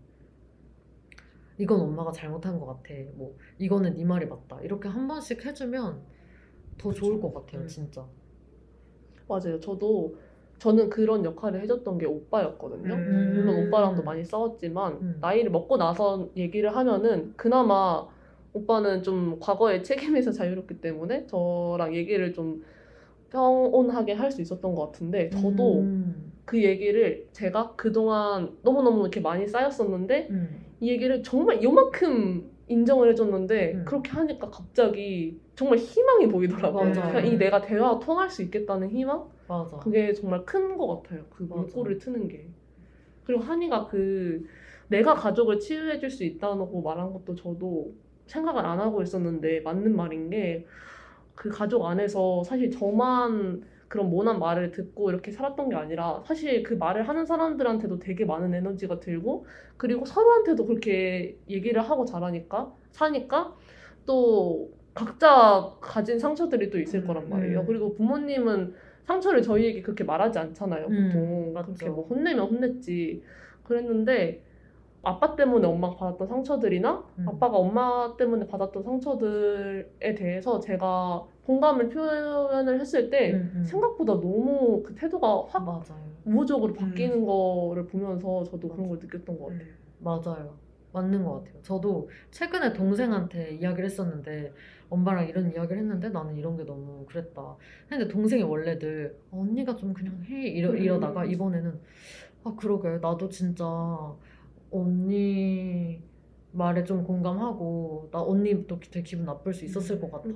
이건 1.59 1.81
엄마가 1.81 2.13
잘못한 2.13 2.59
것 2.59 2.67
같아. 2.67 2.95
뭐 3.15 3.37
이거는 3.59 3.95
네 3.95 4.05
말이 4.05 4.27
맞다. 4.27 4.61
이렇게 4.63 4.89
한 4.89 5.07
번씩 5.07 5.45
해주면 5.45 6.03
더 6.79 6.93
좋을 6.93 7.21
것 7.21 7.33
같아요, 7.33 7.63
음. 7.63 7.69
진짜. 7.69 8.05
맞아요. 9.29 9.59
저도 9.61 10.17
저는 10.59 10.89
그런 10.91 11.25
역할을 11.25 11.61
해줬던 11.63 11.99
게 11.99 12.07
오빠였거든요. 12.07 12.95
음. 12.95 13.33
물론 13.35 13.67
오빠랑도 13.67 14.03
많이 14.03 14.25
싸웠지만 14.25 14.93
음. 14.95 15.19
나이를 15.21 15.51
먹고 15.51 15.77
나서 15.77 16.29
얘기를 16.37 16.75
하면은 16.75 17.35
그나마 17.37 18.07
오빠는 18.53 19.03
좀 19.03 19.39
과거의 19.41 19.83
책임에서 19.83 20.31
자유롭기 20.33 20.81
때문에 20.81 21.27
저랑 21.27 21.95
얘기를 21.95 22.33
좀 22.33 22.63
평온하게 23.31 24.13
할 24.15 24.31
수 24.31 24.41
있었던 24.41 24.75
것 24.75 24.87
같은데 24.87 25.31
저도 25.31 25.81
음. 25.81 26.33
그 26.45 26.63
얘기를 26.63 27.27
제가 27.33 27.73
그동안 27.77 28.57
너무너무 28.63 29.01
이렇게 29.01 29.21
많이 29.21 29.47
쌓였었는데 29.49 30.29
음. 30.31 30.61
이 30.81 30.89
얘기를 30.91 31.23
정말 31.23 31.63
요만큼 31.63 32.51
인정을 32.69 33.11
해줬는데 33.11 33.73
음. 33.75 33.85
그렇게 33.85 34.11
하니까 34.13 34.51
갑자기 34.51 35.39
정말 35.57 35.79
희망이 35.79 36.29
보이더라고요. 36.29 36.93
그냥 36.93 37.27
이 37.27 37.37
내가 37.37 37.61
대화가 37.61 37.99
통할 37.99 38.31
수 38.31 38.43
있겠다는 38.43 38.91
희망? 38.91 39.25
맞아. 39.47 39.77
그게 39.79 40.13
정말 40.13 40.45
큰 40.45 40.77
것 40.79 41.03
같아요. 41.03 41.25
그. 41.31 41.43
물꼬를 41.45 41.99
트는 41.99 42.29
게. 42.29 42.49
그리고 43.25 43.43
한이가 43.43 43.87
그 43.87 44.45
내가 44.89 45.15
가족을 45.15 45.59
치유해줄 45.61 46.11
수 46.11 46.25
있다고 46.25 46.83
말한 46.83 47.13
것도 47.13 47.35
저도 47.35 47.95
생각을 48.27 48.65
안 48.67 48.81
하고 48.81 49.03
있었는데 49.03 49.61
맞는 49.61 49.97
말인 49.97 50.31
게 50.31 50.67
그 51.35 51.51
가족 51.51 51.85
안에서 51.87 52.45
사실 52.45 52.71
저만 52.71 53.63
그런 53.89 54.11
모난 54.11 54.39
말을 54.39 54.71
듣고 54.73 55.11
이렇게 55.11 55.31
살았던 55.31 55.69
게 55.69 55.77
아니라 55.77 56.23
사실 56.27 56.63
그 56.63 56.75
말을 56.75 57.09
하는 57.09 57.27
사람들한테도 57.27 57.99
되게 57.99 58.25
많은 58.25 58.55
에너지가 58.55 59.01
들고 59.01 59.47
그리고 59.77 60.05
서로한테도 60.05 60.67
그렇게 60.67 61.39
얘기를 61.49 61.83
하고 61.83 62.05
자라니까 62.05 62.73
사니까 62.93 63.55
또 64.07 64.71
각자 64.95 65.73
가진 65.81 66.19
상처들이 66.19 66.71
또 66.71 66.79
있을 66.81 67.03
음, 67.03 67.07
거란 67.07 67.29
말이에요. 67.29 67.61
음. 67.61 67.67
그리고 67.67 67.95
부모님은 67.95 68.75
상처를 69.05 69.43
저희에게 69.43 69.83
그렇게 69.83 70.05
말하지 70.05 70.39
않잖아요. 70.39 70.87
음, 70.89 71.09
보통 71.09 71.53
맞죠. 71.53 71.67
그렇게 71.75 71.89
뭐 71.91 72.07
혼내면 72.07 72.47
혼냈지. 72.49 73.23
그랬는데 73.63 74.43
아빠 75.03 75.37
때문에 75.37 75.67
엄마가 75.67 75.97
받았던 75.97 76.27
상처들이나 76.29 77.05
음. 77.19 77.29
아빠가 77.29 77.59
엄마 77.59 78.15
때문에 78.17 78.47
받았던 78.47 78.83
상처들에 78.83 80.15
대해서 80.17 80.59
제가 80.61 81.25
공감을 81.45 81.91
표현을 81.91 82.81
했을 82.81 83.11
때 83.11 83.35
음, 83.35 83.53
음. 83.57 83.65
생각보다 83.65 84.15
너무 84.15 84.83
그 84.83 84.95
태도가 84.95 85.45
확 85.49 85.65
맞아요. 85.65 86.15
우호적으로 86.25 86.73
바뀌는 86.73 87.25
거를 87.27 87.87
보면서 87.87 88.45
저도 88.45 88.69
그런 88.69 88.89
맞아. 88.89 88.89
걸 88.89 88.99
느꼈던 89.01 89.39
것 89.39 89.47
같아요. 89.47 89.69
맞아요. 89.99 90.55
맞는 90.95 91.25
것 91.25 91.45
같아요. 91.45 91.61
저도 91.63 92.09
최근에 92.31 92.73
동생한테 92.73 93.57
이야기를 93.57 93.85
했었는데 93.85 94.53
엄마랑 94.89 95.29
이런 95.29 95.53
이야기를 95.53 95.79
했는데 95.79 96.09
나는 96.09 96.37
이런 96.37 96.57
게 96.57 96.65
너무 96.65 97.05
그랬다. 97.07 97.57
근데 97.89 98.07
동생이 98.07 98.45
원래 98.45 98.79
늘 98.79 99.19
어, 99.33 99.41
언니가 99.41 99.75
좀 99.77 99.93
그냥 99.93 100.23
해 100.25 100.47
이러, 100.49 100.71
음. 100.71 100.79
이러다가 100.79 101.25
이번에는 101.25 101.81
아 102.45 102.55
그러게 102.57 102.89
나도 102.99 103.29
진짜 103.29 103.65
언니 104.71 106.01
말에 106.53 106.85
좀 106.85 107.03
공감하고 107.03 108.11
나 108.13 108.23
언니도 108.23 108.79
되게 108.79 109.03
기분 109.03 109.27
나쁠 109.27 109.53
수 109.53 109.65
있었을 109.65 110.01
것 110.01 110.11
같아. 110.13 110.29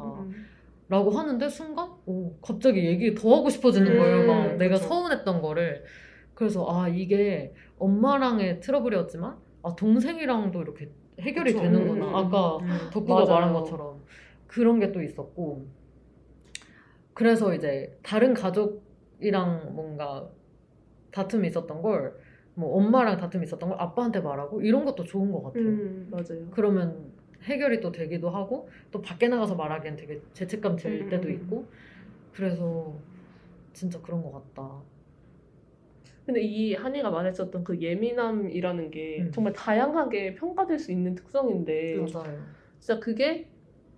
라고 0.89 1.11
하는데 1.11 1.49
순간 1.51 1.91
오, 2.07 2.35
갑자기 2.41 2.85
얘기 2.87 3.15
더 3.15 3.37
하고 3.37 3.51
싶어지는 3.51 3.93
음, 3.93 3.99
거예요. 3.99 4.27
막 4.27 4.57
내가 4.57 4.77
그쵸. 4.77 4.89
서운했던 4.89 5.43
거를. 5.43 5.85
그래서 6.35 6.67
아 6.69 6.89
이게 6.89 7.53
엄마랑의 7.79 8.61
트러블이었지만 8.61 9.37
아 9.63 9.75
동생이랑도 9.77 10.63
이렇게 10.63 10.91
해결이 11.21 11.53
그쵸. 11.53 11.61
되는구나. 11.61 12.07
음, 12.07 12.11
음, 12.11 12.17
아까 12.17 12.59
음. 12.61 12.91
덕구가 12.91 13.15
맞아요. 13.15 13.27
말한 13.27 13.53
것처럼 13.53 14.05
그런 14.47 14.81
게 14.81 14.93
또 14.93 15.03
있었고 15.03 15.67
그래서 17.15 17.55
이제 17.55 17.99
다른 18.03 18.35
가족이랑 18.35 19.75
뭔가 19.75 20.31
다툼이 21.13 21.49
있었던 21.49 21.83
걸 21.83 22.15
뭐 22.55 22.77
엄마랑 22.77 23.19
다툼이 23.19 23.45
있었던 23.47 23.69
걸 23.71 23.81
아빠한테 23.81 24.21
말하고 24.21 24.63
이런 24.63 24.85
것도 24.85 25.05
좋은 25.05 25.31
것 25.31 25.43
같아요. 25.45 25.75
음, 25.75 26.09
맞아요. 26.11 26.51
그러면 26.51 27.13
해결이 27.45 27.81
또 27.81 27.93
되기도 27.93 28.31
하고 28.31 28.69
또 28.91 29.01
밖에 29.01 29.29
나가서 29.29 29.55
말하기엔 29.57 29.97
되게 29.97 30.23
죄책감 30.35 30.77
들 30.77 30.91
음, 31.03 31.09
때도 31.09 31.29
음, 31.29 31.35
있고 31.35 31.71
그래서 32.33 33.01
진짜 33.75 34.01
그런 34.03 34.23
것 34.23 34.33
같다. 34.33 34.83
근데 36.29 36.43
이 36.43 36.75
한이가 36.75 37.11
말했었던 37.11 37.65
그 37.65 37.81
예민함이라는 37.81 38.91
게 38.91 39.23
음. 39.23 39.33
정말 39.33 39.55
다양하게 39.55 40.35
평가될 40.35 40.79
수 40.79 40.93
있는 40.93 41.15
특성인데 41.15 41.97
맞아요. 42.13 42.39
진짜 42.79 43.01
그게 43.01 43.49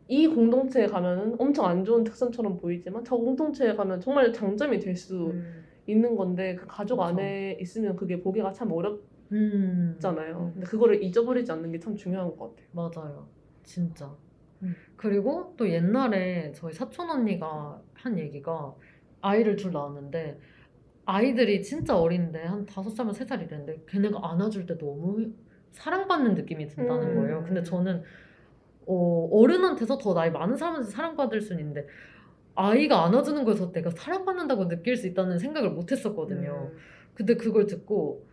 이 0.07 0.29
공동체에 0.29 0.87
가면은 0.87 1.35
엄청 1.41 1.67
안 1.67 1.85
좋은 1.85 2.05
특성처럼 2.05 2.57
보이지만 2.59 3.03
저 3.03 3.17
공동체에 3.17 3.75
가면 3.75 4.01
정말 4.01 4.33
장점이 4.33 4.79
될수 4.79 5.33
음. 5.33 5.65
있는 5.89 6.15
건데 6.15 6.55
그 6.55 6.67
가족 6.69 6.99
그쵸. 6.99 7.03
안에 7.03 7.59
있으면 7.61 7.97
그게 7.97 8.21
보기가 8.21 8.53
참 8.53 8.71
어렵잖아요. 8.71 9.01
음 9.33 10.53
근데 10.55 10.67
그거를 10.69 11.03
잊어버리지 11.03 11.51
않는 11.51 11.73
게 11.73 11.81
참 11.81 11.97
중요한 11.97 12.37
것 12.37 12.55
같아요. 12.55 12.69
맞아요. 12.71 13.29
진짜. 13.65 14.17
음. 14.63 14.77
그리고 14.95 15.55
또 15.57 15.69
옛날에 15.69 16.53
저희 16.53 16.73
사촌 16.73 17.11
언니가 17.11 17.83
한 17.95 18.17
얘기가 18.21 18.77
아이를 19.21 19.57
둘 19.57 19.73
낳았는데 19.73 20.39
아이들이 21.11 21.63
진짜 21.63 21.99
어린데 21.99 22.45
한 22.45 22.65
다섯 22.67 22.91
살만 22.91 23.13
세 23.15 23.25
살 23.25 23.41
이랬는데 23.43 23.85
걔네가 23.89 24.19
안아줄 24.23 24.67
때 24.67 24.79
너무 24.79 25.27
사랑받는 25.73 26.35
느낌이 26.35 26.69
든다는 26.69 27.09
음. 27.11 27.15
거예요. 27.17 27.43
근데 27.45 27.63
저는 27.63 28.03
어, 28.87 29.29
어른한테서 29.33 29.99
더 29.99 30.15
나이 30.15 30.31
많은 30.31 30.57
사람한테 30.57 30.89
사랑받을 30.89 31.41
수는 31.41 31.61
있는데 31.61 31.87
아이가 32.55 33.05
안아주는 33.07 33.45
거에서 33.45 33.73
내가 33.73 33.91
사랑받는다고 33.91 34.69
느낄 34.69 34.97
수 34.97 35.07
있다는 35.07 35.39
생각을 35.39 35.71
못 35.71 35.91
했었거든요. 35.93 36.71
음. 36.73 36.77
근데 37.15 37.37
그걸 37.37 37.67
듣고 37.67 38.27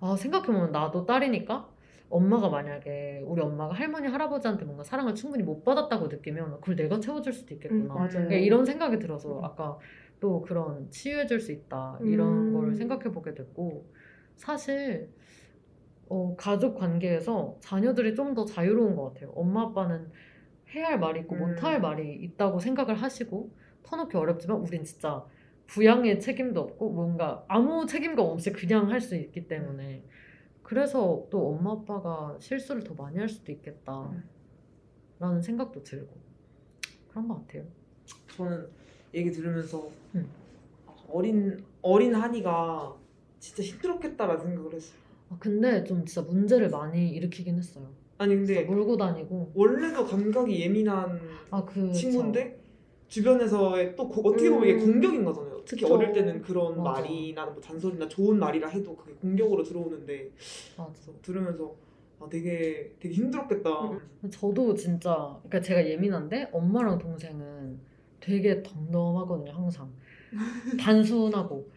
아 0.00 0.16
생각해보면 0.16 0.72
나도 0.72 1.04
딸이니까 1.06 1.68
엄마가 2.08 2.48
만약에 2.48 3.22
우리 3.24 3.40
엄마가 3.40 3.74
할머니 3.74 4.08
할아버지한테 4.08 4.64
뭔가 4.64 4.82
사랑을 4.82 5.14
충분히 5.14 5.42
못 5.44 5.62
받았다고 5.64 6.08
느끼면 6.08 6.60
그걸 6.60 6.76
내가 6.76 6.98
채워줄 6.98 7.32
수도 7.32 7.54
있겠구나 7.54 7.94
음. 7.94 8.08
그러니까 8.08 8.34
이런 8.36 8.64
생각이 8.64 8.98
들어서 8.98 9.38
음. 9.38 9.44
아까 9.44 9.78
또 10.20 10.42
그런 10.42 10.90
치유해줄 10.90 11.40
수 11.40 11.52
있다 11.52 11.98
이런 12.02 12.48
음. 12.48 12.54
거를 12.54 12.74
생각해보게 12.74 13.34
됐고 13.34 13.86
사실 14.36 15.10
어, 16.08 16.34
가족 16.36 16.76
관계에서 16.76 17.56
자녀들이 17.60 18.14
좀 18.14 18.34
더 18.34 18.44
자유로운 18.44 18.96
것 18.96 19.12
같아요 19.14 19.30
엄마 19.34 19.62
아빠는 19.62 20.10
해야 20.74 20.86
할 20.88 20.98
말이 21.00 21.20
있고 21.20 21.36
음. 21.36 21.40
못할 21.40 21.80
말이 21.80 22.14
있다고 22.14 22.58
생각을 22.60 22.94
하시고 22.96 23.50
터놓기 23.82 24.16
어렵지만 24.16 24.58
우린 24.58 24.84
진짜 24.84 25.24
부양의 25.66 26.20
책임도 26.20 26.60
없고 26.60 26.90
뭔가 26.90 27.44
아무 27.48 27.86
책임감 27.86 28.26
없이 28.26 28.52
그냥 28.52 28.90
할 28.90 29.00
수 29.00 29.16
있기 29.16 29.46
때문에 29.48 30.04
그래서 30.62 31.26
또 31.30 31.48
엄마 31.50 31.72
아빠가 31.72 32.36
실수를 32.40 32.84
더 32.84 32.94
많이 32.94 33.18
할 33.18 33.28
수도 33.28 33.50
있겠다 33.52 34.12
라는 35.18 35.42
생각도 35.42 35.82
들고 35.82 36.14
그런 37.08 37.28
것 37.28 37.46
같아요 37.46 37.64
저는 38.36 38.68
얘기 39.14 39.30
들으면서 39.30 39.88
음. 40.14 40.26
어린 41.08 41.58
어린 41.82 42.14
한이가 42.14 42.94
진짜 43.38 43.62
힘들었겠다라는 43.62 44.40
생각을 44.44 44.74
했어요. 44.74 44.98
아, 45.30 45.36
근데 45.38 45.82
좀 45.84 46.04
진짜 46.04 46.28
문제를 46.28 46.68
많이 46.70 47.10
일으키긴 47.10 47.56
했어요 47.56 47.86
아니 48.18 48.34
근데 48.34 48.64
몰고 48.64 48.96
다니고 48.96 49.52
원래도 49.54 50.04
감각이 50.04 50.60
예민한 50.60 51.20
아 51.50 51.64
그 51.64 51.92
친구인데 51.92 52.58
주변에서의 53.08 53.96
또 53.96 54.08
고- 54.08 54.28
어떻게 54.28 54.50
보면 54.50 54.68
이게 54.68 54.80
음. 54.84 54.92
공격인 54.92 55.24
거잖아요. 55.24 55.62
특히 55.64 55.82
그쵸. 55.82 55.94
어릴 55.94 56.12
때는 56.12 56.42
그런 56.42 56.76
맞아. 56.82 57.00
말이나 57.00 57.46
뭐 57.46 57.60
잔소리나 57.60 58.06
좋은 58.08 58.38
말이라 58.38 58.68
해도 58.68 58.94
그게 58.96 59.12
공격으로 59.14 59.62
들어오는데 59.64 60.30
맞아 60.76 60.92
들으면서 61.22 61.74
아, 62.20 62.28
되게 62.30 62.92
되게 63.00 63.14
힘들었겠다. 63.14 63.90
음. 63.90 63.98
저도 64.30 64.74
진짜 64.74 65.10
그러니까 65.42 65.60
제가 65.60 65.88
예민한데 65.88 66.50
엄마랑 66.52 66.98
동생은 66.98 67.78
되게 68.30 68.62
덤덤하거든요 68.62 69.52
항상 69.52 69.90
단순하고 70.78 71.68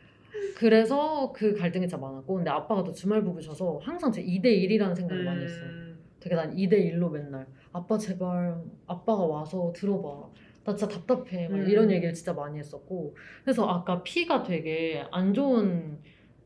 그래서 0.56 1.32
그 1.34 1.56
갈등이 1.56 1.88
진짜 1.88 1.97
많았고 1.97 2.36
근데 2.36 2.49
아빠가 2.49 2.84
또 2.84 2.91
주말 2.91 3.24
부부셔서 3.24 3.80
항상 3.82 4.12
제 4.12 4.24
2대 4.24 4.45
1이라는 4.45 4.95
생각을 4.95 5.24
많이 5.24 5.43
했어요 5.43 5.66
음. 5.66 5.99
되게 6.20 6.36
난 6.36 6.56
2대 6.56 6.74
1로 6.74 7.12
맨날 7.12 7.47
아빠 7.72 7.97
제발 7.97 8.62
아빠가 8.86 9.24
와서 9.24 9.74
들어봐 9.76 10.30
나 10.64 10.76
진짜 10.76 10.88
답답해 10.95 11.49
막 11.49 11.58
음. 11.58 11.68
이런 11.68 11.91
얘기를 11.91 12.14
진짜 12.14 12.34
많이 12.34 12.60
했었고 12.60 13.16
그래서 13.43 13.68
아까 13.68 14.01
피가 14.04 14.43
되게 14.43 15.04
안 15.12 15.34
좋은 15.34 15.97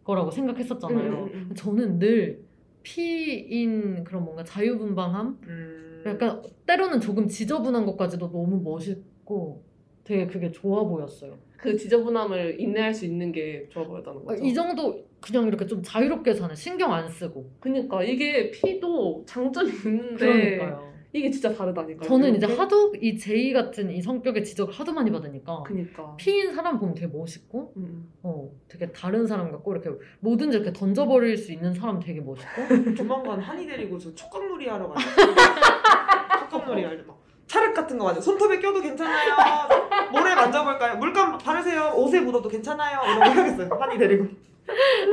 거라고 0.03 0.31
생각했었잖아요 0.31 1.11
음, 1.11 1.23
음, 1.25 1.47
음. 1.49 1.55
저는 1.55 1.99
늘 1.99 2.41
피인 2.81 4.03
그런 4.05 4.23
뭔가 4.23 4.43
자유분방함 4.43 5.39
음. 5.43 6.03
약간 6.05 6.41
때로는 6.65 7.01
조금 7.01 7.27
지저분한 7.27 7.85
것까지도 7.85 8.31
너무 8.31 8.61
멋있고 8.63 9.66
되게 10.07 10.25
그게 10.25 10.49
좋아 10.51 10.83
보였어요. 10.85 11.37
그 11.57 11.75
지저분함을 11.75 12.61
인내할 12.61 12.93
수 12.93 13.03
있는 13.05 13.33
게 13.33 13.67
좋아 13.69 13.83
보였다는 13.83 14.23
거죠. 14.23 14.41
이 14.41 14.53
정도 14.53 15.03
그냥 15.19 15.47
이렇게 15.47 15.65
좀 15.65 15.81
자유롭게 15.83 16.33
사는 16.33 16.55
신경 16.55 16.93
안 16.93 17.09
쓰고. 17.09 17.51
그러니까 17.59 18.03
이게 18.03 18.49
피도 18.51 19.25
장점이 19.27 19.69
있는데 19.69 20.15
그러니까요. 20.15 20.93
이게 21.11 21.29
진짜 21.29 21.53
다르다니까요. 21.53 22.07
저는 22.07 22.35
이제 22.35 22.45
이렇게? 22.45 22.61
하도 22.61 22.93
이 23.01 23.17
제이 23.17 23.51
같은 23.51 23.91
이 23.91 24.01
성격의 24.01 24.45
지적을 24.45 24.73
하도 24.73 24.93
많이 24.93 25.11
받으니까 25.11 25.63
그니까. 25.63 26.15
피인 26.15 26.53
사람 26.53 26.79
보면 26.79 26.95
되게 26.95 27.07
멋있고 27.07 27.73
음. 27.75 28.09
어 28.23 28.49
되게 28.69 28.89
다른 28.91 29.25
사람 29.27 29.51
같고 29.51 29.73
이렇게 29.73 29.89
뭐든지 30.21 30.57
이렇게 30.57 30.71
던져버릴 30.71 31.35
수 31.35 31.51
있는 31.51 31.73
사람 31.73 31.99
되게 31.99 32.21
멋있고 32.21 32.93
조만간 32.95 33.39
한이 33.39 33.65
데리고 33.65 33.97
저 33.97 34.13
촉감놀이 34.13 34.67
하러 34.67 34.87
가요. 34.89 35.05
촉감놀이 36.49 36.83
하려 36.83 37.03
막 37.05 37.26
차륵 37.47 37.73
같은 37.73 37.97
거 37.97 38.05
맞아. 38.05 38.19
손톱에 38.21 38.59
껴도 38.59 38.81
괜찮아요. 38.81 39.35
모래 40.11 40.35
만져볼까요? 40.35 40.97
물감 40.97 41.37
바르세요. 41.37 41.93
옷에 41.95 42.19
묻어도 42.19 42.47
괜찮아요. 42.49 42.99
이런 43.03 43.19
거 43.19 43.25
해야겠어요. 43.41 43.69
한이 43.79 43.97
데리고. 43.97 44.27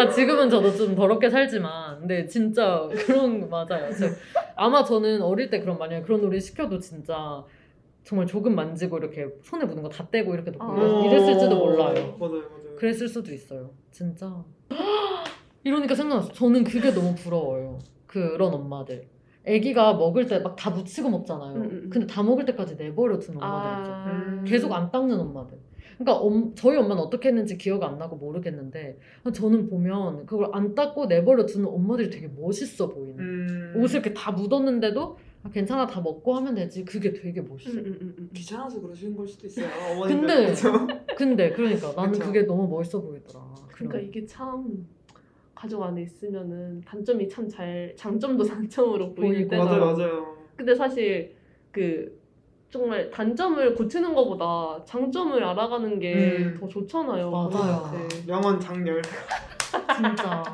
아, 0.01 0.11
지금은 0.11 0.51
저도 0.51 0.75
좀 0.75 0.97
더럽게 0.97 1.31
살지만, 1.31 2.01
근데 2.01 2.27
진짜 2.27 2.89
그런 3.07 3.41
거 3.41 3.47
맞아요. 3.47 3.89
저, 3.93 4.07
아마 4.57 4.83
저는 4.83 5.23
어릴 5.23 5.49
때 5.49 5.61
그런 5.61 5.79
만약에 5.79 6.03
그런 6.03 6.21
놀이 6.21 6.41
시켜도 6.41 6.81
진짜 6.81 7.43
정말 8.03 8.27
조금 8.27 8.55
만지고 8.57 8.99
이렇게 8.99 9.29
손에 9.43 9.65
묻은 9.65 9.83
거 9.83 9.89
다 9.89 10.07
떼고 10.11 10.35
이렇게 10.35 10.51
놓고 10.51 10.65
아. 10.65 11.05
이랬을지도 11.07 11.57
몰라요. 11.57 11.95
맞아요, 11.95 12.17
맞아요. 12.19 12.77
그랬을 12.77 13.07
수도 13.09 13.33
있어요. 13.33 13.71
진짜. 13.93 14.43
이러니까 15.63 15.95
생각났어. 15.95 16.33
저는 16.33 16.65
그게 16.65 16.93
너무 16.93 17.15
부러워요. 17.15 17.79
그런 18.09 18.53
엄마들. 18.53 19.07
아기가 19.47 19.95
먹을 19.95 20.27
때 20.27 20.39
막 20.41 20.57
다 20.57 20.71
묻히고 20.71 21.11
먹잖아요. 21.11 21.55
음, 21.57 21.63
음, 21.63 21.71
음. 21.85 21.91
근데 21.91 22.07
다 22.07 22.23
먹을 22.23 22.45
때까지 22.47 22.77
내버려 22.77 23.19
두는 23.19 23.43
엄마들 23.43 23.81
있죠. 23.83 23.93
아. 23.93 24.07
음. 24.07 24.45
계속 24.47 24.73
안 24.73 24.91
닦는 24.91 25.19
엄마들. 25.21 25.59
그러니까 25.99 26.15
엄- 26.25 26.53
저희 26.57 26.77
엄마는 26.77 27.01
어떻게 27.03 27.29
했는지 27.29 27.57
기억 27.57 27.83
안 27.85 27.99
나고 27.99 28.17
모르겠는데 28.17 28.99
저는 29.33 29.69
보면 29.69 30.27
그걸 30.27 30.49
안 30.53 30.75
닦고 30.75 31.07
내버려 31.07 31.47
두는 31.47 31.69
엄마들이 31.69 32.11
되게 32.11 32.27
멋있어 32.29 32.89
보이는. 32.89 33.19
음. 33.21 33.75
옷을 33.77 34.01
이렇게 34.01 34.13
다 34.15 34.33
묻었는데도 34.33 35.17
아, 35.45 35.51
괜찮아 35.51 35.87
다 35.87 36.01
먹고 36.01 36.35
하면 36.37 36.55
되지. 36.55 36.85
그게 36.87 37.13
되게 37.13 37.41
음, 37.43 37.47
멋있어. 37.51 37.79
음, 37.79 37.85
음, 38.01 38.15
음. 38.19 38.31
귀찮아서 38.35 38.81
그러시는 38.81 39.15
걸 39.15 39.29
수도 39.29 39.47
있어요. 39.47 39.67
근데 40.07 40.47
그쵸? 40.47 40.73
근데 41.17 41.51
그러니까 41.53 41.93
나는 41.95 42.13
그쵸. 42.13 42.25
그게 42.25 42.43
너무 42.45 42.67
멋있어 42.67 43.01
보이더라. 43.03 43.45
그러니까 43.69 43.99
그런. 43.99 44.05
이게 44.09 44.25
참 44.27 44.87
가족 45.65 45.83
안에 45.83 46.03
있으면은 46.03 46.83
단점이 46.83 47.27
참 47.27 47.49
잘 47.49 47.95
장점도 47.97 48.45
단점으로 48.45 49.15
보이는 49.15 49.37
보이고. 49.37 49.49
때가 49.51 49.65
맞아요, 49.65 49.85
맞아요. 49.97 50.37
근데 50.57 50.75
사실 50.75 51.35
그 51.73 52.21
정말 52.71 53.09
단점을 53.11 53.75
고치는 53.75 54.15
것보다 54.15 54.85
장점을 54.85 55.43
알아가는 55.43 55.99
게 55.99 56.37
음. 56.39 56.57
더 56.61 56.69
좋잖아요. 56.69 57.31
맞아요. 57.31 57.91
명언 58.27 58.61
장렬. 58.61 59.01
진짜. 59.97 60.45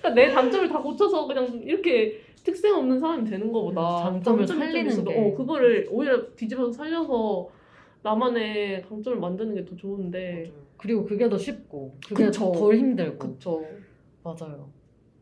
그러니까 0.00 0.10
내 0.14 0.32
단점을 0.32 0.68
다 0.68 0.80
고쳐서 0.80 1.26
그냥 1.28 1.46
이렇게 1.62 2.20
특색 2.42 2.74
없는 2.74 2.98
사람이 2.98 3.24
되는 3.30 3.52
것보다 3.52 4.08
음, 4.08 4.14
장점을 4.14 4.46
살리는 4.46 5.04
게. 5.04 5.14
어, 5.16 5.34
그거를 5.36 5.86
오히려 5.90 6.26
뒤집어서 6.34 6.72
살려서 6.72 7.48
나만의 8.02 8.82
강점을 8.88 9.18
만드는 9.20 9.54
게 9.54 9.64
더 9.64 9.76
좋은데 9.76 10.50
그리고 10.78 11.04
그게 11.04 11.28
더 11.28 11.38
쉽고 11.38 11.94
그게 12.08 12.24
그쵸. 12.24 12.50
덜 12.52 12.74
힘들고 12.76 13.18
그쵸 13.34 13.64
맞아요. 14.22 14.70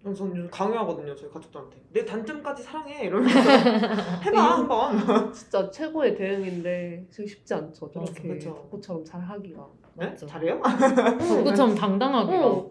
어, 0.03 0.15
저는 0.15 0.35
요즘 0.37 0.51
강요하거든요 0.51 1.15
저희 1.15 1.31
가족들한테 1.31 1.77
내 1.93 2.05
단점까지 2.07 2.63
사랑해 2.63 3.05
이러면서 3.05 3.39
해봐 4.25 4.41
한번 4.41 5.31
진짜 5.35 5.71
최고의 5.71 6.15
대응인데 6.17 7.07
지금 7.11 7.27
쉽지 7.27 7.53
않죠 7.53 7.91
저렇게 7.91 8.29
그쵸. 8.29 8.55
덕구처럼 8.55 9.05
잘 9.05 9.21
하기가 9.21 9.69
네? 9.97 10.07
맞죠. 10.07 10.27
잘해요? 10.27 10.63
덕구처럼 11.21 11.75
당당하게. 11.75 12.35
어. 12.35 12.71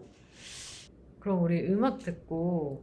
그럼 1.20 1.42
우리 1.44 1.68
음악 1.68 1.98
듣고 1.98 2.82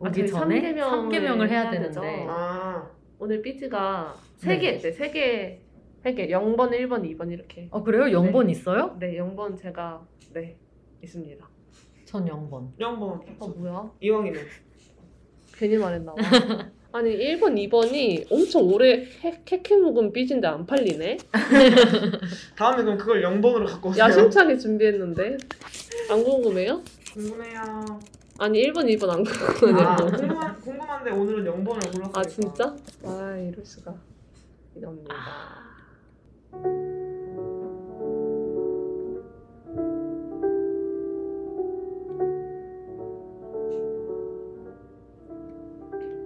아, 0.00 0.08
오기 0.08 0.20
저희 0.20 0.28
전에 0.28 0.56
삼계명을 0.56 0.90
삼계명을 0.90 1.50
해야 1.50 1.60
해야 1.60 1.70
되는데. 1.70 2.26
아 2.28 2.90
오늘 3.20 3.40
삐지가 3.40 4.14
네. 4.40 4.58
3개 4.58 4.64
했대 4.64 4.90
3개 4.90 5.58
3개 6.02 6.28
0번 6.30 6.70
1번 6.72 7.04
2번 7.16 7.30
이렇게 7.30 7.68
어 7.70 7.84
그래요? 7.84 8.06
0번 8.06 8.50
있어요? 8.50 8.96
네 8.98 9.14
0번 9.16 9.56
제가 9.56 10.04
네 10.32 10.56
있습니다 11.00 11.51
전 12.12 12.26
0번. 12.26 12.68
영번 12.78 13.20
아 13.40 13.46
뭐야 13.46 13.90
이왕이면 14.02 14.42
괜히 15.54 15.78
말했나 15.78 16.12
봐. 16.12 16.20
아니 16.92 17.16
1번, 17.16 17.54
2번이 17.70 18.26
엄청 18.30 18.68
오래 18.70 19.02
캐- 19.06 19.40
캐캐 19.46 19.76
묵은 19.76 20.12
삐진데 20.12 20.46
안 20.46 20.66
팔리네. 20.66 21.16
다음에 22.58 22.82
그럼 22.82 22.98
그걸 22.98 23.22
0번으로 23.22 23.66
갖고 23.66 23.88
오세요 23.88 24.04
야심차게 24.04 24.58
준비했는데 24.58 25.38
안 26.10 26.22
궁금해요? 26.22 26.82
궁금해요 27.14 28.00
아니 28.38 28.62
1번, 28.68 28.84
2번 28.94 29.08
안 29.08 29.24
궁금해요. 29.24 29.86
아 29.88 29.96
궁금한, 29.96 30.60
궁금한데 30.60 31.10
오늘은 31.12 31.44
0번을 31.46 31.64
골랐어요 31.94 32.10
아 32.12 32.22
진짜? 32.24 32.76
아 33.04 33.36
이럴 33.38 33.64
수가. 33.64 33.94
이겁니다. 34.76 35.14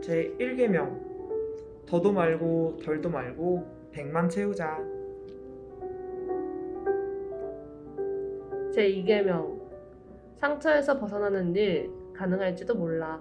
제 0.07 0.32
1계명 0.38 1.84
더도 1.84 2.12
말고 2.12 2.76
덜도 2.80 3.11
말고 3.11 3.90
100만 3.92 4.30
채우자 4.30 4.78
제 8.72 8.88
2계명 8.88 9.61
상처에서 10.36 11.00
벗어나는 11.00 11.57
일 11.57 11.90
가능할지도 12.14 12.76
몰라. 12.76 13.20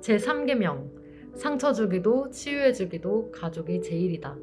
제 0.00 0.16
3계명 0.16 0.88
상처 1.34 1.74
주기도 1.74 2.30
치유해 2.30 2.72
주기도 2.72 3.30
가족이 3.30 3.82
제일이다. 3.82 4.38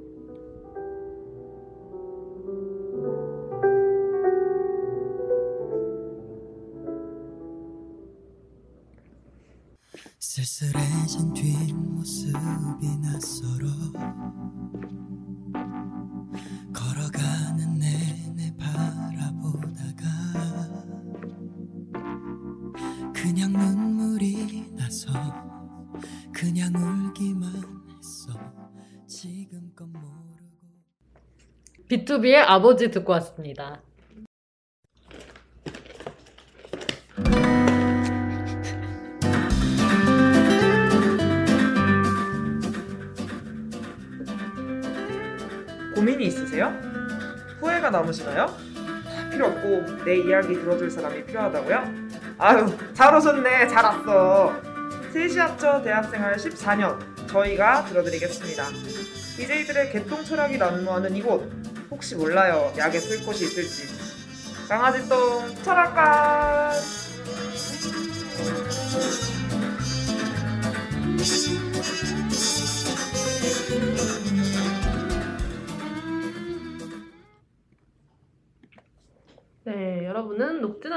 쓸쓸해진 10.33 11.33
뒷모습이 11.33 12.31
낯설어 13.01 13.67
걸어가는 16.73 17.77
내내 17.77 18.55
바라보다가 18.55 20.05
그냥 23.13 23.51
눈물이 23.51 24.71
나서 24.71 25.11
그냥 26.31 26.73
울기만 26.75 27.51
했어 27.97 28.31
지금껏 29.05 29.85
모르고 29.85 30.37
B2B의 31.89 32.45
아버지 32.47 32.89
듣고 32.89 33.11
왔습니다. 33.11 33.83
고민이 46.01 46.25
있으세요? 46.25 46.73
후회가 47.59 47.91
남으시나요? 47.91 48.57
필요 49.31 49.45
없고 49.45 50.03
내 50.03 50.17
이야기 50.17 50.55
들어줄 50.55 50.89
사람이 50.89 51.25
필요하다고요? 51.25 51.93
아유 52.39 52.75
잘 52.95 53.13
오셨네. 53.13 53.67
잘 53.67 53.85
왔어. 53.85 54.59
합쳐 55.37 55.83
대학생활 55.83 56.37
14년 56.37 56.97
저희가 57.27 57.85
들어드리겠습니다. 57.85 58.65
DJ들의 59.37 59.91
개똥 59.91 60.23
철학이 60.23 60.57
난무하는 60.57 61.15
이곳. 61.15 61.47
혹시 61.91 62.15
몰라요. 62.15 62.73
약에 62.79 62.99
쓸 62.99 63.23
곳이 63.23 63.43
있을지. 63.43 63.87
강아지 64.67 65.07
똥 65.07 65.53
철학관 65.63 66.71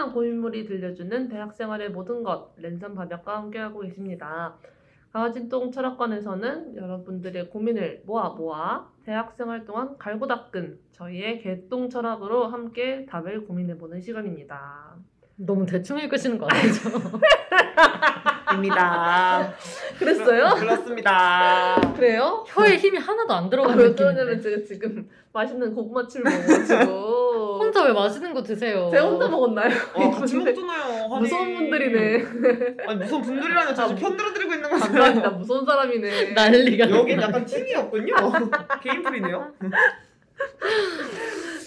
녹진한 0.05 0.13
고인물이 0.13 0.67
들려주는 0.67 1.29
대학생활의 1.29 1.91
모든 1.91 2.23
것 2.23 2.53
랜선 2.57 2.95
바벽과 2.95 3.37
함께하고 3.39 3.81
계십니다. 3.81 4.55
강아지똥 5.13 5.71
철학관에서는 5.71 6.77
여러분들의 6.77 7.49
고민을 7.51 8.03
모아 8.05 8.31
모아 8.31 8.89
대학생활 9.05 9.65
동안 9.65 9.97
갈고 9.97 10.27
닦은 10.27 10.79
저희의 10.93 11.41
개똥 11.41 11.89
철학으로 11.89 12.49
함께 12.49 13.07
답을 13.07 13.47
고민해보는 13.47 14.01
시간입니다. 14.01 14.97
너무 15.37 15.65
대충 15.65 15.99
읽으시는 15.99 16.39
거 16.39 16.47
아니죠? 16.47 16.91
입니다 18.53 19.53
그랬어요? 19.99 20.55
그렇습니다 20.57 21.77
그래요? 21.97 22.45
혀에 22.49 22.77
힘이 22.77 22.99
하나도 22.99 23.33
안 23.33 23.45
아, 23.45 23.51
들어간 23.51 23.79
왜 23.79 23.93
그러냐면 23.95 24.37
느낌인데. 24.37 24.43
제가 24.43 24.67
지금 24.67 25.09
맛있는 25.33 25.75
고구마칩을 25.75 26.25
먹어가지고 26.31 27.59
혼자 27.65 27.85
왜 27.85 27.93
맛있는 27.93 28.35
거 28.35 28.43
드세요? 28.43 28.89
제가 28.93 29.05
혼자 29.07 29.29
먹었나요? 29.29 29.71
어, 29.95 30.11
같이 30.11 30.37
먹잖아요 30.37 31.09
아니. 31.13 31.21
무서운 31.23 31.55
분들이네. 31.55 32.25
아니 32.87 32.99
무서운 32.99 33.23
분들이라뇨 33.23 33.75
저 33.75 33.87
지금 33.89 34.01
편들어드리고 34.03 34.53
있는 34.55 34.71
거잖아요 34.71 34.93
감사합니다. 34.93 35.31
무서운 35.31 35.65
사람이네. 35.65 36.33
난리가. 36.33 36.91
여긴 36.91 37.21
약간 37.21 37.45
팀이었군요. 37.47 38.15
개인풀이네요. 38.83 39.53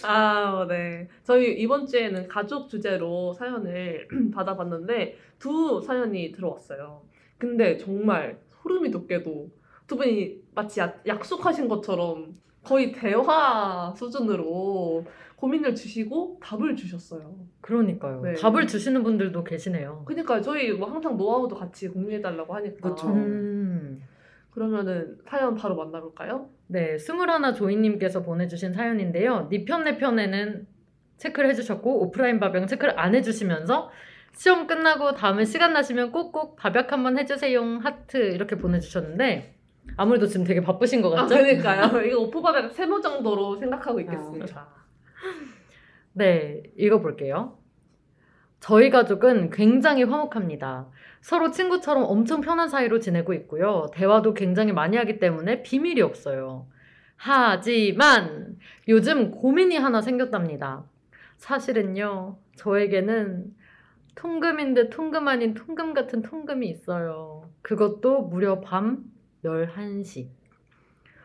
아, 0.06 0.66
네. 0.68 1.08
저희 1.24 1.54
이번 1.60 1.88
주에는 1.88 2.28
가족 2.28 2.70
주제로 2.70 3.34
사연을 3.34 4.08
받아봤는데 4.34 5.18
두 5.40 5.82
사연이 5.82 6.32
들어왔어요. 6.32 7.02
근데 7.38 7.78
정말 7.78 8.40
소름이 8.62 8.92
돋게도 8.92 9.50
두 9.88 9.96
분이 9.96 10.42
마치 10.54 10.80
약, 10.80 11.02
약속하신 11.08 11.68
것처럼 11.68 12.34
거의 12.64 12.92
대화 12.92 13.94
수준으로 13.96 15.06
고민을 15.38 15.76
주시고 15.76 16.40
답을 16.42 16.76
주셨어요. 16.76 17.36
그러니까요. 17.62 18.22
네. 18.22 18.34
답을 18.34 18.68
주시는 18.68 19.04
분들도 19.04 19.44
계시네요. 19.44 20.04
그러니까 20.06 20.42
저희 20.42 20.74
뭐 20.74 20.90
항상 20.90 21.16
노하우도 21.16 21.56
같이 21.56 21.88
공유해달라고 21.88 22.54
하니까. 22.56 22.90
그쵸. 22.90 23.08
음. 23.08 24.02
그러면은 24.52 25.18
사연 25.28 25.54
바로 25.54 25.76
만나볼까요? 25.76 26.50
네, 26.68 26.98
스물하나 26.98 27.54
조이님께서 27.54 28.24
보내주신 28.24 28.74
사연인데요. 28.74 29.48
니편 29.52 29.84
내편에는 29.86 30.68
체크를 31.18 31.50
해주셨고 31.50 32.02
오프라인 32.04 32.40
밥영 32.40 32.68
체크를 32.68 33.00
안 33.00 33.16
해주시면서 33.16 33.90
시험 34.34 34.68
끝나고 34.68 35.14
다음에 35.14 35.46
시간 35.46 35.74
나시면 35.74 36.12
꼭꼭 36.12 36.58
밥약 36.58 36.92
한번 36.92 37.18
해주세요 37.18 37.80
하트 37.82 38.18
이렇게 38.18 38.56
보내주셨는데 38.56 39.56
아무래도 39.96 40.28
지금 40.28 40.46
되게 40.46 40.62
바쁘신 40.62 41.02
것 41.02 41.12
아, 41.18 41.24
같죠? 41.24 41.36
그러니까요. 41.36 42.02
이거 42.06 42.20
오프밥의 42.20 42.72
세모 42.72 43.02
정도로 43.02 43.56
생각하고 43.56 44.00
있겠습니다. 44.02 44.68
네, 46.14 46.62
읽어볼게요. 46.78 47.58
저희 48.60 48.90
가족은 48.90 49.50
굉장히 49.52 50.04
화목합니다. 50.04 50.88
서로 51.22 51.52
친구처럼 51.52 52.04
엄청 52.08 52.42
편한 52.42 52.70
사이로 52.70 53.00
지내고 53.00 53.34
있고요. 53.34 53.88
대화도 53.94 54.34
굉장히 54.34 54.72
많이 54.72 54.98
하기 54.98 55.20
때문에 55.20 55.64
비밀이 55.64 56.02
없어요. 56.02 56.68
하지만 57.16 58.58
요즘 58.88 59.32
고민이 59.32 59.78
하나 59.78 60.02
생겼답니다. 60.02 60.86
사실은요, 61.38 62.38
저에게는 62.56 63.46
통금인데 64.16 64.90
통금 64.90 65.28
아닌 65.28 65.54
통금 65.54 65.94
같은 65.94 66.22
통금이 66.22 66.68
있어요. 66.68 67.50
그것도 67.62 68.24
무려 68.24 68.62
밤 68.62 69.04
11시. 69.44 70.30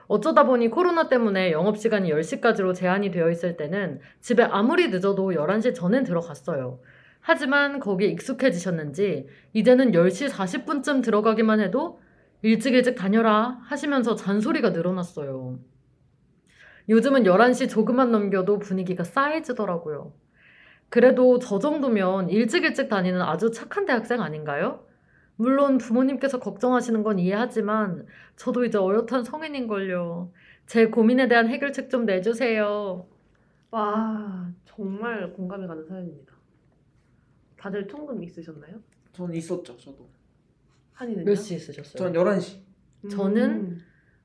어쩌다 0.08 0.44
보니 0.44 0.68
코로나 0.68 1.08
때문에 1.08 1.52
영업시간이 1.52 2.10
10시까지로 2.10 2.74
제한이 2.74 3.10
되어 3.10 3.30
있을 3.30 3.56
때는 3.56 4.00
집에 4.20 4.42
아무리 4.42 4.88
늦어도 4.88 5.30
11시 5.30 5.74
전엔 5.74 6.04
들어갔어요. 6.04 6.80
하지만 7.22 7.78
거기에 7.78 8.08
익숙해지셨는지 8.08 9.28
이제는 9.52 9.92
10시 9.92 10.28
40분쯤 10.28 11.02
들어가기만 11.04 11.60
해도 11.60 12.00
일찍 12.42 12.74
일찍 12.74 12.96
다녀라 12.96 13.60
하시면서 13.62 14.16
잔소리가 14.16 14.70
늘어났어요. 14.70 15.60
요즘은 16.88 17.22
11시 17.22 17.70
조금만 17.70 18.10
넘겨도 18.10 18.58
분위기가 18.58 19.04
싸해지더라고요. 19.04 20.12
그래도 20.88 21.38
저 21.38 21.60
정도면 21.60 22.28
일찍 22.28 22.64
일찍 22.64 22.88
다니는 22.88 23.22
아주 23.22 23.52
착한 23.52 23.86
대학생 23.86 24.20
아닌가요? 24.20 24.84
물론 25.36 25.78
부모님께서 25.78 26.40
걱정하시는 26.40 27.04
건 27.04 27.20
이해하지만 27.20 28.04
저도 28.36 28.64
이제 28.64 28.78
어엿한 28.78 29.22
성인인걸요. 29.24 30.32
제 30.66 30.86
고민에 30.88 31.28
대한 31.28 31.48
해결책 31.48 31.88
좀 31.88 32.04
내주세요. 32.04 33.06
와 33.70 34.52
정말 34.64 35.32
공감이 35.32 35.66
가는 35.68 35.84
사연입니다. 35.86 36.31
다들 37.62 37.86
통금 37.86 38.24
있으셨나요? 38.24 38.82
전 39.12 39.32
있었죠, 39.32 39.76
저도. 39.76 40.08
한이는요? 40.94 41.24
몇시 41.24 41.54
있으셨어요? 41.54 41.96
전 41.96 42.12
11시. 42.12 42.60
저는 43.08 43.50
음. 43.50 43.78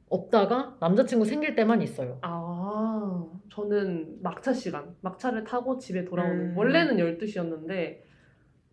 없다가 0.09 0.75
남자친구 0.79 1.23
생길 1.25 1.53
때만 1.53 1.83
있어요. 1.83 2.17
아 2.23 3.27
저는 3.51 4.23
막차 4.23 4.53
시간 4.53 4.95
막차를 5.01 5.43
타고 5.43 5.77
집에 5.77 6.03
돌아오는 6.03 6.51
음. 6.51 6.57
원래는 6.57 6.97
12시였는데 6.97 8.01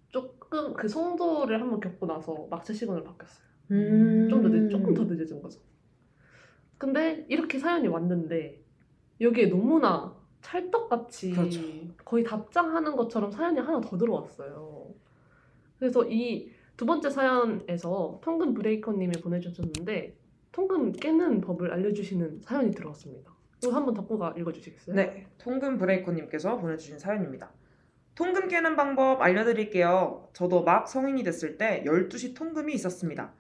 조금 0.08 0.72
그 0.72 0.88
송도를 0.88 1.60
한번 1.60 1.80
겪고 1.80 2.06
나서 2.06 2.46
막차 2.50 2.72
시간으로 2.72 3.04
바뀌었어요. 3.04 3.46
음. 3.72 4.28
좀더 4.30 4.48
늦, 4.48 4.70
조금 4.70 4.94
더 4.94 5.04
늦어진 5.04 5.42
거죠. 5.42 5.60
근데 6.78 7.26
이렇게 7.28 7.58
사연이 7.58 7.86
왔는데 7.88 8.62
여기에 9.20 9.46
너무나 9.46 10.16
찰떡같이 10.44 11.32
그렇죠. 11.32 11.60
거의 12.04 12.22
답장하는 12.22 12.94
것처럼 12.94 13.30
사연이 13.32 13.58
하나 13.58 13.80
더 13.80 13.96
들어왔어요. 13.96 14.94
그래서 15.78 16.04
이 16.08 16.64
두 16.76 16.86
번째 16.86 17.08
사연에서 17.08 18.18
통금 18.22 18.54
브레이커님이 18.54 19.12
보내주셨는데 19.22 20.16
통금 20.50 20.92
깨는 20.92 21.40
법을 21.40 21.72
알려주시는 21.72 22.40
사연이 22.40 22.72
들어왔습니다. 22.72 23.32
이거 23.62 23.72
한번 23.74 23.94
덕구가 23.94 24.34
읽어주시겠어요? 24.36 24.96
네, 24.96 25.26
통금 25.38 25.78
브레이커님께서 25.78 26.58
보내주신 26.58 26.98
사연입니다. 26.98 27.52
통금 28.16 28.48
깨는 28.48 28.76
방법 28.76 29.22
알려드릴게요. 29.22 30.28
저도 30.32 30.62
막 30.64 30.88
성인이 30.88 31.22
됐을 31.22 31.56
때 31.58 31.82
12시 31.86 32.34
통금이 32.34 32.74
있었습니다. 32.74 33.32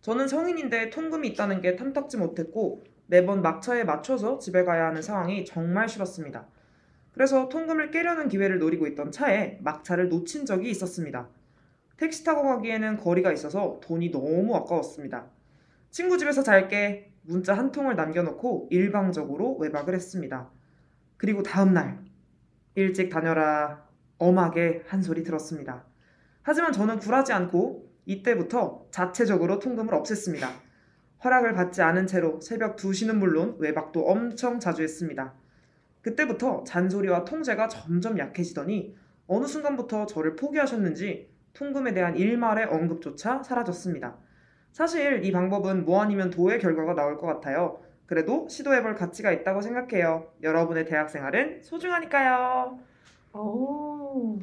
저는 0.00 0.28
성인인데 0.28 0.90
통금이 0.90 1.28
있다는 1.28 1.60
게 1.60 1.74
탐탁지 1.76 2.16
못했고 2.16 2.84
매번 3.10 3.40
막차에 3.40 3.84
맞춰서 3.84 4.38
집에 4.38 4.64
가야 4.64 4.86
하는 4.86 5.00
상황이 5.00 5.44
정말 5.44 5.88
싫었습니다. 5.88 6.46
그래서 7.12 7.48
통금을 7.48 7.90
깨려는 7.90 8.28
기회를 8.28 8.58
노리고 8.58 8.86
있던 8.86 9.10
차에 9.10 9.58
막차를 9.62 10.08
놓친 10.10 10.44
적이 10.44 10.70
있었습니다. 10.70 11.28
택시 11.96 12.22
타고 12.22 12.42
가기에는 12.42 12.98
거리가 12.98 13.32
있어서 13.32 13.80
돈이 13.82 14.12
너무 14.12 14.54
아까웠습니다. 14.56 15.26
친구 15.90 16.18
집에서 16.18 16.42
잘게 16.42 17.12
문자 17.22 17.54
한 17.54 17.72
통을 17.72 17.96
남겨놓고 17.96 18.68
일방적으로 18.70 19.56
외박을 19.56 19.94
했습니다. 19.94 20.50
그리고 21.16 21.42
다음날 21.42 22.04
일찍 22.74 23.08
다녀라 23.08 23.88
엄하게 24.18 24.84
한 24.86 25.02
소리 25.02 25.22
들었습니다. 25.22 25.86
하지만 26.42 26.72
저는 26.72 26.98
굴하지 26.98 27.32
않고 27.32 27.90
이때부터 28.04 28.86
자체적으로 28.90 29.58
통금을 29.58 29.94
없앴습니다. 29.94 30.67
허락을 31.24 31.52
받지 31.52 31.82
않은 31.82 32.06
채로 32.06 32.40
새벽 32.40 32.76
2시는 32.76 33.16
물론 33.16 33.56
외박도 33.58 34.06
엄청 34.06 34.60
자주 34.60 34.82
했습니다. 34.82 35.34
그때부터 36.02 36.64
잔소리와 36.64 37.24
통제가 37.24 37.68
점점 37.68 38.18
약해지더니 38.18 38.94
어느 39.26 39.46
순간부터 39.46 40.06
저를 40.06 40.36
포기하셨는지 40.36 41.28
통금에 41.52 41.92
대한 41.92 42.16
일말의 42.16 42.66
언급조차 42.66 43.42
사라졌습니다. 43.42 44.16
사실 44.72 45.24
이 45.24 45.32
방법은 45.32 45.84
뭐 45.84 46.00
아니면 46.00 46.30
도의 46.30 46.60
결과가 46.60 46.94
나올 46.94 47.18
것 47.18 47.26
같아요. 47.26 47.80
그래도 48.06 48.48
시도해볼 48.48 48.94
가치가 48.94 49.32
있다고 49.32 49.60
생각해요. 49.60 50.32
여러분의 50.42 50.86
대학 50.86 51.10
생활은 51.10 51.62
소중하니까요. 51.62 52.78
오, 53.34 54.38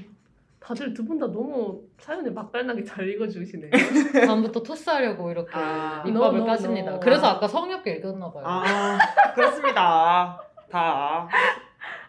다들 0.65 0.93
두 0.95 1.05
분 1.05 1.19
다 1.19 1.27
너무 1.27 1.79
사연을 1.99 2.31
맛깔나게 2.33 2.83
잘 2.83 3.07
읽어주시네요. 3.07 3.69
다음부터 4.25 4.63
토스하려고 4.63 5.29
이렇게 5.29 5.51
아, 5.53 6.03
입밥을 6.07 6.39
no, 6.39 6.45
까십니다. 6.45 6.91
no. 6.93 6.99
그래서 6.99 7.27
아. 7.27 7.31
아까 7.33 7.47
성엽게 7.47 7.91
읽었나 7.97 8.31
봐요. 8.31 8.43
아, 8.47 8.97
그렇습니다. 9.35 10.41
다. 10.71 11.27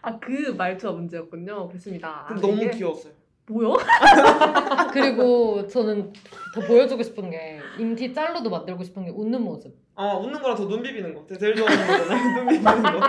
아 0.01 0.19
그 0.21 0.55
말투가 0.57 0.93
문제였군요. 0.93 1.67
그렇습니다. 1.67 2.25
근데 2.27 2.41
너무 2.41 2.55
이게 2.55 2.71
귀여웠어요. 2.71 3.13
뭐야? 3.49 3.75
그리고 4.91 5.67
저는 5.67 6.11
더 6.55 6.61
보여주고 6.61 7.03
싶은 7.03 7.29
게 7.29 7.59
인티 7.77 8.13
짤로도 8.13 8.49
만들고 8.49 8.83
싶은 8.83 9.05
게 9.05 9.11
웃는 9.11 9.41
모습. 9.41 9.75
아, 9.99 10.13
웃는 10.13 10.39
거랑 10.39 10.55
더눈 10.55 10.83
비비는 10.83 11.15
거. 11.15 11.23
제일 11.39 11.55
좋아하는 11.55 11.87
거잖아요. 11.87 12.33
눈 12.45 12.47
비비는 12.47 12.83
거. 12.83 12.99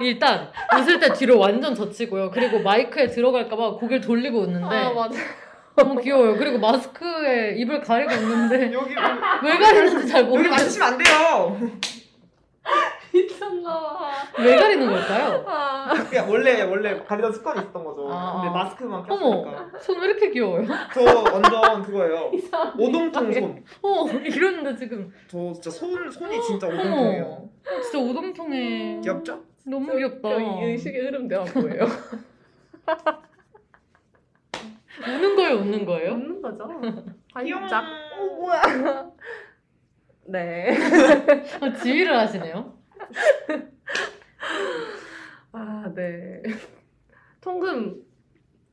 일단 0.00 0.48
웃을 0.78 0.98
때 0.98 1.12
뒤로 1.12 1.38
완전 1.38 1.74
젖히고요. 1.74 2.30
그리고 2.30 2.58
마이크에 2.60 3.08
들어갈까봐 3.08 3.72
고개를 3.72 4.00
돌리고 4.00 4.40
웃는데 4.40 4.74
아 4.74 4.92
맞아. 4.94 5.18
너무 5.76 6.00
귀여워요. 6.00 6.36
그리고 6.38 6.58
마스크에 6.58 7.56
입을 7.58 7.82
가리고 7.82 8.12
웃는데 8.14 8.72
여기, 8.72 8.94
왜 9.44 9.58
가리는지 9.58 10.08
잘 10.08 10.22
여기 10.22 10.30
모르겠어요. 10.30 10.56
만지시면 10.56 10.88
안 10.88 10.98
돼요. 10.98 11.70
미쳤나봐. 13.66 14.10
왜 14.38 14.56
가리는 14.56 14.86
걸까요? 14.90 15.44
아. 15.46 15.92
그냥 16.08 16.30
원래, 16.30 16.62
원래 16.62 17.02
가리던 17.02 17.32
습관이 17.32 17.60
있었던 17.60 17.84
거죠. 17.84 18.08
아, 18.12 18.34
근데 18.34 18.48
아. 18.48 18.52
마스크만 18.52 19.04
어머, 19.08 19.42
꼈으니까. 19.42 19.78
손 19.80 19.96
왜 20.00 20.06
이렇게 20.08 20.30
귀여워요? 20.30 20.66
저 20.94 21.02
완전 21.32 21.82
그거예요. 21.82 22.30
이상하네. 22.34 22.84
오동통 22.84 23.32
손. 23.32 23.64
어, 23.82 24.06
이러는데 24.08 24.76
지금 24.76 25.12
저 25.28 25.52
진짜 25.54 25.70
손, 25.70 26.10
손이 26.10 26.40
진짜 26.42 26.66
오동통이에요. 26.68 27.48
진짜 27.82 27.98
오동통해. 27.98 29.00
귀엽죠? 29.02 29.42
너무 29.66 29.96
귀엽다. 29.96 30.28
이 30.36 30.64
의식의 30.64 31.00
흐름 31.02 31.26
내가 31.28 31.44
뭐예요? 31.54 31.86
우는 35.06 35.36
거예요, 35.36 35.54
웃는 35.56 35.84
거예요? 35.84 36.12
웃는 36.12 36.40
거죠. 36.42 36.68
반짝. 37.34 37.84
오 38.18 38.36
뭐야? 38.46 39.10
네. 40.28 40.76
아, 41.60 41.72
지휘를 41.72 42.16
하시네요. 42.18 42.75
아 45.52 45.92
네. 45.94 46.42
통금 47.40 48.04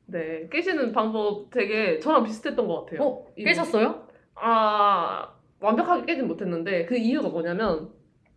네 0.06 0.48
깨시는 0.50 0.92
방법 0.92 1.50
되게 1.50 2.00
저랑 2.00 2.24
비슷했던 2.24 2.68
것 2.68 2.86
같아요. 2.86 3.08
어. 3.08 3.34
깨셨어요? 3.36 4.08
아 4.36 5.34
완벽하게 5.60 6.06
깨진 6.06 6.28
못했는데 6.28 6.86
그 6.86 6.98
이유가 6.98 7.30
뭐냐면 7.30 7.92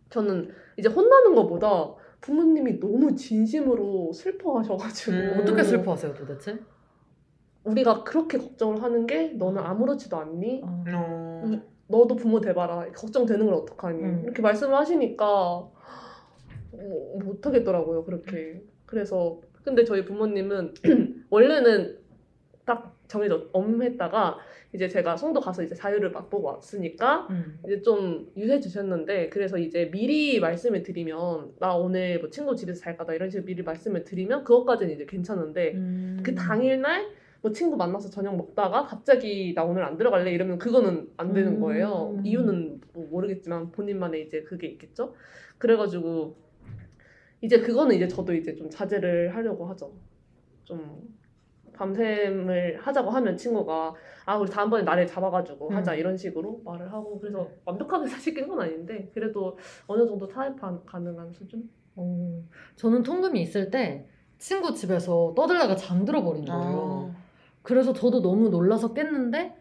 저는 0.09 0.53
이제 0.77 0.89
혼나는 0.89 1.35
것보다 1.35 1.93
부모님이 2.21 2.79
너무 2.79 3.15
진심으로 3.15 4.11
슬퍼하셔가지고 4.13 5.11
음. 5.11 5.39
어떻게 5.41 5.63
슬퍼하세요, 5.63 6.13
도대체? 6.13 6.59
우리가 7.63 8.03
그렇게 8.03 8.37
걱정을 8.37 8.81
하는 8.81 9.05
게 9.05 9.29
너는 9.29 9.61
아무렇지도 9.61 10.17
않니? 10.17 10.61
아, 10.65 10.83
어... 10.93 11.61
너도 11.87 12.15
부모 12.15 12.41
돼봐라 12.41 12.91
걱정되는 12.91 13.45
걸 13.45 13.55
어떡하니 13.55 14.03
음. 14.03 14.21
이렇게 14.23 14.41
말씀을 14.41 14.75
하시니까 14.75 15.27
어, 15.27 15.71
못하겠더라고요 17.23 18.03
그렇게 18.03 18.61
그래서 18.85 19.39
근데 19.63 19.83
저희 19.83 20.05
부모님은 20.05 20.73
원래는 21.29 21.97
딱 22.65 22.97
정해져 23.07 23.47
엄했다가 23.53 24.37
이제 24.73 24.87
제가 24.87 25.15
송도 25.15 25.39
가서 25.39 25.63
이제 25.63 25.73
자유를 25.73 26.11
맛보고 26.11 26.47
왔으니까 26.47 27.27
음. 27.29 27.59
이제 27.65 27.81
좀 27.81 28.31
유해 28.35 28.59
주셨는데 28.59 29.29
그래서 29.29 29.57
이제 29.57 29.89
미리 29.91 30.39
말씀을 30.39 30.83
드리면 30.83 31.53
나 31.59 31.75
오늘 31.75 32.19
뭐 32.19 32.29
친구 32.29 32.55
집에서 32.55 32.81
잘 32.81 32.97
거다 32.97 33.13
이런 33.13 33.29
식으로 33.29 33.45
미리 33.45 33.63
말씀을 33.63 34.03
드리면 34.03 34.43
그것까지는 34.43 34.93
이제 34.93 35.05
괜찮은데 35.05 35.73
음. 35.73 36.19
그 36.23 36.35
당일날 36.35 37.07
뭐 37.41 37.51
친구 37.51 37.77
만나서 37.77 38.09
저녁 38.09 38.35
먹다가 38.35 38.85
갑자기 38.85 39.53
나 39.55 39.63
오늘 39.63 39.83
안 39.83 39.97
들어갈래 39.97 40.31
이러면 40.31 40.57
그거는 40.57 41.09
안 41.17 41.33
되는 41.33 41.55
음. 41.55 41.59
거예요. 41.61 42.19
이유는 42.23 42.81
뭐 42.93 43.07
모르겠지만 43.09 43.71
본인만의 43.71 44.23
이제 44.25 44.43
그게 44.43 44.67
있겠죠. 44.67 45.13
그래가지고 45.57 46.35
이제 47.41 47.59
그거는 47.59 47.95
이제 47.95 48.07
저도 48.07 48.33
이제 48.33 48.55
좀 48.55 48.69
자제를 48.69 49.35
하려고 49.35 49.65
하죠. 49.67 49.93
좀 50.63 51.01
밤샘을 51.73 52.79
하자고 52.81 53.11
하면 53.11 53.37
친구가 53.37 53.93
아 54.25 54.37
우리 54.37 54.49
다음번에 54.49 54.83
날을 54.83 55.05
잡아가지고 55.05 55.69
하자 55.69 55.93
음. 55.93 55.99
이런 55.99 56.17
식으로 56.17 56.61
말을 56.65 56.91
하고 56.91 57.19
그래서 57.19 57.47
완벽하게 57.65 58.07
사실 58.09 58.33
깬 58.33 58.47
건 58.47 58.59
아닌데 58.61 59.11
그래도 59.13 59.57
어느 59.85 60.07
정도 60.07 60.27
타협 60.27 60.59
가- 60.59 60.81
가능한 60.85 61.31
수준? 61.33 61.69
어, 61.95 62.43
저는 62.75 63.03
통금이 63.03 63.39
있을 63.41 63.69
때 63.69 64.07
친구 64.39 64.73
집에서 64.73 65.33
떠들다가 65.35 65.75
잠들어 65.75 66.23
버린 66.23 66.45
거예요. 66.45 67.11
아... 67.13 67.26
그래서 67.67 67.91
저도 67.91 68.21
너무 68.21 68.47
놀라서 68.47 68.93
깼는데 68.93 69.53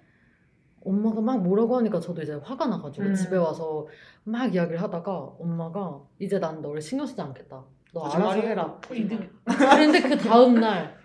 엄마가 0.84 1.20
막 1.20 1.42
뭐라고 1.42 1.76
하니까 1.78 1.98
저도 1.98 2.22
이제 2.22 2.34
화가 2.34 2.68
나가지고 2.68 3.06
음. 3.06 3.14
집에 3.16 3.36
와서 3.36 3.88
막 4.22 4.54
이야기를 4.54 4.80
하다가 4.80 5.12
엄마가 5.40 6.00
이제 6.20 6.38
난 6.38 6.62
너를 6.62 6.80
신경 6.80 7.04
쓰지 7.04 7.20
않겠다. 7.20 7.64
너 7.92 8.04
알아서. 8.04 8.38
해라. 8.40 8.80
이득. 8.94 9.42
그런데 9.44 10.00
그 10.02 10.16
다음 10.16 10.54
날 10.60 10.96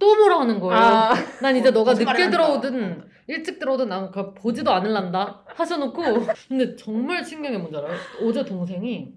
또 0.00 0.16
뭐라 0.16 0.40
하는 0.40 0.58
거예요. 0.58 0.74
아, 0.82 1.12
난 1.42 1.54
이제 1.56 1.70
너가 1.70 1.92
거짓말이 1.92 2.18
늦게. 2.24 2.30
들어오든 2.30 3.04
일찍 3.28 3.58
들어오든 3.58 3.88
난 3.90 4.10
그거 4.10 4.32
보지도 4.32 4.70
않을란다 4.72 5.44
하셔놓고 5.46 6.02
근데 6.48 6.74
정말 6.74 7.22
게 7.22 7.58
뭔지 7.58 7.76
알아요? 7.76 7.94
어제 8.24 8.42
동생이 8.44 9.14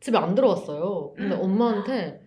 집에 0.00 0.18
안 0.18 0.34
들어왔어요. 0.34 1.14
근데 1.16 1.34
엄마한테 1.34 2.21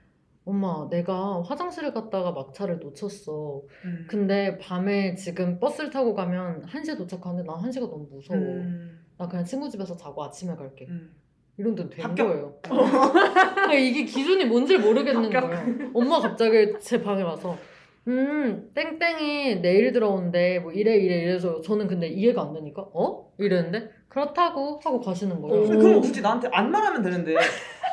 엄마 0.46 0.88
내가 0.90 1.42
화장실을 1.42 1.94
갔다가 1.94 2.32
막차를 2.32 2.80
놓쳤어. 2.80 3.62
음. 3.86 4.06
근데 4.08 4.58
밤에 4.60 5.16
지금 5.16 5.60
버스를 5.60 5.90
타고 5.90 6.14
가면 6.14 6.64
1시에 6.68 6.98
도착하는데 6.98 7.46
난 7.52 7.62
1시가 7.64 7.90
너무 7.90 8.08
무서워. 8.12 8.40
음. 8.40 9.04
나 9.18 9.28
그냥 9.28 9.44
친구 9.44 9.70
집에서 9.70 9.96
자고 9.98 10.24
아침에 10.24 10.56
갈게. 10.56 10.86
음. 10.88 11.12
이런 11.58 11.74
데는 11.74 11.90
된 11.90 12.06
합격. 12.06 12.28
거예요. 12.28 12.54
그러니까 12.62 13.74
이게 13.74 14.04
기준이 14.06 14.46
뭔지 14.46 14.78
모르겠는. 14.78 15.30
거예요. 15.32 15.90
엄마 15.94 16.20
갑자기 16.20 16.74
제 16.80 17.02
방에 17.02 17.24
와서 17.24 17.58
음 18.08 18.70
땡땡이 18.76 19.62
내일 19.62 19.92
들어온대 19.92 20.60
뭐 20.60 20.72
이래 20.72 20.96
이래 20.96 21.16
이래서 21.24 21.60
저는 21.62 21.88
근데 21.88 22.08
이해가 22.08 22.42
안 22.44 22.54
되니까 22.54 22.86
어? 22.94 23.32
이랬는데 23.40 23.90
그렇다고 24.08 24.80
하고 24.84 25.02
가시는 25.02 25.42
거예요. 25.42 25.64
오. 25.64 25.68
근데 25.68 25.84
그럼 25.84 26.02
굳이 26.02 26.22
나한테 26.22 26.48
안 26.52 26.70
말하면 26.70 27.02
되는데 27.02 27.34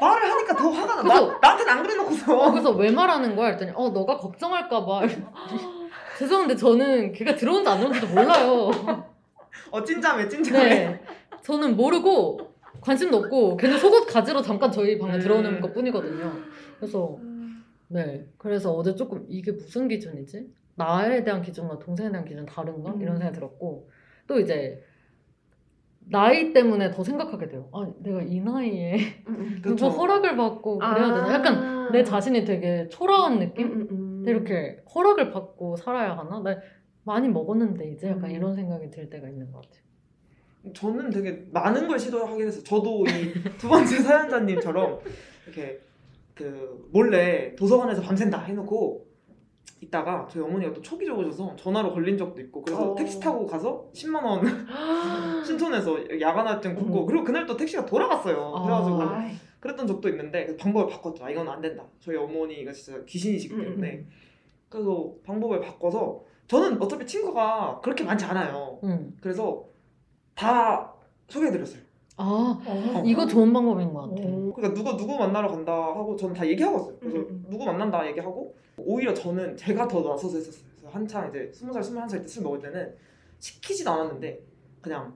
말을 0.01 0.31
하니까 0.31 0.55
더 0.57 0.69
화가 0.71 0.97
나. 0.97 1.03
그래서- 1.03 1.27
나 1.33 1.39
나한테는 1.41 1.73
안 1.73 1.79
어, 1.79 1.83
그래놓고서. 1.83 2.51
그래서 2.53 2.71
왜 2.73 2.91
말하는 2.91 3.35
거야? 3.35 3.49
했더니 3.51 3.73
어 3.75 3.89
너가 3.89 4.19
걱정할까봐 4.19 5.03
죄송한데 6.19 6.57
저는 6.57 7.13
걔가 7.13 7.35
들어온지 7.35 7.69
안 7.71 7.79
들어온지도 7.79 8.09
몰라요. 8.09 8.71
어 9.71 9.83
찐자매 9.83 10.29
찐자매. 10.29 10.69
네. 10.69 11.01
저는 11.43 11.75
모르고 11.77 12.39
관심도 12.83 13.17
없고 13.17 13.57
걔는 13.57 13.79
속옷 13.79 14.07
가지러 14.07 14.43
잠깐 14.43 14.71
저희 14.71 14.99
방에 14.99 15.15
음. 15.15 15.21
들어오는 15.21 15.61
것 15.61 15.73
뿐이거든요. 15.73 16.33
그래서 16.79 17.17
네. 17.93 18.27
그래서 18.39 18.73
어제 18.73 18.95
조금 18.95 19.27
이게 19.29 19.53
무슨 19.53 19.89
기준이지? 19.89 20.51
나에 20.77 21.23
대한 21.25 21.43
기준과 21.43 21.79
동생에 21.79 22.11
대한 22.11 22.25
기준 22.25 22.47
다른가? 22.47 22.95
이런 22.99 23.17
음. 23.17 23.19
생각이 23.19 23.35
들었고 23.35 23.89
또 24.27 24.39
이제 24.41 24.83
나이 26.11 26.53
때문에 26.53 26.91
더 26.91 27.05
생각하게 27.05 27.49
돼요. 27.49 27.69
아, 27.73 27.87
내가 28.01 28.23
이 28.23 28.41
나이에 28.41 28.97
그쵸. 29.63 29.77
누가 29.77 29.89
허락을 29.89 30.37
받고 30.37 30.79
그래야 30.79 31.15
되나? 31.15 31.33
약간 31.35 31.93
내 31.93 32.03
자신이 32.03 32.45
되게 32.45 32.89
초라한 32.89 33.39
느낌? 33.39 33.67
음, 33.67 33.81
음, 33.83 33.89
음. 33.91 34.25
이렇게 34.27 34.83
허락을 34.95 35.31
받고 35.31 35.77
살아야 35.77 36.17
하나? 36.17 36.41
나 36.41 36.59
많이 37.05 37.29
먹었는데 37.29 37.91
이제 37.93 38.09
약간 38.09 38.25
음. 38.31 38.31
이런 38.31 38.55
생각이 38.55 38.91
들 38.91 39.11
때가 39.11 39.29
있는 39.29 39.51
것 39.53 39.63
같아요. 39.63 39.83
저는 40.75 41.11
되게 41.11 41.45
많은 41.53 41.89
걸 41.89 41.99
시도하게 41.99 42.45
됐어요. 42.47 42.63
저도 42.65 43.05
이 43.07 43.33
두 43.59 43.69
번째 43.69 43.97
사연자님처럼 43.99 45.01
이렇게 45.47 45.81
그 46.35 46.89
몰래 46.93 47.55
도서관에서 47.57 48.03
밤샌다 48.03 48.41
해놓고 48.41 49.07
있다가 49.81 50.29
저희 50.31 50.43
어머니가 50.43 50.73
또 50.73 50.81
초기 50.81 51.05
적으셔서 51.05 51.57
전화로 51.57 51.93
걸린 51.93 52.17
적도 52.17 52.41
있고 52.41 52.63
그래서 52.63 52.93
어. 52.93 52.95
택시 52.95 53.19
타고 53.19 53.47
가서 53.47 53.89
10만 53.93 54.23
원 54.23 54.43
신촌에서 55.45 56.21
야간화증 56.21 56.75
굽고 56.75 57.01
음. 57.01 57.07
그리고 57.07 57.25
그날 57.25 57.47
또 57.47 57.57
택시가 57.57 57.85
돌아갔어요. 57.85 58.53
그래가지고 58.63 59.03
아. 59.03 59.31
그랬던 59.61 59.87
적도 59.87 60.09
있는데 60.09 60.47
그 60.47 60.57
방법을 60.57 60.89
바꿨죠. 60.89 61.25
아, 61.25 61.31
이건 61.31 61.49
안 61.49 61.61
된다. 61.61 61.85
저희 62.01 62.17
어머니가 62.17 62.73
진짜 62.73 63.05
귀신이시기 63.05 63.55
음, 63.55 63.63
때문에 63.63 63.93
음. 63.93 64.09
그래서 64.69 65.13
방법을 65.25 65.61
바꿔서 65.61 66.25
저는 66.49 66.81
어차피 66.83 67.07
친구가 67.07 67.81
그렇게 67.83 68.05
많지 68.05 68.25
않아요. 68.25 68.81
응. 68.85 69.13
그래서 69.21 69.65
다 70.35 70.93
소개해드렸어요. 71.29 71.82
아, 72.19 72.61
어. 72.67 73.03
이거 73.07 73.27
좋은 73.27 73.53
방법인 73.53 73.93
것 73.93 74.03
같아. 74.03 74.23
어. 74.27 74.53
그러니까 74.55 74.75
누가 74.75 74.97
누구 74.97 75.17
만나러 75.17 75.49
간다 75.49 75.73
하고 75.73 76.15
저는 76.17 76.35
다 76.35 76.47
얘기하고 76.47 76.77
왔어요. 76.77 76.97
그래서 77.01 77.17
음, 77.19 77.27
음. 77.31 77.47
누구 77.51 77.65
만난다 77.65 78.07
얘기하고 78.09 78.55
오히려 78.77 79.15
저는 79.15 79.57
제가 79.57 79.89
더 79.89 80.01
나서서 80.03 80.37
했었어요. 80.37 80.65
그래서 80.77 80.89
한창 80.95 81.29
이제 81.29 81.51
스무 81.53 81.73
살 81.73 81.83
스물한 81.83 82.09
살 82.09 82.21
때 82.23 82.29
술 82.29 82.43
먹을 82.43 82.61
때는 82.61 82.95
시키지도 83.39 83.91
않았는데 83.91 84.41
그냥 84.81 85.15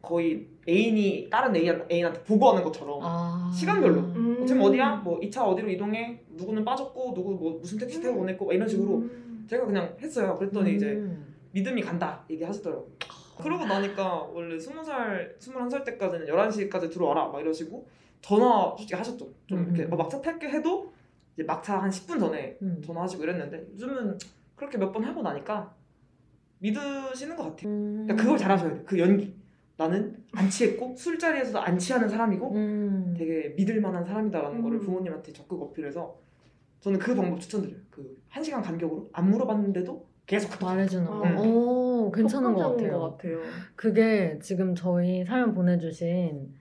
거의 0.00 0.46
애인이 0.68 1.28
다른 1.28 1.54
애인, 1.56 1.82
애인한테 1.90 2.22
보고하는 2.22 2.62
것처럼 2.62 3.00
아. 3.02 3.50
시간별로. 3.52 4.00
음. 4.00 4.46
지금 4.46 4.62
어디야? 4.62 4.96
뭐 4.96 5.18
2차 5.20 5.42
어디로 5.44 5.68
이동해? 5.70 6.20
누구는 6.36 6.64
빠졌고 6.64 7.14
누구 7.14 7.32
뭐 7.34 7.58
무슨 7.60 7.78
택시 7.78 8.00
타고 8.00 8.18
보냈고 8.18 8.46
막 8.46 8.52
이런 8.54 8.68
식으로 8.68 8.94
음. 8.98 9.44
제가 9.50 9.66
그냥 9.66 9.94
했어요. 10.00 10.36
그랬더니 10.38 10.76
이제 10.76 10.86
음. 10.92 11.34
믿음이 11.52 11.82
간다 11.82 12.24
얘기하시더라고요. 12.30 12.86
그러고 13.42 13.66
나니까 13.66 14.22
원래 14.32 14.56
20살, 14.56 15.38
21살 15.38 15.84
때까지는 15.84 16.26
11시까지 16.26 16.90
들어와라 16.92 17.28
막 17.28 17.40
이러시고 17.40 17.86
전화 18.20 18.74
솔직히 18.76 18.94
하셨죠. 18.94 19.28
좀 19.46 19.64
이렇게 19.64 19.84
음. 19.84 19.92
어, 19.92 19.96
막차 19.96 20.20
탈게 20.20 20.48
해도 20.48 20.92
이제 21.34 21.44
막차 21.44 21.78
한 21.80 21.90
10분 21.90 22.18
전에 22.18 22.58
음. 22.62 22.80
전화하시고 22.84 23.22
이랬는데 23.22 23.66
요즘은 23.72 24.18
그렇게 24.56 24.76
몇 24.78 24.92
번 24.92 25.04
하고 25.04 25.22
나니까 25.22 25.72
믿으시는 26.58 27.36
것 27.36 27.44
같아요. 27.44 27.70
음. 27.70 28.02
그러니까 28.04 28.16
그걸 28.22 28.38
잘하셔야 28.38 28.72
돼요. 28.74 28.82
그 28.84 28.98
연기. 28.98 29.36
나는 29.76 30.24
안 30.32 30.50
취했고 30.50 30.96
술자리에서도 30.96 31.60
안 31.60 31.78
취하는 31.78 32.08
사람이고 32.08 32.52
음. 32.52 33.14
되게 33.16 33.50
믿을 33.56 33.80
만한 33.80 34.04
사람이다라는 34.04 34.56
음. 34.58 34.62
거를 34.64 34.80
부모님한테 34.80 35.32
적극 35.32 35.62
어필해서 35.62 36.16
저는 36.80 36.98
그 36.98 37.14
방법 37.14 37.40
추천드려요. 37.40 37.80
그 37.90 38.20
1시간 38.32 38.60
간격으로 38.62 39.08
안 39.12 39.30
물어봤는데도 39.30 40.04
계속 40.28 40.62
말해주는 40.62 41.06
거. 41.06 41.22
음. 41.24 41.38
오, 41.38 42.12
괜찮은 42.12 42.54
것 42.54 42.70
같아요. 42.70 42.98
것 43.00 43.16
같아요. 43.16 43.38
그게 43.74 44.38
지금 44.40 44.74
저희 44.74 45.24
사연 45.24 45.54
보내주신 45.54 46.54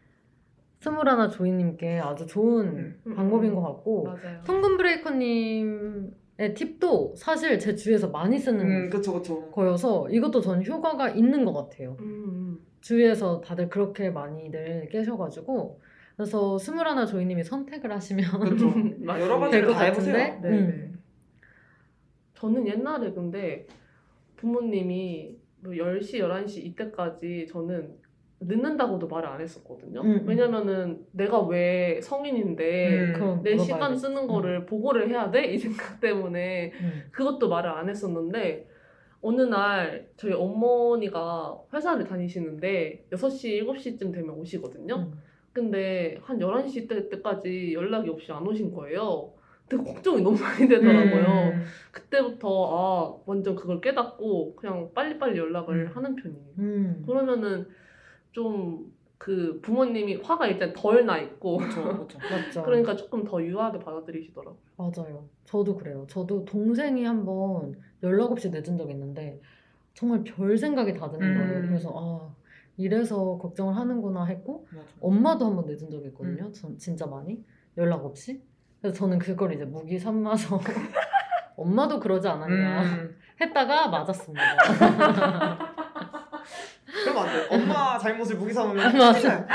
스물하나 0.79 1.29
조이님께 1.29 1.99
아주 1.99 2.25
좋은 2.25 2.95
음. 3.05 3.13
방법인 3.15 3.51
음. 3.51 3.55
것 3.55 3.61
같고 3.61 4.05
맞아요. 4.05 4.41
통금 4.45 4.77
브레이커님의 4.77 6.53
팁도 6.55 7.15
사실 7.17 7.59
제 7.59 7.75
주위에서 7.75 8.07
많이 8.07 8.39
쓰는 8.39 8.65
음, 8.65 8.89
그쵸 8.89 9.13
그쵸. 9.13 9.51
거여서 9.51 10.07
이것도 10.11 10.39
전 10.39 10.65
효과가 10.65 11.09
있는 11.09 11.43
것 11.43 11.51
같아요. 11.51 11.97
음. 11.99 12.59
주위에서 12.79 13.41
다들 13.41 13.67
그렇게 13.67 14.09
많이들 14.09 14.87
깨셔가지고 14.89 15.81
그래서 16.15 16.57
스물하나 16.57 17.05
조이님이 17.05 17.43
선택을 17.43 17.91
하시면. 17.91 18.25
맞습니다. 18.39 19.19
여러 19.21 19.39
될 19.49 19.65
가지를 19.65 19.67
것다 19.67 19.83
해보세요. 19.83 20.13
같은데? 20.15 20.49
네, 20.49 20.57
음. 20.57 20.67
네. 20.67 20.86
저는 22.37 22.67
옛날에 22.67 23.11
근데 23.11 23.65
부모님이 24.35 25.35
뭐 25.61 25.73
10시, 25.73 26.19
11시 26.19 26.63
이때까지 26.65 27.47
저는 27.49 27.95
늦는다고도 28.39 29.07
말을 29.07 29.27
안 29.27 29.41
했었거든요. 29.41 30.01
음, 30.01 30.11
음. 30.11 30.23
왜냐면은 30.27 31.03
내가 31.11 31.41
왜 31.41 31.99
성인인데 31.99 33.15
음. 33.15 33.41
내. 33.41 33.57
시간 33.57 33.97
쓰는 33.97 34.27
거를 34.27 34.67
보고를 34.67 35.09
해야 35.09 35.31
돼? 35.31 35.45
이 35.45 35.57
생각 35.57 35.99
때문에 35.99 36.71
음. 36.79 37.03
그것도 37.11 37.49
말을 37.49 37.71
안 37.71 37.89
했었는데 37.89 38.67
어느 39.21 39.41
날 39.41 40.07
저희 40.15 40.33
어머니가 40.33 41.59
회사를 41.73 42.05
다니시는데 42.05 43.07
6시, 43.11 43.65
7시쯤 43.65 44.13
되면 44.13 44.29
오시거든요. 44.35 44.95
음. 44.95 45.19
근데 45.51 46.19
한 46.21 46.37
11시 46.37 46.87
때, 46.87 47.09
때까지 47.09 47.73
연락이 47.73 48.11
없이 48.11 48.31
안 48.31 48.45
오신 48.45 48.71
거예요. 48.75 49.33
되게 49.69 49.83
걱정이 49.83 50.21
너무 50.21 50.37
많이 50.39 50.67
되더라고요. 50.67 51.51
음. 51.53 51.63
그때부터 51.91 52.47
아 52.47 53.21
완전 53.25 53.55
그걸 53.55 53.81
깨닫고 53.81 54.55
그냥 54.55 54.91
빨리빨리 54.93 55.37
연락을 55.37 55.87
음. 55.87 55.91
하는 55.95 56.15
편이에요. 56.15 56.45
음. 56.59 57.03
그러면은 57.05 57.67
좀 58.31 58.97
그 59.17 59.59
부모님이 59.61 60.17
화가 60.17 60.47
일단 60.47 60.73
덜 60.73 61.05
나 61.05 61.17
있고 61.17 61.57
그쵸. 61.57 61.81
맞죠. 61.83 62.63
그러니까 62.63 62.95
조금 62.95 63.23
더 63.23 63.43
유하게 63.43 63.79
받아들이시더라고요. 63.79 64.57
맞아요. 64.77 65.27
저도 65.45 65.75
그래요. 65.75 66.05
저도 66.07 66.45
동생이 66.45 67.03
한번 67.03 67.75
연락 68.03 68.31
없이 68.31 68.49
늦은 68.49 68.77
적이 68.77 68.93
있는데 68.93 69.41
정말 69.93 70.23
별 70.23 70.57
생각이 70.57 70.93
다 70.93 71.09
드는 71.09 71.35
거예요. 71.35 71.59
음. 71.61 71.67
그래서 71.67 71.91
아 71.95 72.35
이래서 72.77 73.37
걱정을 73.39 73.75
하는구나 73.75 74.25
했고 74.25 74.67
맞아. 74.71 74.87
엄마도 75.01 75.45
한번 75.45 75.65
늦은 75.65 75.89
적이 75.89 76.07
있거든요. 76.09 76.45
음. 76.45 76.53
전 76.53 76.77
진짜 76.77 77.07
많이 77.07 77.43
연락 77.77 78.05
없이. 78.05 78.43
그래서 78.81 78.97
저는 78.97 79.19
그걸 79.19 79.53
이제 79.53 79.65
무기 79.65 79.97
삼아서 79.99 80.59
엄마도 81.57 81.99
그러지 81.99 82.27
않았냐 82.27 82.81
음. 82.83 83.17
했다가 83.41 83.87
맞았습니다. 83.89 84.43
그러면 87.03 87.23
안 87.23 87.33
돼. 87.33 87.47
엄마 87.55 87.97
잘못을 87.97 88.37
무기 88.37 88.53
삼으면 88.53 88.97
맞아. 88.97 89.47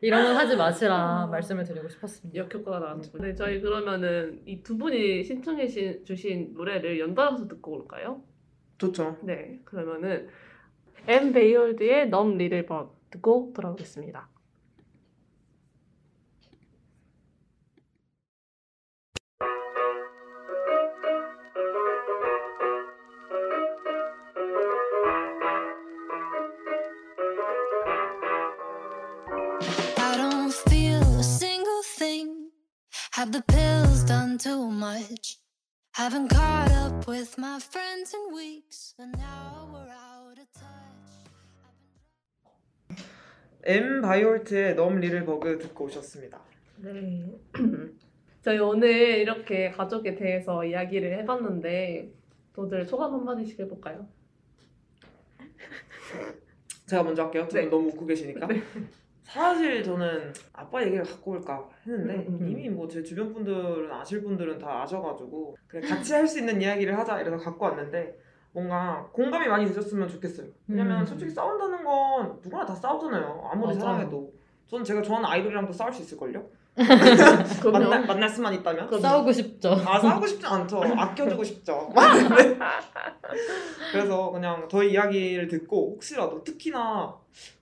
이런 0.00 0.24
건 0.24 0.36
하지 0.36 0.56
마시라 0.56 1.24
어. 1.24 1.26
말씀을 1.28 1.64
드리고 1.64 1.88
싶었습니다. 1.88 2.38
역효과가 2.44 2.78
나왔고. 2.80 3.18
네, 3.18 3.34
저희 3.34 3.60
그러면은 3.60 4.40
이 4.46 4.62
두 4.62 4.76
분이 4.78 5.24
신청해 5.24 5.66
시- 5.68 6.02
주신 6.04 6.52
노래를 6.54 6.98
연달아서 7.00 7.48
듣고 7.48 7.72
올까요? 7.72 8.22
좋죠. 8.78 9.18
네, 9.22 9.60
그러면은 9.64 10.28
Em 11.06 11.32
Beihold의 11.32 12.08
넘버 12.08 12.94
듣고 13.10 13.52
돌아오겠습니다. 13.54 14.28
Much? 35.12 35.38
Haven't 35.94 36.28
caught 36.28 36.72
up 36.72 37.06
with 37.06 37.36
my 37.38 37.58
friends 37.60 38.14
in 38.14 38.34
weeks, 38.34 38.94
and 38.98 39.12
now 39.18 39.68
we're 39.72 39.92
out 39.92 40.38
of 40.38 40.46
touch. 40.54 41.12
M 43.64 44.00
바이올트의 44.00 44.74
넘 44.74 44.98
리를 45.00 45.24
버그 45.24 45.58
듣고 45.58 45.84
오셨습니다. 45.84 46.40
네. 46.78 47.26
저희 48.42 48.58
오늘 48.58 48.88
이렇게 49.18 49.70
가족에 49.70 50.16
대해서 50.16 50.64
이야기를 50.64 51.16
해봤는데 51.20 52.10
다들 52.56 52.84
소감 52.86 53.12
한마디씩 53.14 53.60
해볼까요? 53.60 54.08
제가 56.86 57.02
먼저 57.04 57.24
할게요. 57.24 57.46
두 57.48 57.54
분 57.54 57.60
네. 57.64 57.70
너무 57.70 57.88
웃고 57.90 58.06
계시니까. 58.06 58.48
사실 59.32 59.82
저는 59.82 60.32
아빠 60.52 60.82
얘기를 60.82 61.04
갖고 61.04 61.32
올까 61.32 61.66
했는데 61.86 62.26
음, 62.28 62.34
음, 62.34 62.38
음. 62.42 62.48
이미 62.48 62.68
뭐 62.68 62.86
제 62.88 63.02
주변 63.02 63.32
분들은 63.32 63.90
아실 63.90 64.22
분들은 64.22 64.58
다 64.58 64.82
아셔가지고 64.82 65.56
그냥 65.66 65.88
같이 65.88 66.12
할 66.12 66.26
수 66.26 66.38
있는 66.38 66.60
이야기를 66.60 66.96
하자 66.98 67.20
이래서 67.20 67.36
갖고 67.38 67.64
왔는데 67.64 68.18
뭔가 68.52 69.08
공감이 69.12 69.48
많이 69.48 69.66
되셨으면 69.66 70.08
좋겠어요. 70.08 70.46
왜냐면 70.68 71.00
음. 71.00 71.06
솔직히 71.06 71.30
싸운다는 71.30 71.82
건 71.84 72.38
누구나 72.42 72.66
다 72.66 72.74
싸우잖아요. 72.74 73.48
아무리 73.50 73.68
맞아요. 73.68 73.80
사랑해도. 73.80 74.32
저는 74.66 74.84
제가 74.84 75.00
좋아하는 75.02 75.28
아이돌이랑도 75.28 75.72
싸울 75.72 75.92
수 75.92 76.02
있을걸요? 76.02 76.46
그럼요. 76.74 77.70
만날, 77.78 78.06
만날 78.06 78.28
수만 78.28 78.54
있다면? 78.54 78.86
그럼요. 78.86 79.02
싸우고 79.02 79.32
싶죠. 79.32 79.70
아 79.86 80.00
싸우고 80.00 80.26
싶지 80.26 80.46
않죠. 80.46 80.82
아껴주고 80.82 81.44
싶죠. 81.44 81.92
그래서 83.92 84.30
그냥 84.30 84.66
저희 84.70 84.92
이야기를 84.92 85.48
듣고 85.48 85.92
혹시라도 85.94 86.42
특히나 86.42 87.14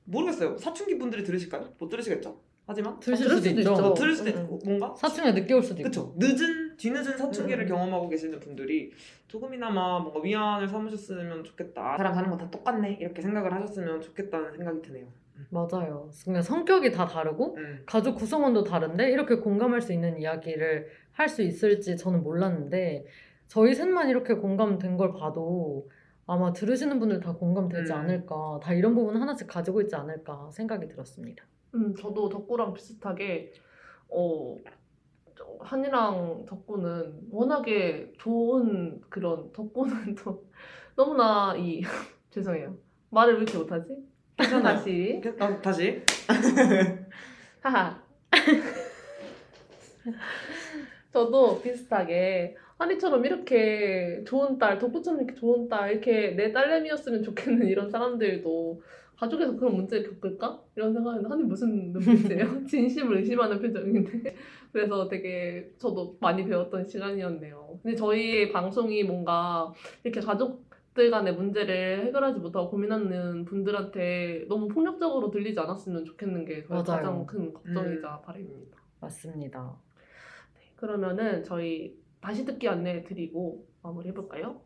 모르겠어요. 0.04 0.56
사춘기 0.58 0.96
분들이 0.98 1.24
들으실까요? 1.24 1.72
못 1.78 1.88
들으시겠죠. 1.88 2.38
하지만 2.66 3.00
들으실 3.00 3.26
들을 3.26 3.36
수도 3.38 3.48
수도 3.48 3.60
있죠. 3.60 3.82
뭐 3.82 3.94
들을 3.94 4.14
수도 4.14 4.30
음, 4.30 4.44
있고 4.44 4.60
뭔가 4.64 4.94
사춘기가 4.94 5.34
늦게 5.34 5.54
올 5.54 5.62
수도 5.62 5.80
있고. 5.80 5.88
그쵸 5.88 6.14
늦은 6.16 6.76
뒤늦은 6.76 7.18
사춘기를 7.18 7.64
음. 7.64 7.68
경험하고 7.68 8.08
계시는 8.08 8.38
분들이 8.38 8.92
조금이나마 9.26 9.98
뭔가 9.98 10.20
위안을 10.20 10.68
삼으셨으면 10.68 11.42
좋겠다. 11.42 11.96
사람 11.96 12.14
사는 12.14 12.30
거다 12.30 12.48
똑같네 12.48 12.98
이렇게 13.00 13.22
생각을 13.22 13.52
하셨으면 13.52 14.00
좋겠다는 14.02 14.56
생각이 14.56 14.82
드네요. 14.82 15.06
맞아요. 15.50 16.10
그냥 16.24 16.42
성격이 16.42 16.90
다 16.92 17.06
다르고 17.06 17.56
음. 17.56 17.82
가족 17.86 18.16
구성원도 18.16 18.64
다른데 18.64 19.10
이렇게 19.10 19.36
공감할 19.36 19.80
수 19.80 19.92
있는 19.92 20.18
이야기를 20.18 20.88
할 21.12 21.28
수 21.28 21.42
있을지 21.42 21.96
저는 21.96 22.22
몰랐는데 22.22 23.04
저희 23.46 23.74
셋만 23.74 24.08
이렇게 24.10 24.34
공감된 24.34 24.96
걸 24.96 25.12
봐도 25.12 25.88
아마 26.26 26.52
들으시는 26.52 26.98
분들 27.00 27.20
다 27.20 27.32
공감되지 27.34 27.92
음. 27.92 27.98
않을까 27.98 28.60
다 28.62 28.72
이런 28.72 28.94
부분 28.94 29.16
하나씩 29.16 29.46
가지고 29.48 29.80
있지 29.82 29.94
않을까 29.96 30.50
생각이 30.52 30.86
들었습니다. 30.88 31.44
음, 31.74 31.94
저도 31.96 32.28
덕구랑 32.28 32.72
비슷하게 32.74 33.52
어 34.08 34.56
저- 35.36 35.56
한이랑 35.60 36.44
덕구는 36.46 37.28
워낙에 37.30 38.12
좋은 38.18 39.00
그런 39.08 39.52
덕구는 39.52 40.14
또 40.16 40.44
너무나 40.96 41.54
이 41.56 41.80
죄송해요 42.30 42.76
말을 43.10 43.34
왜 43.34 43.42
이렇게 43.42 43.58
못하지? 43.58 43.96
괜찮아요. 44.40 44.76
다시 44.76 45.20
어, 45.38 45.60
다시 45.62 46.02
하하 47.60 48.00
저도 51.12 51.60
비슷하게 51.60 52.56
한이처럼 52.78 53.24
이렇게 53.26 54.22
좋은 54.26 54.58
딸 54.58 54.78
덕구처럼 54.78 55.22
이렇게 55.22 55.38
좋은 55.38 55.68
딸 55.68 55.92
이렇게 55.92 56.30
내 56.30 56.52
딸내미였으면 56.52 57.22
좋겠는 57.22 57.66
이런 57.66 57.90
사람들도 57.90 58.82
가족에서 59.16 59.54
그런 59.54 59.76
문제를 59.76 60.08
겪을까? 60.08 60.62
이런 60.76 60.94
생각인데 60.94 61.28
한이 61.28 61.42
무슨 61.42 61.92
눈빛이에요? 61.92 62.64
진심을 62.66 63.18
의심하는 63.18 63.60
표정인데 63.60 64.34
그래서 64.72 65.08
되게 65.08 65.70
저도 65.78 66.16
많이 66.20 66.42
배웠던 66.46 66.88
시간이었네요. 66.88 67.80
근데 67.82 67.94
저희 67.94 68.50
방송이 68.50 69.04
뭔가 69.04 69.70
이렇게 70.02 70.20
가족 70.20 70.69
들 71.00 71.10
간의 71.10 71.34
문제를 71.34 72.04
해결하지 72.04 72.40
못하고 72.40 72.68
고민하는 72.68 73.46
분들한테 73.46 74.44
너무 74.50 74.68
폭력적으로 74.68 75.30
들리지 75.30 75.58
않았으면 75.58 76.04
좋겠는 76.04 76.44
게 76.44 76.62
저희 76.62 76.68
맞아요. 76.68 76.84
가장 76.84 77.24
큰 77.26 77.54
걱정이자 77.54 78.20
바람입니다. 78.20 78.76
맞습니다. 79.00 79.78
그러면은 80.76 81.42
저희 81.42 81.98
다시 82.20 82.44
듣기 82.44 82.68
안내 82.68 83.02
드리고 83.02 83.66
마무리 83.82 84.10
해볼까요? 84.10 84.60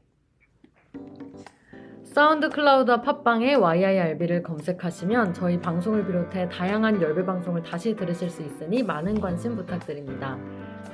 사운드 2.05 2.48
클라우드와 2.51 3.01
팟빵에 3.01 3.55
YIRB를 3.55 4.43
검색하시면 4.43 5.35
저희 5.35 5.59
방송을 5.59 6.06
비롯해 6.06 6.48
다양한 6.48 7.01
열배 7.01 7.24
방송을 7.24 7.62
다시 7.62 7.97
들으실 7.97 8.31
수 8.31 8.43
있으니 8.43 8.82
많은 8.82 9.20
관심 9.20 9.56
부탁드립니다. 9.56 10.39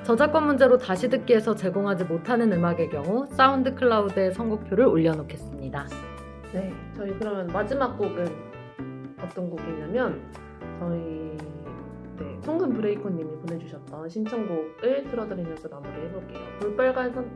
저작권 0.04 0.46
문제로 0.46 0.78
다시 0.78 1.10
듣기에서 1.10 1.54
제공하지 1.54 2.04
못하는 2.04 2.50
음악의 2.52 2.90
경우 2.90 3.26
사운드 3.26 3.74
클라우드에 3.74 4.30
선곡표를 4.30 4.86
올려놓겠습니다. 4.86 5.86
네, 6.52 6.72
저희 6.96 7.12
그러면 7.18 7.48
마지막 7.48 7.98
곡은 7.98 8.26
어떤 9.22 9.50
곡이냐면 9.50 10.22
저희 10.78 11.36
네, 12.18 12.38
송금 12.40 12.72
브레이커님이 12.74 13.36
보내주셨던 13.40 14.08
신청곡을 14.08 15.04
틀어드리면서 15.10 15.68
마무리해볼게요. 15.68 16.40
볼빨간 16.60 17.12
선 17.12 17.30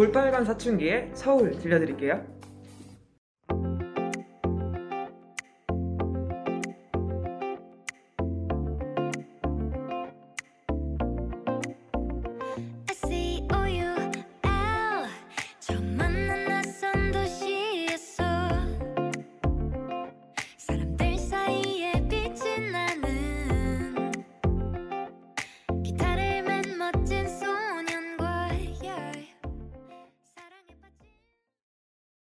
볼빨간 0.00 0.46
사춘기의 0.46 1.10
서울 1.12 1.50
들려드릴게요. 1.58 2.39